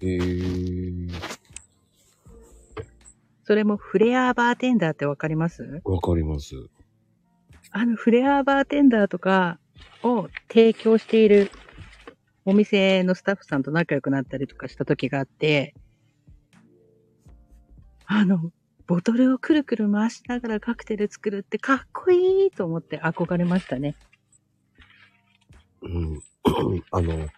[0.00, 0.20] へえ。
[3.44, 5.82] それもフレアバーテンダーってわかります？
[5.84, 6.54] わかります。
[7.72, 9.58] あのフレアバーテンダーとか
[10.02, 11.50] を提供している
[12.48, 15.74] お店のスタッフさんと仲良くなったりとかした時があって、
[18.06, 18.52] あの、
[18.86, 23.96] ボトルをくるくる回しながらカクテル作るってかっこいいと思って憧れましたね。
[25.82, 26.22] うん。
[26.90, 27.28] あの、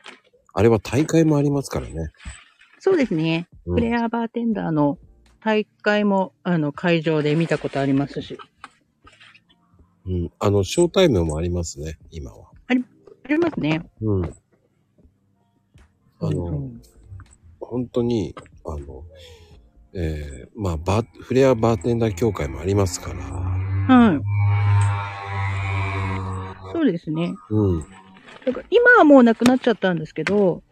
[0.55, 2.13] あれは大会もありますからね。
[2.79, 3.49] そうですね。
[3.67, 4.97] うんフレアバーテンダーの
[5.41, 8.39] 大会も、あの、会場で見たことありますし。
[10.07, 10.31] うん。
[10.39, 12.53] あの、ショータイムもありますね、今は。
[12.69, 12.85] あり
[13.41, 13.91] ますね。
[14.03, 14.35] うん。
[16.21, 16.83] あうの、ん
[17.61, 18.35] 本当に、
[18.67, 19.05] あの、
[19.93, 23.21] えー、まあ、バー、フレアバーテンダー協会もありますから。
[23.23, 24.21] はい。
[26.73, 27.35] そうですね。
[27.51, 27.81] うん。
[27.81, 30.63] だから今はもうなくなっちゃったんですけど、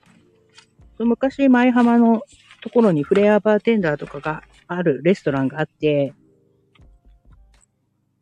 [0.98, 2.22] 昔、舞浜の
[2.62, 6.14] ところにフレアバーテンダーとかがあるレストランがあって、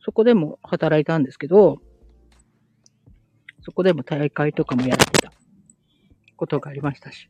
[0.01, 1.79] そこでも働いたんですけど、
[3.63, 5.33] そこでも大会とかもやってた
[6.37, 7.29] ことがありましたし。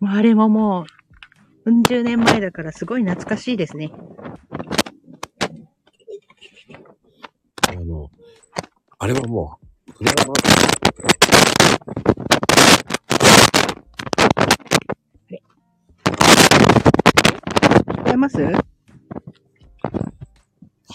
[0.00, 0.86] まあ、あれもも
[1.64, 3.90] う、うん十年前だからすごい懐かしいですね。
[7.68, 8.10] あの、
[8.98, 9.58] あれはも
[9.88, 10.36] う、フレアバー
[17.94, 18.38] 聞こえます？
[18.38, 18.64] 派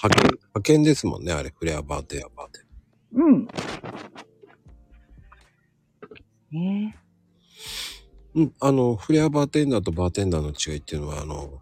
[0.10, 2.60] 遣、派遣ですもんね、あれ、フレアバーテンダーバーテ
[3.14, 3.22] ン。
[3.22, 3.48] うん。
[6.54, 6.96] ね
[8.36, 11.62] うん、あの、フレアバーテンダーとバーテンダーの違いっていうのは、あの、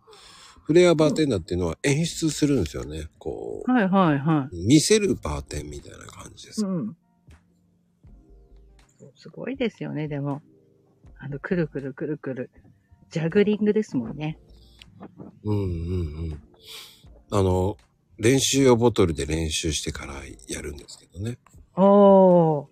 [0.63, 3.09] フレアバーテンダーっていうのは演出するんですよね。
[3.19, 6.53] こはいはいはう、見せるバーテンみたいな感じでい。
[6.53, 6.65] す。
[6.65, 6.95] うん。
[9.17, 10.41] すごいですよね、でも。
[11.17, 12.49] あの、くるくるくるくる。
[13.09, 14.39] ジャグリングですもんね。
[15.43, 15.73] うんうんう
[16.35, 16.43] ん。
[17.31, 17.77] あの、
[18.17, 20.13] 練習用ボトルで練習してから
[20.47, 21.37] やるんですけどね。
[21.75, 22.70] おー。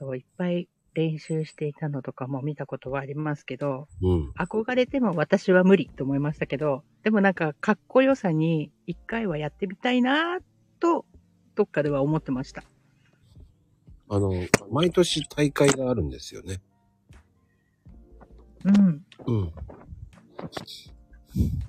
[0.00, 4.30] そう、いっぱい練習していたのとかも見たことはありますけど、うん。
[4.38, 10.42] 憧れても私は無理と思いましたけど、でもなんかかっこよさに一回はやってみたいなぁ
[10.80, 11.04] と、
[11.54, 12.64] どっかでは思ってました。
[14.08, 14.32] あの、
[14.70, 16.60] 毎年大会があるんですよね。
[18.64, 19.04] うん。
[19.26, 19.52] うん。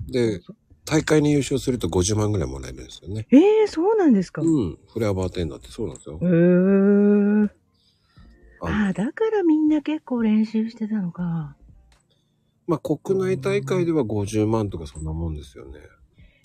[0.09, 0.41] で、
[0.85, 3.27] 大会に優勝すると50万ぐらいもらえるんですよね。
[3.29, 4.79] ええー、そうなんですか、うん。
[4.87, 6.25] フレアバーテンダーってそうなんですよへ。
[6.25, 7.60] ー。
[8.61, 11.55] あああ、だからみんな結構練習してたのか。
[12.67, 15.79] まあ、国内大会では50万とかそんなもんですよね。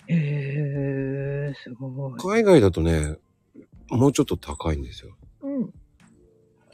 [0.07, 2.19] へえー、すごい。
[2.19, 3.17] 海外だとね、
[3.89, 5.15] もうちょっと高いんですよ。
[5.41, 5.69] うん。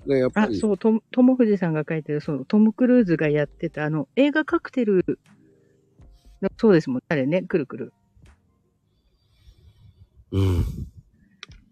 [0.08, 5.04] で、やっぱあ、り、そう、と、ともふじさんが書いてる、その、トム・クルーズがやってた、あの、映画カクテル
[6.42, 7.02] の、そうですもん。
[7.10, 7.94] あれね、くるくる。
[10.32, 10.66] うん。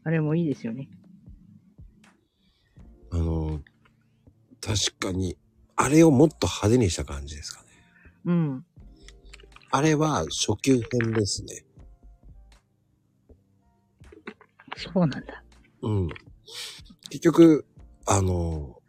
[0.03, 0.87] あれもいいですよね。
[3.11, 3.61] あの、
[4.61, 5.37] 確かに、
[5.75, 7.67] あれをもっと派手にした感じですかね。
[8.25, 8.65] うん。
[9.71, 11.65] あれは初級編ですね。
[14.77, 15.43] そうなんだ。
[15.81, 16.09] うん。
[17.09, 17.65] 結局、
[18.05, 18.81] あの、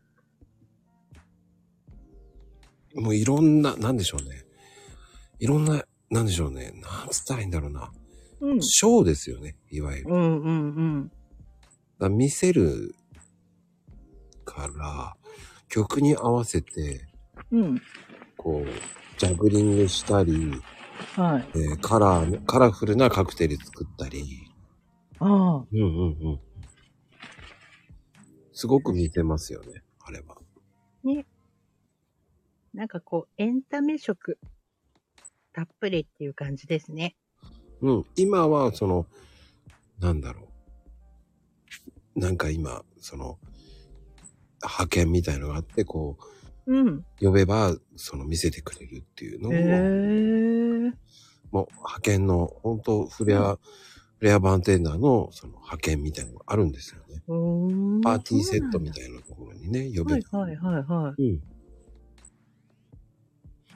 [2.95, 4.45] もういろんな、なんでしょうね。
[5.41, 6.73] いろんな、なんでしょうね。
[6.77, 7.91] なんつったらいいんだろうな。
[8.41, 8.63] うん。
[8.63, 9.57] ショーですよね。
[9.71, 10.11] いわゆる。
[10.11, 11.13] うんうんうん。
[11.99, 12.95] ら見せる
[14.53, 15.17] から、
[15.69, 17.07] 曲に合わせて、
[17.51, 17.81] うん。
[18.37, 20.61] こう、ジャグリングしたり、
[21.17, 21.49] はい。
[21.55, 24.47] えーカラー、カラフルなカクテル作ったり、
[25.19, 25.67] ああ。
[25.73, 26.41] うんうんうん。
[28.53, 30.37] すごく見てますよね、あれは。
[31.03, 31.27] ね。
[32.75, 34.39] なんかこう、エンタメ色、
[35.53, 37.17] たっぷりっていう感じですね。
[37.81, 38.05] うん。
[38.17, 39.07] 今は、その、
[39.99, 40.49] なんだろ
[42.17, 42.21] う。
[42.21, 43.39] なんか今、その、
[44.63, 46.17] 派遣みたいのがあって、こ
[46.67, 46.89] うん。
[46.89, 50.93] う、呼べば、その見せてくれるっていうのへを、え。
[51.51, 53.59] もう派遣の、本当フレア、
[54.19, 57.23] フレアバーテンダーの、その派遣みたいなのがあるんですよね。
[57.27, 60.39] うーんパーティーセットみいたいなところにね、呼べば。
[60.39, 61.23] はいはいはいはい。
[61.23, 61.43] うん。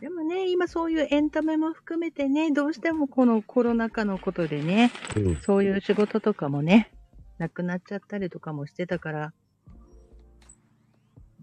[0.00, 5.36] でもね、今そういうエンタメも含めてね、どうしてもこのコロナ禍のことでね、うん。
[5.40, 6.92] そういう仕事とかもね、
[7.38, 9.32] 亡くなっちゃったりとかもしてたから、うん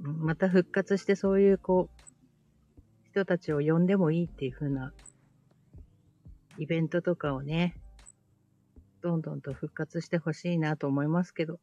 [0.03, 2.03] また復活してそういうこう、
[3.09, 4.91] 人たちを呼んでもいいっていう風な
[6.57, 7.75] イベントとかをね、
[9.01, 11.59] どんどんと復活してほしいなと思いますけど。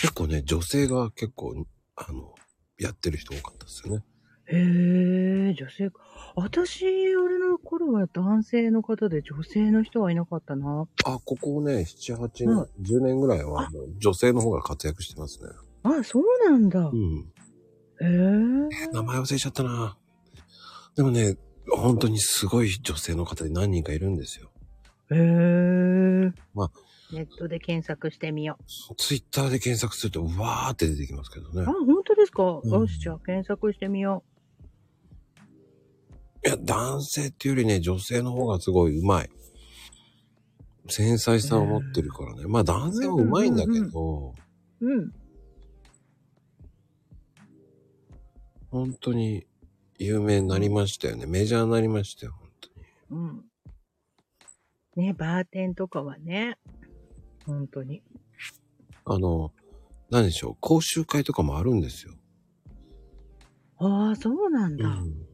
[0.00, 1.66] 結構ね、女性が結構、
[1.96, 2.34] あの、
[2.78, 4.04] やってる人多かったですよね。
[4.46, 6.00] へえ、女性か。
[6.36, 6.84] 私、
[7.16, 10.86] 俺の頃は男性の方で女性の人はいなかったな。
[11.04, 15.48] あ、ここね、7、8うん年、10年ぐらいは女性の方が活躍してますね。
[15.84, 16.80] あ、そうなんだ。
[16.80, 17.32] うん。
[18.00, 18.90] へえ。
[18.92, 19.96] 名前忘れちゃったな。
[20.96, 21.36] でもね、
[21.70, 24.50] 本当にすごい女性の方で何人かいるんですよ。
[25.10, 26.32] へえ。
[26.54, 26.70] まあ
[27.12, 28.58] ネットで検索してみよ
[28.96, 31.62] ツイッターで検索すると、うわーって出てきますけどねう。
[31.62, 31.66] あ、。
[31.66, 34.24] 本当ですか、うんよし、じゃあ検索してみよ
[36.44, 39.30] いや、男性っていうよりね、女性の方がすごい上手い。
[40.88, 42.44] 繊細さを持ってるからね。
[42.46, 44.34] まあ男性は上手いんだけど、
[44.80, 44.86] う。
[44.86, 45.12] うん。
[48.74, 49.46] 本当に
[50.00, 51.26] 有名になりましたよね。
[51.26, 52.86] メジャーになりましたよ、本当に。
[54.96, 55.06] うん。
[55.06, 56.58] ね、バーテンとかはね、
[57.46, 58.02] 本当に。
[59.04, 59.52] あの、
[60.10, 62.14] 何でしょう、講習会とかもあるんですよ。
[63.78, 64.88] ああ、そうなんだ。
[64.88, 65.26] うん。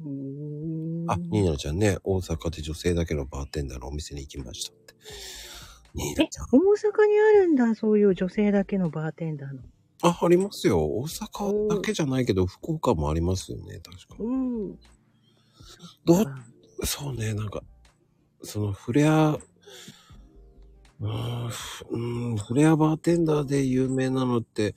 [0.00, 4.94] うーんあ、ニーナちゃんね、大阪で女性だけのバーテンダーのお店に行きましたって。
[5.94, 9.62] ニーえナちゃん。、大阪にあるんだ、そういう女性だけのバーテンダーの。
[10.02, 10.84] あ、ありますよ。
[10.84, 14.16] 大阪だけじゃないけど、福岡もありますよね、確か。
[14.18, 14.78] うん。
[16.04, 16.24] ど
[16.84, 17.62] そうね、なんか、
[18.42, 19.38] そのフレア、
[21.00, 21.98] うーんふう
[22.34, 24.74] ん、フレアバーテンダーで有名なのって、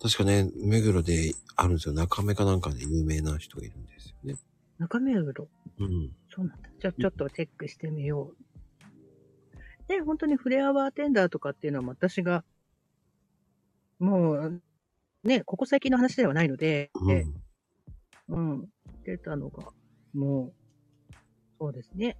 [0.00, 1.94] 確かね、目黒であるんですよ。
[1.94, 4.34] 中目かなんかで有名な人がいるんですよね。
[4.78, 5.48] 中目黒？
[5.78, 6.10] うん。
[6.28, 6.68] そうなんだ。
[6.80, 9.88] じゃあちょっとチェックしてみよう。
[9.88, 12.44] で、本当にフレアバーテンダーとかっていうのは私が、
[14.02, 14.62] もう、
[15.22, 17.42] ね、ここ最近の話ではないので、うん。
[18.28, 18.68] うん、
[19.04, 19.68] 出たのが、
[20.12, 21.14] もう、
[21.60, 22.16] そうですね。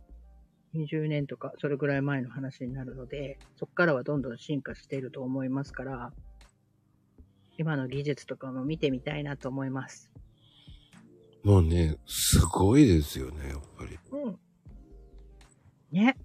[0.77, 6.13] 20年とか、それぐらい前の話になるので、そこからはどんどん進化していると思いますから、
[7.59, 10.13] 今の技術とかも見てみたいなと思います。
[11.43, 13.99] もうね、すごいですよね、やっぱり。
[14.13, 14.39] うん。
[15.91, 16.17] ね。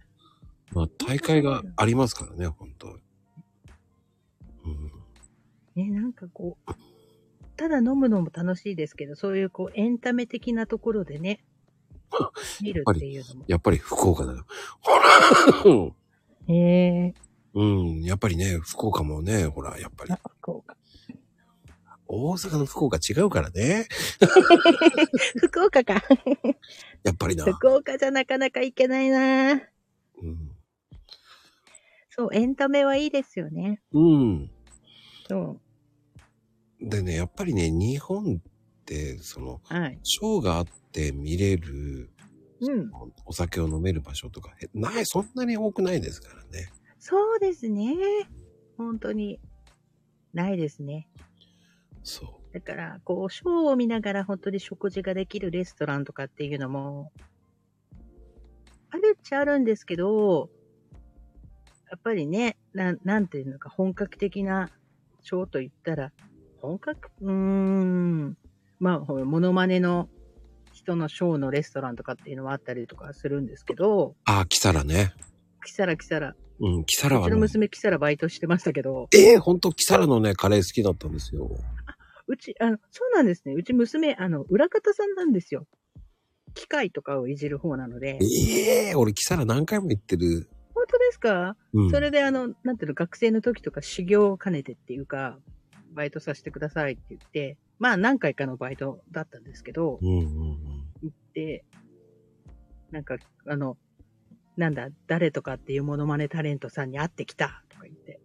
[0.71, 3.06] まあ、大会がありますからね、本当うん。
[5.77, 6.73] ね、なんかこう、
[7.55, 11.45] ただ飲むのも楽しいですけど、そういうこう、エンタメ的なところでね、
[12.61, 13.45] 見るっていうのも。
[13.47, 14.45] やっぱり福岡だよ。
[14.81, 14.91] ほ
[16.49, 17.13] らへえ
[17.53, 20.75] うん、やっぱりね、福岡もね、ほら、やっぱりあ、福岡。
[22.07, 23.87] 大阪の福岡違うからね。
[25.37, 25.95] 福岡か。
[27.03, 27.43] やっぱりな。
[27.43, 29.55] 福岡じゃなかなか行けないなう
[30.25, 30.51] ん。
[32.09, 33.81] そう、エンタメはいいですよね。
[33.91, 34.51] うん。
[35.27, 35.59] そ
[36.81, 39.73] でね、やっぱりね、日本って、その、う。
[39.73, 39.99] はい。
[40.03, 42.09] ショーがあって見れる、
[42.61, 42.91] うん。
[43.25, 46.71] お酒を飲める場所とか、えない、そんなに多くないですからね。
[46.99, 47.95] そうですね。
[48.77, 49.39] 本当に。
[50.33, 51.07] ないですね。
[52.03, 57.11] そだから、こう、ショーを見ながら本当に食事ができるレストランとかっていうのも、
[58.89, 60.49] あるっちゃあるんですけど、
[61.89, 64.69] やっぱりね、なん、なんていうのか、本格的な
[65.21, 66.11] ショーと言ったら、
[66.61, 68.37] 本格、うーん、
[68.79, 70.09] まあ、モノマネの
[70.73, 74.15] 人のショーのレストランとかっていうのはあったりとかするんですけど、う。
[74.25, 75.13] あ、キサラね。
[75.65, 76.35] キサラキサラ。
[76.59, 77.35] うん、キサラうちのはね。
[77.35, 81.49] 娘キサラバイトしてましたけど、ええほんと、キサラのね、カレー好きだったんですよ。
[82.27, 83.53] うち、あの、そうなんですね。
[83.53, 85.65] うち娘、あの、裏方さんなんですよ。
[86.53, 88.19] 機械とかをいじる方なので。
[88.21, 90.49] ええ俺、キサラ何回も行ってる。
[90.73, 91.91] 本当ですか、うん。
[91.91, 95.39] それであの、なんていうの、学生の時とか修行を兼ねてっていうか、
[95.97, 100.27] バイトさせてくださいって言って、まあ何回かのバイトだったんですけど、うんうんうん。
[101.01, 101.65] 行って、
[102.91, 103.17] なんか、
[103.47, 103.77] あの、
[104.55, 108.19] なんだ、誰とかっていうモノマネタレントさんに会ってきたとか言って。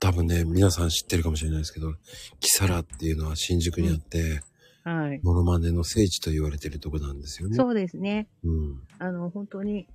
[0.00, 1.94] 多分ね、皆さん知ってるかもしれないですけど、
[2.40, 4.40] キサラっていうのは新宿にあって、
[4.82, 5.20] はい。
[5.22, 7.56] モノマネの聖地と言われてるとこなんですよね。
[7.56, 8.28] そうですね。
[8.42, 8.82] うん。
[8.98, 9.86] あの、本当に、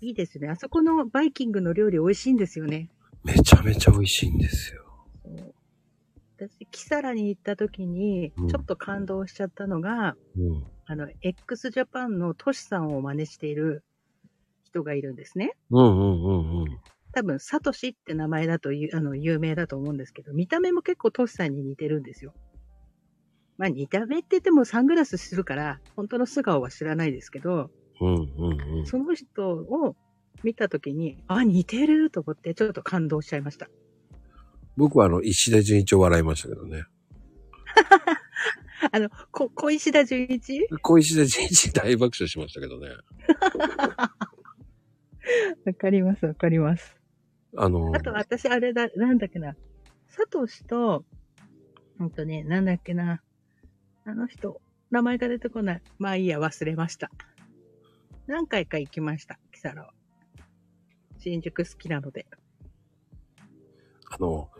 [0.00, 0.48] いいですね。
[0.48, 2.90] あそこのバイキングの料理美味しいんですよね。
[3.24, 4.82] めちゃめちゃ美味しいんですよ。
[6.36, 10.64] 私、キサラに行った時にうん、ちょっと感動しちゃったのが、うん。
[10.86, 13.82] あの、x ジャパンのトシさんを真似している
[14.64, 15.56] 人がいるんですね。
[15.70, 16.78] うんうんうんうん。
[17.12, 22.34] 多分、サトシって名前だという、あの、有名だと思うんですけど、見た目も結構トシさんに似てるんですよ。
[23.56, 27.70] まあ、似た目って言ってもサングラスするから、本当の素顔は知らないですけど、
[28.00, 28.86] うんうんうん。
[28.86, 29.96] その人を
[30.42, 33.68] 見たときに、あ、似てると思ってちょっと感動しちゃいました。
[34.76, 36.84] 僕はあの、石田純一を笑いましたけどね。
[38.92, 40.66] あの、こ、小石田純一？
[40.82, 42.88] 小石田純一大爆笑しましたけどね。
[45.64, 46.96] わかります、わかります。
[47.56, 49.56] あの、あと私あれだ、なんだっけな。
[50.08, 51.04] サトシと、
[51.98, 53.22] ほんとね、なんだっけな。
[54.04, 55.82] あの人、名前が出てこない。
[55.98, 57.10] まあいいや、忘れました。
[58.26, 59.92] 何回か行きました、キサラは。
[61.24, 62.26] 新宿好きなので。
[64.10, 64.50] あの、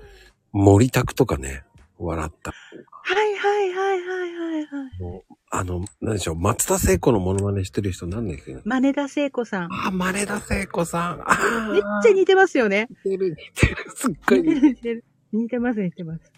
[0.51, 1.62] 森拓とかね、
[1.99, 2.53] 笑った。
[2.53, 5.23] はいはいはいはいはいはい。
[5.51, 9.69] あの、なんでしょう、松田聖子のモノマネしてる人なんだっけ真田聖子さん。
[9.70, 11.23] あ、真田聖子さん。
[11.27, 12.89] あめっちゃ似てますよね。
[13.05, 14.69] 似てる、似てる、すっごい似てる。
[14.69, 15.05] 似てる。
[15.32, 16.32] 似てます、似てます。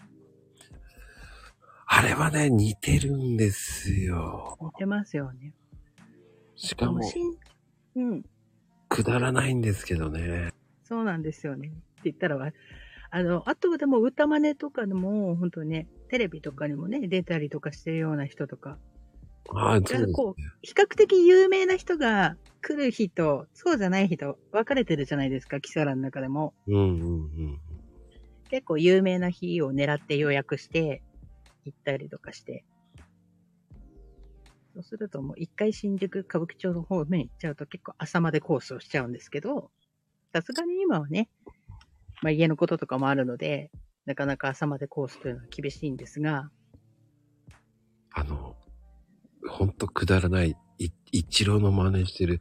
[1.85, 4.57] あれはね、似てるんですよ。
[4.61, 5.53] 似てますよね。
[6.55, 6.99] しかも、
[7.95, 8.23] うん。
[8.89, 10.53] くだらないんですけどね。
[10.83, 11.67] そうなんですよね。
[11.67, 12.51] って言ったらわ、
[13.09, 18.77] あの、あとでも歌真似とかでも、本当にね、テレビとかにもね、出たりとかしてるような人とか、
[19.49, 20.13] ああ、そうですね。
[20.13, 26.53] こう、比較的有名な人が来る日と、そうじゃない日と分かれてるじゃないですか、キサラの中でも。
[26.67, 27.59] うんうんうん。
[28.49, 31.01] 結構有名な日を狙って予約して、
[31.65, 32.65] 行ったりとかして。
[34.77, 39.71] そうするともう一回新宿歌舞伎町の方面行っちゃうと結構朝までコースをしちゃうんですけど、
[40.31, 41.29] さすがに今はね、
[42.21, 43.71] まあ家のこととかもあるので、
[44.05, 46.51] なかなか朝までコースというのは厳しいんですが、
[48.11, 48.55] あの、
[49.49, 52.39] ほんとくだらない、い一郎の真似してる、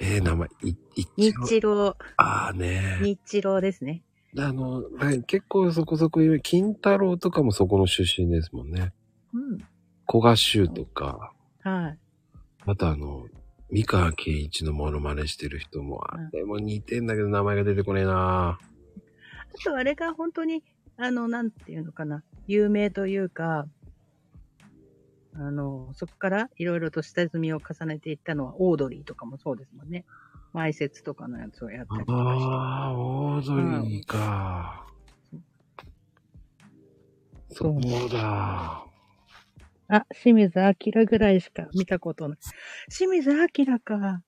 [0.00, 0.76] えー、名前、い、
[1.16, 1.96] 一郎。
[2.16, 2.98] ああね。
[3.00, 4.02] 日郎ですね。
[4.36, 8.92] あの、はい結構そこそこ有名、金太郎とかもそこの出身ですもんね。
[9.32, 9.58] うん。
[10.08, 11.32] 古賀修とか、
[11.66, 11.98] はい。
[12.64, 13.26] あとあの、
[13.70, 20.62] 三河健一のモノマネしてる人も、あれも似てんだけど名前が出てこねえなあとあれが本当に、
[20.96, 23.66] あの、なんていうのかな、有名というか、
[25.34, 30.04] あの、そこからいろいろと下積みを重ねていったのは、オードリーとかもそうですもんね。
[30.54, 32.44] 埋設とかのやつをやったりとかして。
[32.48, 34.86] ああ、オードリーか。
[37.50, 38.85] そうだ。
[39.88, 42.38] あ、清水明ぐらいしか見たことない。
[42.90, 44.22] 清水明か。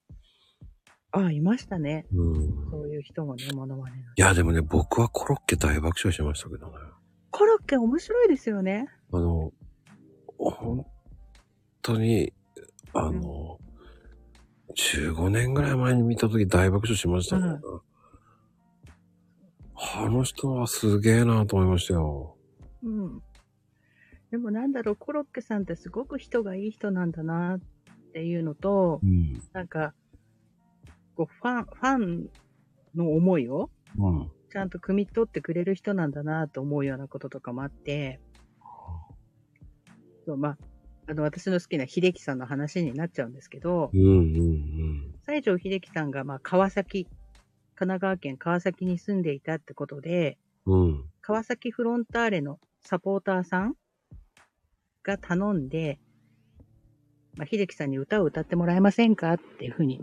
[1.10, 2.06] あ、いましたね。
[2.12, 2.70] うん。
[2.70, 4.02] そういう人もね、モノマネの。
[4.02, 6.72] いや、でもね、僕はコロッケ大爆笑しましたけどね。
[7.30, 8.88] コロッケ面白いですよね。
[9.12, 9.52] あの、
[10.36, 10.86] 本
[11.82, 12.32] 当に、
[12.92, 13.58] あの、
[14.76, 17.60] 15年ぐらい前に見た時大爆笑しましたから、うん
[19.80, 22.36] あの人はすげえなと思いましたよ。
[22.82, 23.22] うん。
[24.30, 27.60] でもなんだろう、コロッケさんってすごく人がいい人なんだなっ
[28.12, 29.40] ていうのとう、ん。
[29.52, 29.94] なんか、
[31.14, 32.30] こう、ファン、ファン
[32.94, 34.30] の思いをうん。
[34.50, 38.20] ちゃんと汲み取ってくれる人なんだなと思うようなこととかもあって、
[40.26, 40.58] そう、まあ、
[41.06, 47.10] あの、私の好きな秀樹さんの話になっちゃうんですけど、うんうん西城秀樹さんが、まあ、川崎、神
[47.74, 50.80] 奈川県川崎に住んでいたってことで、うん。
[50.80, 51.04] うん。
[51.20, 53.74] 川崎フロンターレのサポーターさん
[55.08, 55.98] が頼んで、
[57.36, 60.00] まあ、秀樹さんに歌を歌ってもらえませんかっていうふうに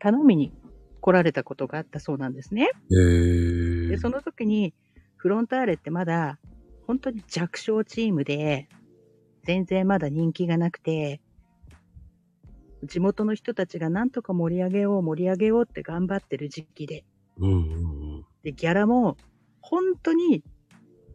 [0.00, 0.52] 頼みに
[1.00, 2.70] 来られたことがあったそうなんですね。
[2.90, 4.74] へえで、その時に、
[5.16, 6.38] フロンターレってまだ、
[6.86, 8.68] 本当に弱小チームで、
[9.44, 11.20] 全然まだ人気がなくて、
[12.84, 17.04] 地元の人たちがなんとか盛り上げよう盛り上げようって頑張ってる時期で、
[17.38, 18.24] うんうん。
[18.42, 19.16] で、ギャラも、
[19.60, 20.42] 本当に、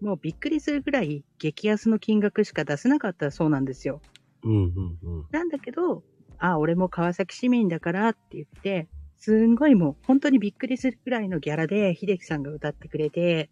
[0.01, 4.03] もうびっくりするぐらい激安の金額しか出せなかったそうなんですよ。
[4.43, 4.51] うん。
[4.51, 5.27] うんうんうん。
[5.31, 6.03] なんだけど、
[6.37, 13.49] あ、俺も川崎市民だからって言って、すんごいもう本当にびっくりするぐらいのギャラで秀樹さんが歌ってくれて、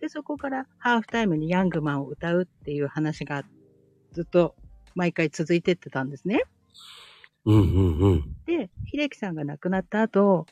[0.00, 3.44] で、そこからハーフタイムにヤングマンを歌うっていう話が
[4.12, 4.56] ずっと
[4.94, 6.44] 毎回続いてってたんですね。
[7.44, 8.36] うんうんうん。
[8.46, 10.48] で、秀樹さんが亡くなった後、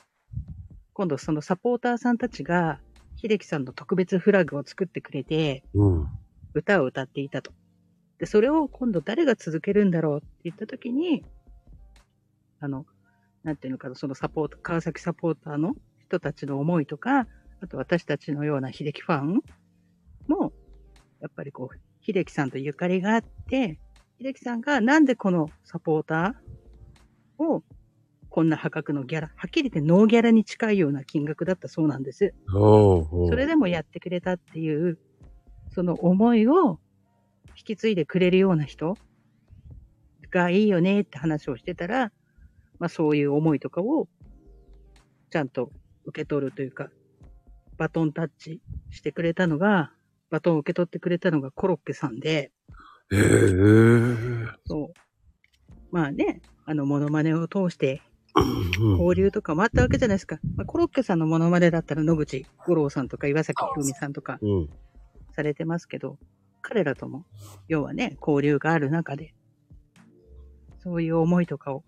[0.92, 2.82] 今度そのサポーターさんたちが
[3.20, 6.06] 秀樹さんの特別フラグを作ってくれて、うん。
[6.54, 7.52] 歌を歌っていたと。
[8.18, 11.24] で、それを今度誰が続けるんだろうって言った時に、
[12.60, 12.86] あの、
[13.42, 17.26] なんていうのかな、そのサポート、川崎サポーターの人たちの思いとか、
[17.60, 19.42] あと私たちのような秀樹ファン
[20.28, 20.52] も、
[21.20, 23.80] やっぱりこう、秀樹さんとゆかりがあって、
[24.20, 27.62] 秀樹さんがなんでこのサポーターを
[28.38, 32.34] こんな破格のギャラ、はっきり言ってノーギャラに近いような金額だったそうなんです。
[32.48, 34.96] それでもやってくれたっていう、
[35.74, 36.78] その思いを
[37.56, 38.96] 引き継いでくれるような人
[40.30, 42.12] がいいよねって話をしてたら、
[42.78, 44.06] まあそういう思いとかを
[45.30, 45.72] ちゃんと
[46.04, 46.90] 受け取るというか、
[47.76, 48.60] バトンタッチ
[48.92, 49.90] してくれたのが、
[50.30, 52.52] バトンを受け取ってくれたのがコロッケさんで、
[53.10, 53.18] へえ。
[54.64, 54.92] そう。
[55.90, 58.07] まあね、あの、モノマネを通してうん
[58.42, 60.40] 交流とかもあったわけじゃないですか。
[60.56, 64.68] まあ、コロッケさんのモノマネだったら野口五郎さんとか岩崎宏美さんとかうん。
[65.38, 66.18] されてますけど、
[66.62, 67.24] 彼らとも、
[67.68, 69.34] 要はね、交流がある中で、
[70.82, 71.84] そういう思いとかを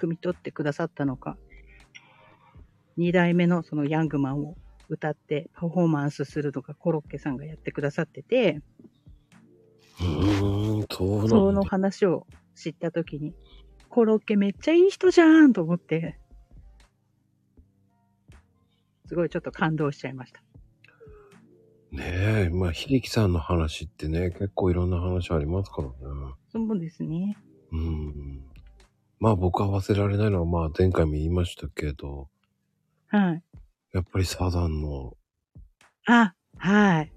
[0.00, 1.36] 汲み取ってくださったのか、
[2.96, 4.56] 二代目のそのヤングマンを
[4.88, 8.60] 歌ってパフォーマンスするのがコロッケさんがやってくださってて、
[10.00, 11.28] うーん、そう。
[11.28, 12.26] その話を
[12.56, 13.34] 知ったときに、
[13.94, 16.18] コロッケめっちゃいい人じゃんと思って、
[19.06, 20.42] すごいちょっと感動しちゃいました。
[21.92, 25.94] ねえ、まあ、秀樹さんの話ってね、結構いろんな話ありますからね。
[26.50, 27.38] そうですね。
[27.70, 28.42] うん。
[29.20, 32.28] まあ僕は忘れられないのは、まあ前回も言いましたけど、
[33.06, 33.42] はい。
[33.92, 35.16] やっぱりサザンの
[36.06, 37.12] あ、はい。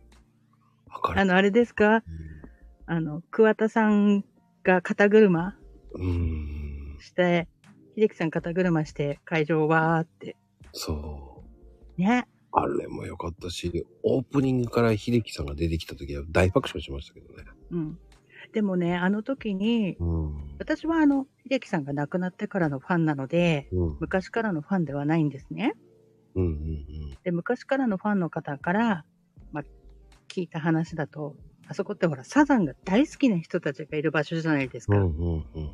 [1.03, 1.21] 明るい。
[1.21, 2.03] あの、あれですか？
[2.85, 4.23] あの、桑田さん
[4.61, 5.57] が肩車？
[5.95, 6.66] うん。
[6.99, 7.47] して、
[7.95, 10.35] 秀樹さん肩車して会場わーって。
[10.73, 11.43] そ
[11.97, 12.01] う。
[12.01, 12.27] ね。
[12.51, 17.43] あれも良かったし、オープニングから秀樹さんが出てきた時は大爆笑しましたけどね。
[17.71, 17.99] うん。
[18.53, 20.57] でもね、あの時に、うん。
[20.59, 23.97] 私はあの、秀樹さんが亡くなってからのファンなので、うん。
[23.99, 25.73] 昔からのファンではないんですね。
[26.35, 29.05] うんうんで、昔からのファンの方から、
[29.51, 29.63] まあ、
[30.27, 31.35] 聞いた話だと、
[31.67, 34.97] あそこってほら、サザンが大好きな人たちがいる場所じゃないですか。
[34.97, 35.03] うん。
[35.03, 35.71] うんうんうん。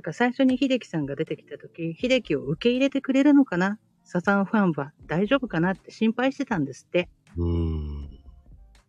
[0.00, 3.78] だから最初に秀樹さんが出てきた時、秀樹を受け入れてくれるのかな？
[4.02, 7.10] サザンファンは大丈夫かなって心配してたんですって。
[7.36, 8.08] うん。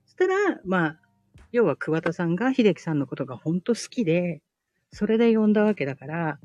[0.06, 1.00] そしたら、まあ、
[1.52, 4.42] 要は桑田さんが秀樹さんのことが本当好きで、
[4.94, 6.40] それで呼んだわけだから、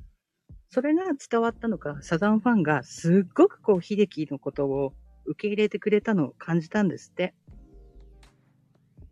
[0.68, 4.94] それが伝わったのか、サザンファンがすっごくこう、秀樹のことを
[5.26, 7.34] 受け入れてくれたのを感じたんですって。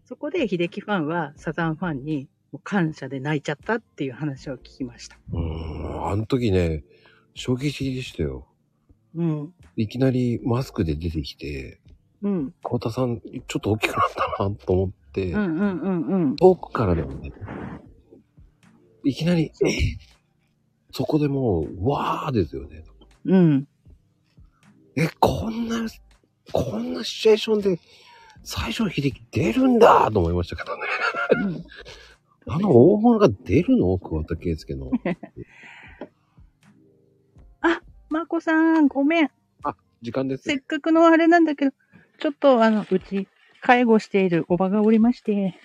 [0.05, 2.28] そこで秀樹ファンはサザンファンに
[2.59, 5.16] 感謝で泣いちゃったっていう話を聞きました。
[5.32, 6.10] うん。
[6.10, 6.85] あの時ね、
[7.35, 8.47] 衝撃的でしたよ。
[9.14, 9.55] うん。
[9.76, 11.81] いきなりマスクで出てきて、
[12.22, 12.55] うん。
[12.62, 14.01] 小田さん、ちょっと大きくなっ
[14.39, 16.36] たなと思って、うんうんうんうん。
[16.36, 17.32] 遠くからでもね、
[19.05, 19.68] いきなり、え
[20.90, 22.85] そこでもう、わーですよね。
[23.26, 23.68] うん。
[24.97, 25.86] え、こんな、
[26.52, 27.81] こんなシチュエーションで、
[28.43, 30.82] 最初秀樹出るんだと思いましたけどね。
[31.32, 31.64] うん
[32.46, 33.98] あの大物が出るの？
[33.98, 34.90] 桑田佳祐の。
[38.10, 39.30] まこさん、ごめん。
[40.02, 40.60] 時間ですせっ。
[40.60, 41.72] かくのあれなんだけど、
[42.20, 43.26] ちょっとあの、うち、
[43.60, 45.58] 介護しているおばがおりまして、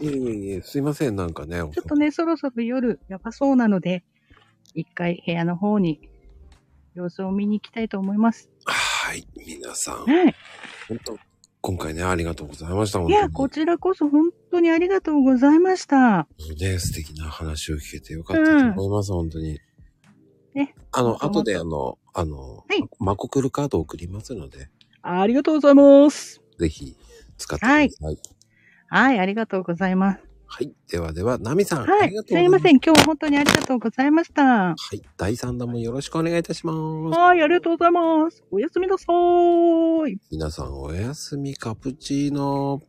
[0.00, 1.56] いえいえいえ、すいません、なんかね。
[1.58, 4.04] ちょっとね、そろそろ夜やばそうなので、
[4.74, 6.08] 一回部屋の方に
[6.94, 8.48] 様子を見に行きたいと思います。
[8.64, 10.34] はい、皆さん、はい。
[10.88, 11.18] 本当
[11.62, 12.98] 今回ね、ありがとうございました。
[12.98, 16.26] 本いや、こちらこそ本当にありがとうございました。
[16.60, 19.60] ね、素敵な話を聞けてよかったと思います、本当に。
[20.54, 20.74] ね。
[20.90, 24.70] あの、後であの、あの、はいマコクルカード送りますので、
[25.02, 26.42] ありがとうございます。
[26.58, 26.96] ぜひ
[27.38, 27.90] 使ってください。
[28.00, 28.18] はい。
[28.88, 30.31] はい、ありがとうございます。
[30.90, 31.86] ではでは、ナミさん。
[31.86, 32.76] はいすいません。
[32.76, 34.42] 今日は本当にありがとうございました。
[34.42, 35.02] はい。
[35.16, 36.76] 第3弾もよろしくお願いいたします。
[37.18, 38.44] はい、ありがとうございます。
[38.50, 40.18] おやすみなさーい。
[40.30, 42.82] 皆さんおやすみカプチーノ。